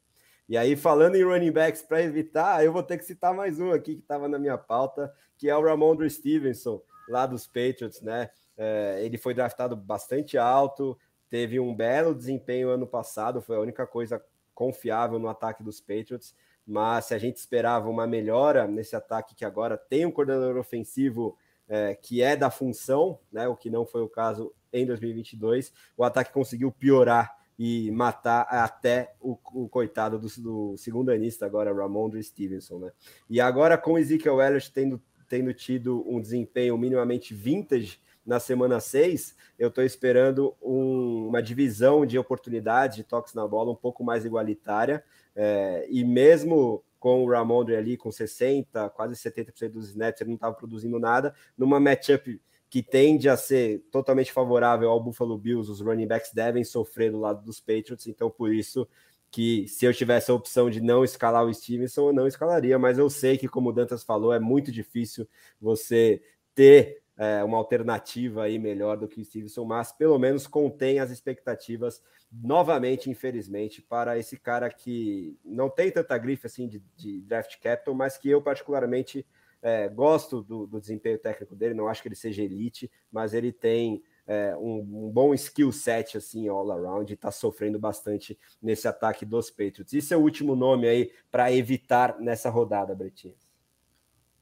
E 0.50 0.58
aí, 0.58 0.76
falando 0.76 1.16
em 1.16 1.24
running 1.24 1.52
backs 1.52 1.82
para 1.82 2.02
evitar, 2.02 2.66
eu 2.66 2.74
vou 2.74 2.84
ter 2.84 2.98
que 2.98 3.06
citar 3.06 3.34
mais 3.34 3.58
um 3.58 3.72
aqui 3.72 3.96
que 3.96 4.02
estava 4.02 4.28
na 4.28 4.38
minha 4.38 4.58
pauta, 4.58 5.10
que 5.38 5.50
é 5.50 5.56
o 5.56 5.64
Ramondre 5.64 6.10
Stevenson, 6.10 6.82
lá 7.08 7.26
dos 7.26 7.48
Patriots, 7.48 8.02
né? 8.02 8.30
É, 8.58 9.00
ele 9.02 9.18
foi 9.18 9.34
draftado 9.34 9.78
bastante 9.78 10.38
alto, 10.38 10.98
teve 11.32 11.62
um 11.62 11.74
belo 11.74 12.14
desempenho 12.14 12.70
ano 12.70 12.86
passado, 12.86 13.42
foi 13.42 13.56
a 13.56 13.62
única 13.62 13.88
coisa 13.88 14.22
confiável 14.54 15.18
no 15.18 15.30
ataque 15.30 15.64
dos 15.64 15.80
Patriots, 15.80 16.36
mas 16.68 17.06
se 17.06 17.14
a 17.16 17.18
gente 17.18 17.38
esperava 17.38 17.90
uma 17.90 18.06
melhora 18.06 18.68
nesse 18.68 18.98
ataque 18.98 19.34
que 19.34 19.46
agora 19.46 19.78
tem 19.78 20.06
um 20.06 20.12
coordenador 20.12 20.58
ofensivo 20.58 21.38
é, 21.70 21.96
que 21.96 22.22
é 22.22 22.36
da 22.36 22.52
função, 22.52 23.18
né, 23.32 23.48
o 23.48 23.56
que 23.56 23.70
não 23.70 23.86
foi 23.86 24.02
o 24.02 24.10
caso 24.10 24.54
em 24.74 24.86
2022, 24.86 25.74
o 25.96 26.04
ataque 26.04 26.34
conseguiu 26.34 26.70
piorar 26.70 27.34
e 27.58 27.90
matar 27.92 28.42
até 28.42 29.16
o, 29.22 29.38
o 29.54 29.70
coitado 29.70 30.20
do, 30.20 30.28
do 30.42 30.78
segundo 30.78 31.12
anista 31.12 31.46
agora, 31.46 31.74
Ramondre 31.74 32.22
Stevenson, 32.22 32.80
né? 32.80 32.92
E 33.30 33.40
agora 33.40 33.78
com 33.78 33.98
Ezekiel 33.98 34.42
Elliott 34.42 34.72
tendo, 34.72 35.02
tendo 35.30 35.54
tido 35.54 36.04
um 36.10 36.20
desempenho 36.20 36.78
minimamente 36.78 37.34
vintage 37.34 38.02
na 38.26 38.39
semana 38.39 38.80
6, 38.80 39.36
eu 39.57 39.69
estou 39.69 39.84
esperando 39.84 40.55
um, 40.61 41.28
uma 41.28 41.41
divisão 41.41 42.05
de 42.05 42.17
oportunidades 42.17 42.97
de 42.97 43.03
toques 43.03 43.34
na 43.34 43.47
bola 43.47 43.72
um 43.72 43.76
pouco 43.76 44.03
mais 44.03 44.26
igualitária. 44.26 45.03
É, 45.36 45.88
e 45.89 46.03
mesmo 46.03 46.84
com 46.99 47.24
o 47.24 47.30
Ramondre 47.30 47.76
ali 47.76 47.97
com 47.97 48.09
60%, 48.09 48.89
quase 48.91 49.15
70% 49.15 49.69
dos 49.69 49.89
snaps, 49.89 50.22
ele 50.22 50.30
não 50.30 50.36
estava 50.36 50.55
produzindo 50.55 50.99
nada, 50.99 51.34
numa 51.57 51.80
matchup 51.80 52.39
que 52.69 52.84
tende 52.84 53.28
a 53.28 53.36
ser 53.36 53.80
totalmente 53.91 54.32
favorável 54.32 54.89
ao 54.89 55.03
Buffalo 55.03 55.38
Bills, 55.38 55.69
os 55.69 55.82
running 55.82 56.07
backs 56.07 56.32
devem 56.32 56.63
sofrer 56.63 57.11
do 57.11 57.19
lado 57.19 57.43
dos 57.43 57.59
Patriots, 57.59 58.07
então 58.07 58.30
por 58.30 58.53
isso 58.53 58.88
que 59.32 59.67
se 59.67 59.86
eu 59.86 59.93
tivesse 59.93 60.30
a 60.30 60.34
opção 60.34 60.69
de 60.69 60.80
não 60.80 61.03
escalar 61.03 61.43
o 61.43 61.53
Stevenson, 61.53 62.09
eu 62.09 62.13
não 62.13 62.28
escalaria, 62.28 62.78
mas 62.78 62.97
eu 62.97 63.09
sei 63.09 63.38
que, 63.38 63.47
como 63.47 63.69
o 63.69 63.74
Dantas 63.74 64.03
falou, 64.03 64.34
é 64.34 64.39
muito 64.39 64.72
difícil 64.72 65.28
você 65.59 66.22
ter 66.53 67.01
é, 67.22 67.43
uma 67.43 67.57
alternativa 67.57 68.45
aí 68.45 68.57
melhor 68.57 68.97
do 68.97 69.07
que 69.07 69.22
o 69.22 69.24
Stevenson, 69.24 69.63
mas 69.63 69.91
pelo 69.91 70.17
menos 70.17 70.47
contém 70.47 70.97
as 70.97 71.11
expectativas 71.11 72.01
novamente, 72.32 73.11
infelizmente, 73.11 73.80
para 73.80 74.17
esse 74.17 74.39
cara 74.39 74.67
que 74.72 75.38
não 75.45 75.69
tem 75.69 75.91
tanta 75.91 76.17
grife 76.17 76.47
assim 76.47 76.67
de, 76.67 76.80
de 76.97 77.22
draft 77.22 77.59
capital, 77.61 77.93
mas 77.93 78.17
que 78.17 78.28
eu 78.28 78.41
particularmente 78.41 79.24
é, 79.61 79.88
gosto 79.88 80.41
do, 80.41 80.65
do, 80.65 80.82
desempenho 80.82 81.19
técnico 81.19 81.55
dele, 81.55 81.76
não 81.76 81.88
acho 81.88 82.01
que 82.01 82.07
ele 82.07 82.15
seja 82.15 82.41
elite, 82.41 82.89
mas 83.11 83.36
ele 83.36 83.51
tem 83.51 84.01
é, 84.26 84.57
um, 84.57 84.80
um, 84.80 85.11
bom 85.11 85.32
skill 85.36 85.72
set 85.72 86.17
assim 86.17 86.47
all 86.47 86.72
around 86.72 87.11
e 87.11 87.13
está 87.13 87.30
sofrendo 87.30 87.78
bastante 87.78 88.36
nesse 88.59 88.88
ataque 88.88 89.26
dos 89.28 89.51
Patriots. 89.51 90.11
É 90.11 90.17
o 90.17 90.22
último 90.22 90.55
nome 90.55 90.88
aí 90.88 91.11
para 91.30 91.51
evitar 91.51 92.19
nessa 92.19 92.49
rodada, 92.49 92.95
Bretinho. 92.95 93.36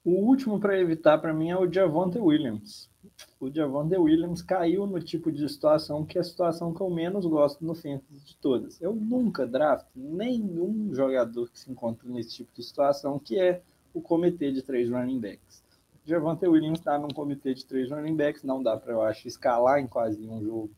O 0.03 0.11
último 0.11 0.59
para 0.59 0.79
evitar 0.79 1.17
para 1.17 1.33
mim 1.33 1.49
é 1.49 1.57
o 1.57 1.71
Javonte 1.71 2.17
Williams. 2.17 2.89
O 3.37 3.51
Javonte 3.53 3.97
Williams 3.97 4.41
caiu 4.41 4.87
no 4.87 5.01
tipo 5.01 5.29
de 5.29 5.47
situação 5.49 6.05
que 6.05 6.17
é 6.17 6.21
a 6.21 6.23
situação 6.23 6.73
que 6.73 6.79
eu 6.79 6.89
menos 6.89 7.25
gosto 7.25 7.65
no 7.65 7.75
fantasy 7.75 8.25
de 8.25 8.37
todas. 8.37 8.81
Eu 8.81 8.95
nunca 8.95 9.45
draft 9.45 9.87
nenhum 9.93 10.93
jogador 10.93 11.49
que 11.49 11.59
se 11.59 11.69
encontra 11.69 12.07
nesse 12.07 12.33
tipo 12.33 12.49
de 12.55 12.63
situação, 12.63 13.19
que 13.19 13.37
é 13.37 13.61
o 13.93 14.01
comitê 14.01 14.53
de 14.53 14.61
três 14.61 14.89
running 14.89 15.19
backs. 15.19 15.61
O 16.05 16.09
Javonte 16.09 16.47
Williams 16.47 16.79
está 16.79 16.97
num 16.97 17.09
comitê 17.09 17.53
de 17.53 17.65
três 17.65 17.91
running 17.91 18.15
backs, 18.15 18.43
não 18.43 18.63
dá 18.63 18.77
para, 18.77 18.93
eu 18.93 19.01
acho, 19.01 19.27
escalar 19.27 19.79
em 19.79 19.87
quase 19.87 20.17
nenhum 20.17 20.41
jogo. 20.41 20.71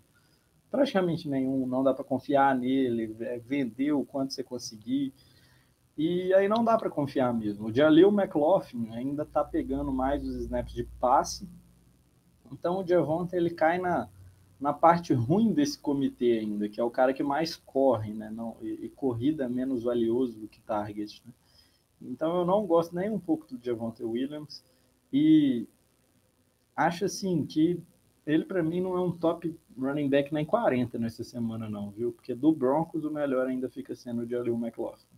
Praticamente 0.72 1.30
nenhum, 1.30 1.68
não 1.68 1.84
dá 1.84 1.94
para 1.94 2.04
confiar 2.04 2.58
nele, 2.58 3.16
é, 3.20 3.38
vender 3.38 3.92
o 3.92 4.04
quanto 4.04 4.34
você 4.34 4.44
conseguir. 4.44 5.14
E 5.98 6.34
aí 6.34 6.48
não 6.48 6.64
dá 6.64 6.78
para 6.78 6.90
confiar 6.90 7.34
mesmo. 7.34 7.68
O 7.68 7.74
Jaleel 7.74 8.12
McLaughlin 8.12 8.90
ainda 8.92 9.24
está 9.24 9.44
pegando 9.44 9.92
mais 9.92 10.24
os 10.24 10.36
snaps 10.36 10.74
de 10.74 10.84
passe. 11.00 11.48
Então 12.52 12.80
o 12.80 12.88
Javonte 12.88 13.36
ele 13.36 13.50
cai 13.50 13.78
na, 13.78 14.10
na 14.60 14.74
parte 14.74 15.14
ruim 15.14 15.54
desse 15.54 15.78
comitê 15.78 16.40
ainda, 16.40 16.70
que 16.70 16.80
é 16.80 16.84
o 16.84 16.92
cara 16.92 17.14
que 17.14 17.24
mais 17.24 17.56
corre, 17.56 18.14
né? 18.14 18.30
Não, 18.30 18.56
e, 18.62 18.86
e 18.86 18.90
corrida 18.90 19.46
é 19.46 19.50
menos 19.50 19.84
valioso 19.84 20.40
do 20.40 20.48
que 20.48 20.62
target. 20.62 21.22
Né? 21.26 21.34
Então 22.02 22.38
eu 22.38 22.46
não 22.46 22.66
gosto 22.66 22.96
nem 22.96 23.10
um 23.10 23.20
pouco 23.20 23.48
do 23.48 23.64
Javonte 23.64 24.04
Williams 24.04 24.64
e 25.12 25.68
acho 26.76 27.06
assim 27.06 27.46
que 27.46 27.82
ele 28.26 28.46
para 28.46 28.64
mim 28.64 28.82
não 28.82 28.96
é 28.96 29.02
um 29.02 29.12
top 29.12 29.56
running 29.78 30.10
back 30.10 30.34
nem 30.34 30.46
40 30.46 30.98
nessa 31.00 31.24
semana 31.24 31.70
não, 31.70 31.90
viu? 31.92 32.12
Porque 32.12 32.34
do 32.34 32.52
Broncos 32.52 33.04
o 33.04 33.12
melhor 33.12 33.48
ainda 33.48 33.70
fica 33.70 33.96
sendo 33.96 34.22
o 34.22 34.28
Jaleel 34.28 34.56
McLaughlin. 34.56 35.11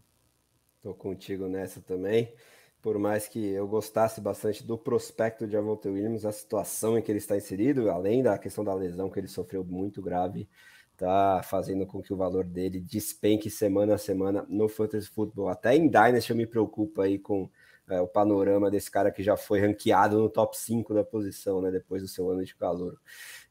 Tô 0.84 0.93
contigo 0.93 1.47
nessa 1.47 1.79
também. 1.81 2.34
por 2.81 2.99
mais 2.99 3.25
que 3.29 3.39
eu 3.51 3.65
gostasse 3.65 4.19
bastante 4.19 4.61
do 4.65 4.77
prospecto 4.77 5.47
de 5.47 5.55
Avonte 5.55 5.88
Williams, 5.88 6.25
a 6.25 6.34
situação 6.34 6.97
em 6.97 7.01
que 7.01 7.09
ele 7.09 7.19
está 7.19 7.38
inserido, 7.38 7.89
além 7.89 8.21
da 8.21 8.38
questão 8.38 8.61
da 8.61 8.73
lesão 8.73 9.09
que 9.09 9.17
ele 9.17 9.29
sofreu 9.29 9.63
muito 9.63 10.01
grave, 10.01 10.49
está 10.91 11.41
fazendo 11.41 11.86
com 11.88 12.01
que 12.01 12.11
o 12.13 12.17
valor 12.17 12.43
dele 12.43 12.81
despenque 12.81 13.49
semana 13.49 13.95
a 13.95 13.97
semana 13.97 14.45
no 14.49 14.67
Fantasy 14.67 15.07
Football. 15.07 15.47
Até 15.47 15.77
em 15.77 15.88
Dynasty 15.88 16.31
eu 16.31 16.36
me 16.36 16.45
preocupo 16.45 17.01
aí 17.01 17.17
com 17.17 17.49
é, 17.89 18.01
o 18.01 18.07
panorama 18.07 18.69
desse 18.69 18.91
cara 18.91 19.09
que 19.09 19.23
já 19.23 19.38
foi 19.38 19.61
ranqueado 19.61 20.19
no 20.19 20.29
top 20.29 20.57
5 20.57 20.93
da 20.93 21.05
posição, 21.05 21.61
né, 21.61 21.71
depois 21.71 22.01
do 22.01 22.09
seu 22.09 22.29
ano 22.29 22.43
de 22.43 22.53
calor. 22.53 22.99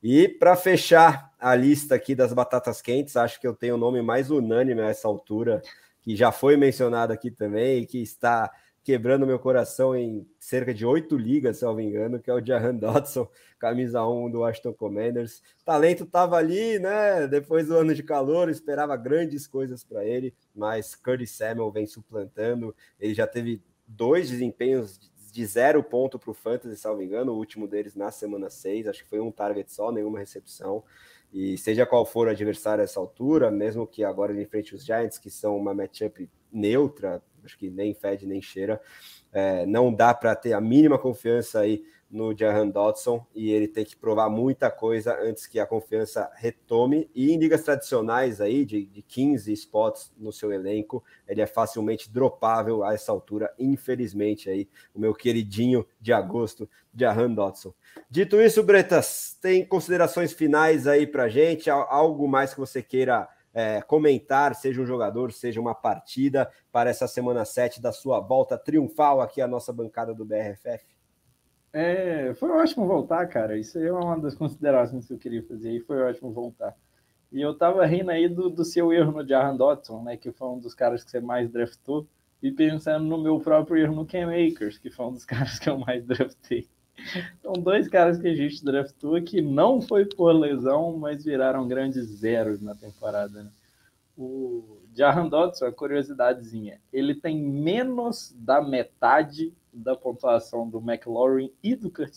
E 0.02 0.28
para 0.28 0.54
fechar 0.54 1.32
a 1.38 1.54
lista 1.54 1.94
aqui 1.94 2.14
das 2.14 2.34
batatas 2.34 2.82
quentes, 2.82 3.16
acho 3.16 3.40
que 3.40 3.46
eu 3.46 3.54
tenho 3.54 3.76
o 3.76 3.78
nome 3.78 4.02
mais 4.02 4.30
unânime 4.30 4.82
a 4.82 4.90
essa 4.90 5.08
altura, 5.08 5.62
que 6.02 6.14
já 6.16 6.30
foi 6.30 6.56
mencionado 6.56 7.12
aqui 7.12 7.30
também, 7.30 7.86
que 7.86 7.98
está 8.02 8.50
quebrando 8.84 9.26
meu 9.26 9.38
coração 9.38 9.94
em 9.96 10.26
cerca 10.38 10.74
de 10.74 10.84
oito 10.84 11.16
ligas, 11.16 11.58
se 11.58 11.64
eu 11.64 11.68
não 11.68 11.76
me 11.76 11.84
engano, 11.84 12.18
que 12.18 12.28
é 12.28 12.34
o 12.34 12.44
Jahan 12.44 12.74
Dodson, 12.76 13.28
camisa 13.58 14.04
1 14.04 14.30
do 14.30 14.40
Washington 14.40 14.72
Commanders. 14.74 15.38
O 15.60 15.64
talento 15.64 16.02
estava 16.02 16.36
ali, 16.36 16.78
né? 16.80 17.28
Depois 17.28 17.68
do 17.68 17.76
ano 17.76 17.94
de 17.94 18.02
calor, 18.02 18.50
esperava 18.50 18.96
grandes 18.96 19.46
coisas 19.46 19.84
para 19.84 20.04
ele, 20.04 20.34
mas 20.54 20.96
Curtis 20.96 21.30
Samuel 21.30 21.70
vem 21.70 21.86
suplantando. 21.86 22.74
Ele 22.98 23.14
já 23.14 23.26
teve 23.26 23.62
dois 23.86 24.28
desempenhos 24.28 24.98
de 25.32 25.46
zero 25.46 25.82
ponto 25.82 26.18
para 26.18 26.30
o 26.30 26.34
Fantasy, 26.34 26.76
se 26.76 26.86
não 26.86 26.96
me 26.96 27.06
engano, 27.06 27.32
o 27.32 27.36
último 27.36 27.66
deles 27.66 27.94
na 27.94 28.10
semana 28.10 28.50
6, 28.50 28.86
acho 28.86 29.02
que 29.02 29.08
foi 29.08 29.18
um 29.18 29.32
target 29.32 29.72
só, 29.72 29.90
nenhuma 29.90 30.18
recepção. 30.18 30.84
E 31.32 31.56
seja 31.56 31.86
qual 31.86 32.04
for 32.04 32.26
o 32.26 32.30
adversário 32.30 32.82
a 32.82 32.84
essa 32.84 33.00
altura, 33.00 33.50
mesmo 33.50 33.86
que 33.86 34.04
agora 34.04 34.32
ele 34.32 34.42
enfrente 34.42 34.74
os 34.74 34.84
Giants, 34.84 35.18
que 35.18 35.30
são 35.30 35.56
uma 35.56 35.72
matchup 35.72 36.28
neutra, 36.52 37.22
acho 37.42 37.56
que 37.56 37.70
nem 37.70 37.94
fede 37.94 38.26
nem 38.26 38.42
cheira. 38.42 38.80
É, 39.32 39.64
não 39.64 39.92
dá 39.92 40.12
para 40.12 40.36
ter 40.36 40.52
a 40.52 40.60
mínima 40.60 40.98
confiança 40.98 41.60
aí 41.60 41.82
no 42.12 42.36
Jahan 42.36 42.68
Dodson 42.68 43.26
e 43.34 43.50
ele 43.50 43.66
tem 43.66 43.86
que 43.86 43.96
provar 43.96 44.28
muita 44.28 44.70
coisa 44.70 45.18
antes 45.18 45.46
que 45.46 45.58
a 45.58 45.66
confiança 45.66 46.30
retome. 46.34 47.10
E 47.14 47.32
em 47.32 47.38
ligas 47.38 47.62
tradicionais 47.62 48.38
aí, 48.38 48.66
de, 48.66 48.84
de 48.84 49.00
15 49.00 49.50
spots 49.54 50.12
no 50.18 50.30
seu 50.30 50.52
elenco, 50.52 51.02
ele 51.26 51.40
é 51.40 51.46
facilmente 51.46 52.12
dropável 52.12 52.84
a 52.84 52.92
essa 52.92 53.10
altura, 53.10 53.50
infelizmente 53.58 54.50
aí, 54.50 54.68
o 54.94 55.00
meu 55.00 55.14
queridinho 55.14 55.86
de 55.98 56.12
agosto, 56.12 56.68
Jahan 56.94 57.32
Dodson. 57.32 57.72
Dito 58.10 58.38
isso, 58.42 58.62
Bretas, 58.62 59.38
tem 59.40 59.64
considerações 59.64 60.34
finais 60.34 60.86
aí 60.86 61.06
para 61.06 61.30
gente? 61.30 61.70
Algo 61.70 62.28
mais 62.28 62.52
que 62.52 62.60
você 62.60 62.82
queira 62.82 63.26
é, 63.54 63.80
comentar, 63.80 64.54
seja 64.54 64.82
um 64.82 64.86
jogador, 64.86 65.32
seja 65.32 65.58
uma 65.58 65.74
partida, 65.74 66.50
para 66.70 66.90
essa 66.90 67.08
semana 67.08 67.46
7 67.46 67.80
da 67.80 67.90
sua 67.90 68.20
volta 68.20 68.58
triunfal 68.58 69.22
aqui 69.22 69.40
à 69.40 69.48
nossa 69.48 69.72
bancada 69.72 70.14
do 70.14 70.26
BRFF? 70.26 70.91
É, 71.72 72.34
foi 72.34 72.50
ótimo 72.50 72.86
voltar, 72.86 73.26
cara. 73.28 73.56
Isso 73.56 73.78
é 73.78 73.90
uma 73.90 74.18
das 74.18 74.34
considerações 74.34 75.06
que 75.06 75.14
eu 75.14 75.18
queria 75.18 75.42
fazer 75.42 75.72
e 75.72 75.80
foi 75.80 76.02
ótimo 76.02 76.30
voltar. 76.30 76.76
E 77.32 77.40
eu 77.40 77.54
tava 77.54 77.86
rindo 77.86 78.10
aí 78.10 78.28
do, 78.28 78.50
do 78.50 78.64
seu 78.64 78.92
erro 78.92 79.12
no 79.12 79.26
Jahan 79.26 79.56
Dotson, 79.56 80.02
né? 80.02 80.16
Que 80.16 80.30
foi 80.30 80.48
um 80.48 80.58
dos 80.58 80.74
caras 80.74 81.02
que 81.02 81.10
você 81.10 81.20
mais 81.20 81.50
draftou. 81.50 82.06
E 82.42 82.50
pensando 82.50 83.06
no 83.06 83.22
meu 83.22 83.40
próprio 83.40 83.78
erro 83.78 83.94
no 83.94 84.04
Cam 84.04 84.28
Akers, 84.28 84.76
que 84.76 84.90
foi 84.90 85.06
um 85.06 85.12
dos 85.12 85.24
caras 85.26 85.58
que 85.58 85.70
eu 85.70 85.78
mais 85.78 86.04
draftei. 86.04 86.68
São 87.40 87.54
dois 87.54 87.88
caras 87.88 88.18
que 88.18 88.28
a 88.28 88.34
gente 88.34 88.62
draftou 88.62 89.20
que 89.22 89.40
não 89.40 89.80
foi 89.80 90.04
por 90.04 90.32
lesão, 90.32 90.96
mas 90.98 91.24
viraram 91.24 91.66
grandes 91.66 92.04
zeros 92.06 92.60
na 92.60 92.74
temporada. 92.74 93.42
Né? 93.42 93.50
O 94.16 94.78
Jahan 94.94 95.28
Dodson, 95.28 95.66
a 95.66 95.72
curiosidadezinha, 95.72 96.80
ele 96.92 97.14
tem 97.14 97.40
menos 97.40 98.34
da 98.36 98.60
metade 98.60 99.52
da 99.72 99.96
pontuação 99.96 100.68
do 100.68 100.78
McLaurin 100.78 101.52
e 101.62 101.74
do 101.74 101.90
Kurt. 101.90 102.12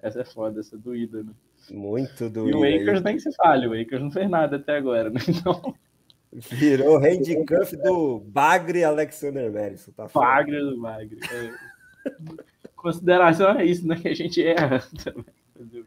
Essa 0.00 0.20
é 0.20 0.24
foda, 0.24 0.60
essa 0.60 0.76
é 0.76 0.78
doída, 0.78 1.22
né? 1.22 1.32
Muito 1.70 2.28
doída. 2.28 2.56
E 2.56 2.60
o 2.60 2.82
Akers 2.82 3.02
nem 3.02 3.18
se 3.18 3.32
fale, 3.34 3.66
o 3.66 3.80
Akers 3.80 4.02
não 4.02 4.10
fez 4.10 4.28
nada 4.28 4.56
até 4.56 4.76
agora, 4.76 5.10
né? 5.10 5.20
Então... 5.28 5.74
Virou 6.32 6.96
handcuff 6.98 7.76
do 7.76 8.20
Bagre 8.20 8.84
Alexander 8.84 9.52
Madison, 9.52 9.90
tá 9.90 10.06
Bagre 10.14 10.60
do 10.60 10.80
Bagre. 10.80 11.18
É. 11.24 11.52
consideração 12.80 13.50
é 13.58 13.64
isso, 13.64 13.86
né? 13.86 13.96
Que 13.96 14.08
a 14.08 14.14
gente 14.14 14.42
erra 14.42 14.82
também. 15.02 15.84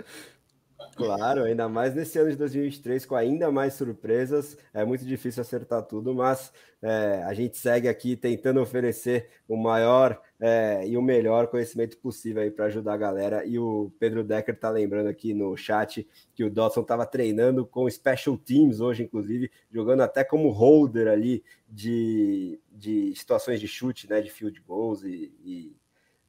Claro, 0.95 1.43
ainda 1.43 1.67
mais 1.67 1.95
nesse 1.95 2.19
ano 2.19 2.29
de 2.29 2.37
2023, 2.37 3.05
com 3.05 3.15
ainda 3.15 3.51
mais 3.51 3.73
surpresas, 3.73 4.57
é 4.73 4.85
muito 4.85 5.03
difícil 5.05 5.41
acertar 5.41 5.81
tudo, 5.83 6.13
mas 6.13 6.53
é, 6.81 7.23
a 7.25 7.33
gente 7.33 7.57
segue 7.57 7.87
aqui 7.87 8.15
tentando 8.15 8.61
oferecer 8.61 9.29
o 9.47 9.57
maior 9.57 10.21
é, 10.39 10.87
e 10.87 10.95
o 10.95 11.01
melhor 11.01 11.47
conhecimento 11.47 11.97
possível 11.97 12.43
aí 12.43 12.51
para 12.51 12.65
ajudar 12.65 12.93
a 12.93 12.97
galera. 12.97 13.45
E 13.45 13.57
o 13.57 13.91
Pedro 13.99 14.23
Decker 14.23 14.53
está 14.53 14.69
lembrando 14.69 15.07
aqui 15.07 15.33
no 15.33 15.57
chat 15.57 16.07
que 16.35 16.43
o 16.43 16.49
Dodson 16.49 16.81
estava 16.81 17.05
treinando 17.05 17.65
com 17.65 17.89
special 17.89 18.37
teams 18.37 18.79
hoje, 18.79 19.03
inclusive, 19.03 19.49
jogando 19.71 20.01
até 20.01 20.23
como 20.23 20.49
holder 20.49 21.07
ali 21.07 21.43
de, 21.67 22.59
de 22.71 23.15
situações 23.15 23.59
de 23.59 23.67
chute, 23.67 24.09
né, 24.09 24.21
de 24.21 24.29
field 24.29 24.61
goals 24.61 25.03
e, 25.03 25.33
e 25.43 25.75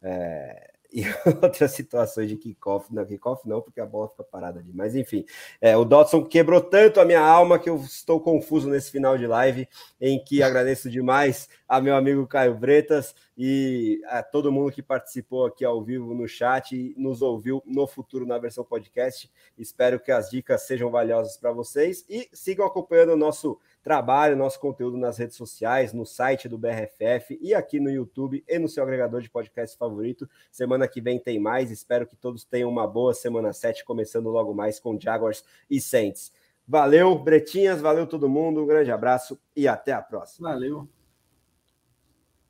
é, 0.03 0.74
e 0.95 1.03
outras 1.43 1.73
situações 1.73 2.29
de 2.29 2.37
kickoff. 2.37 2.95
Não, 2.95 3.05
kickoff 3.05 3.47
não, 3.49 3.61
porque 3.61 3.81
a 3.81 3.87
bola 3.87 4.09
fica 4.09 4.23
parada 4.23 4.61
ali. 4.61 4.71
Mas 4.73 4.95
enfim, 4.95 5.25
é, 5.61 5.77
o 5.77 5.85
Dodson 5.85 6.25
quebrou 6.25 6.61
tanto 6.61 7.01
a 7.01 7.05
minha 7.05 7.21
alma 7.21 7.59
que 7.59 7.69
eu 7.69 7.77
estou 7.79 8.21
confuso 8.21 8.71
nesse 8.71 8.93
final 8.93 9.19
de 9.19 9.27
live, 9.27 9.69
em 10.01 10.23
que 10.23 10.41
agradeço 10.41 10.89
demais 10.89 11.49
a 11.69 11.81
meu 11.81 11.97
amigo 11.97 12.25
Caio 12.29 12.55
Bretas 12.55 13.13
e 13.37 14.01
a 14.07 14.23
todo 14.23 14.53
mundo 14.53 14.71
que 14.71 14.83
participou 14.83 15.47
aqui 15.47 15.65
ao 15.65 15.83
vivo 15.83 16.15
no 16.15 16.29
chat 16.29 16.77
e 16.77 16.95
nos 16.97 17.21
ouviu 17.21 17.61
no 17.67 17.89
futuro 17.89 18.25
na 18.25 18.39
versão 18.39 18.65
podcast. 18.65 19.29
Espero 19.59 19.99
que 19.99 20.13
as 20.13 20.31
dicas 20.31 20.63
sejam 20.63 20.91
valiosas 20.93 21.37
para 21.37 21.51
vocês 21.51 22.05
e 22.09 22.29
sigam 22.33 22.65
acompanhando 22.65 23.15
o 23.15 23.17
nosso 23.17 23.59
trabalho, 23.85 24.35
nosso 24.35 24.59
conteúdo 24.59 24.97
nas 24.97 25.19
redes 25.19 25.37
sociais, 25.37 25.93
no 25.93 26.07
site 26.07 26.49
do 26.49 26.57
BRFF 26.57 27.39
e 27.41 27.55
aqui 27.55 27.79
no 27.79 27.91
YouTube 27.91 28.43
e 28.49 28.59
no 28.59 28.67
seu 28.67 28.83
agregador 28.83 29.21
de 29.21 29.29
podcast 29.29 29.77
favorito. 29.77 30.29
Semana 30.51 30.89
que 30.89 31.03
vem 31.03 31.19
tem 31.19 31.39
mais. 31.39 31.71
Espero 31.71 32.07
que 32.07 32.17
todos 32.17 32.45
tenham 32.45 32.71
uma 32.71 32.87
boa 32.87 33.13
semana 33.13 33.53
7, 33.53 33.85
começando 33.85 34.31
logo 34.31 34.55
mais 34.55 34.81
com 34.81 34.99
Jaguars 34.99 35.45
e 35.71 35.79
Saints. 35.81 36.33
Valeu, 36.67 37.17
Bretinhas, 37.19 37.83
valeu 37.83 38.07
todo 38.07 38.27
mundo, 38.27 38.63
um 38.63 38.67
grande 38.67 38.91
abraço 38.91 39.39
e 39.55 39.69
até 39.69 39.93
a 39.93 40.01
próxima. 40.01 40.49
Valeu. 40.49 40.89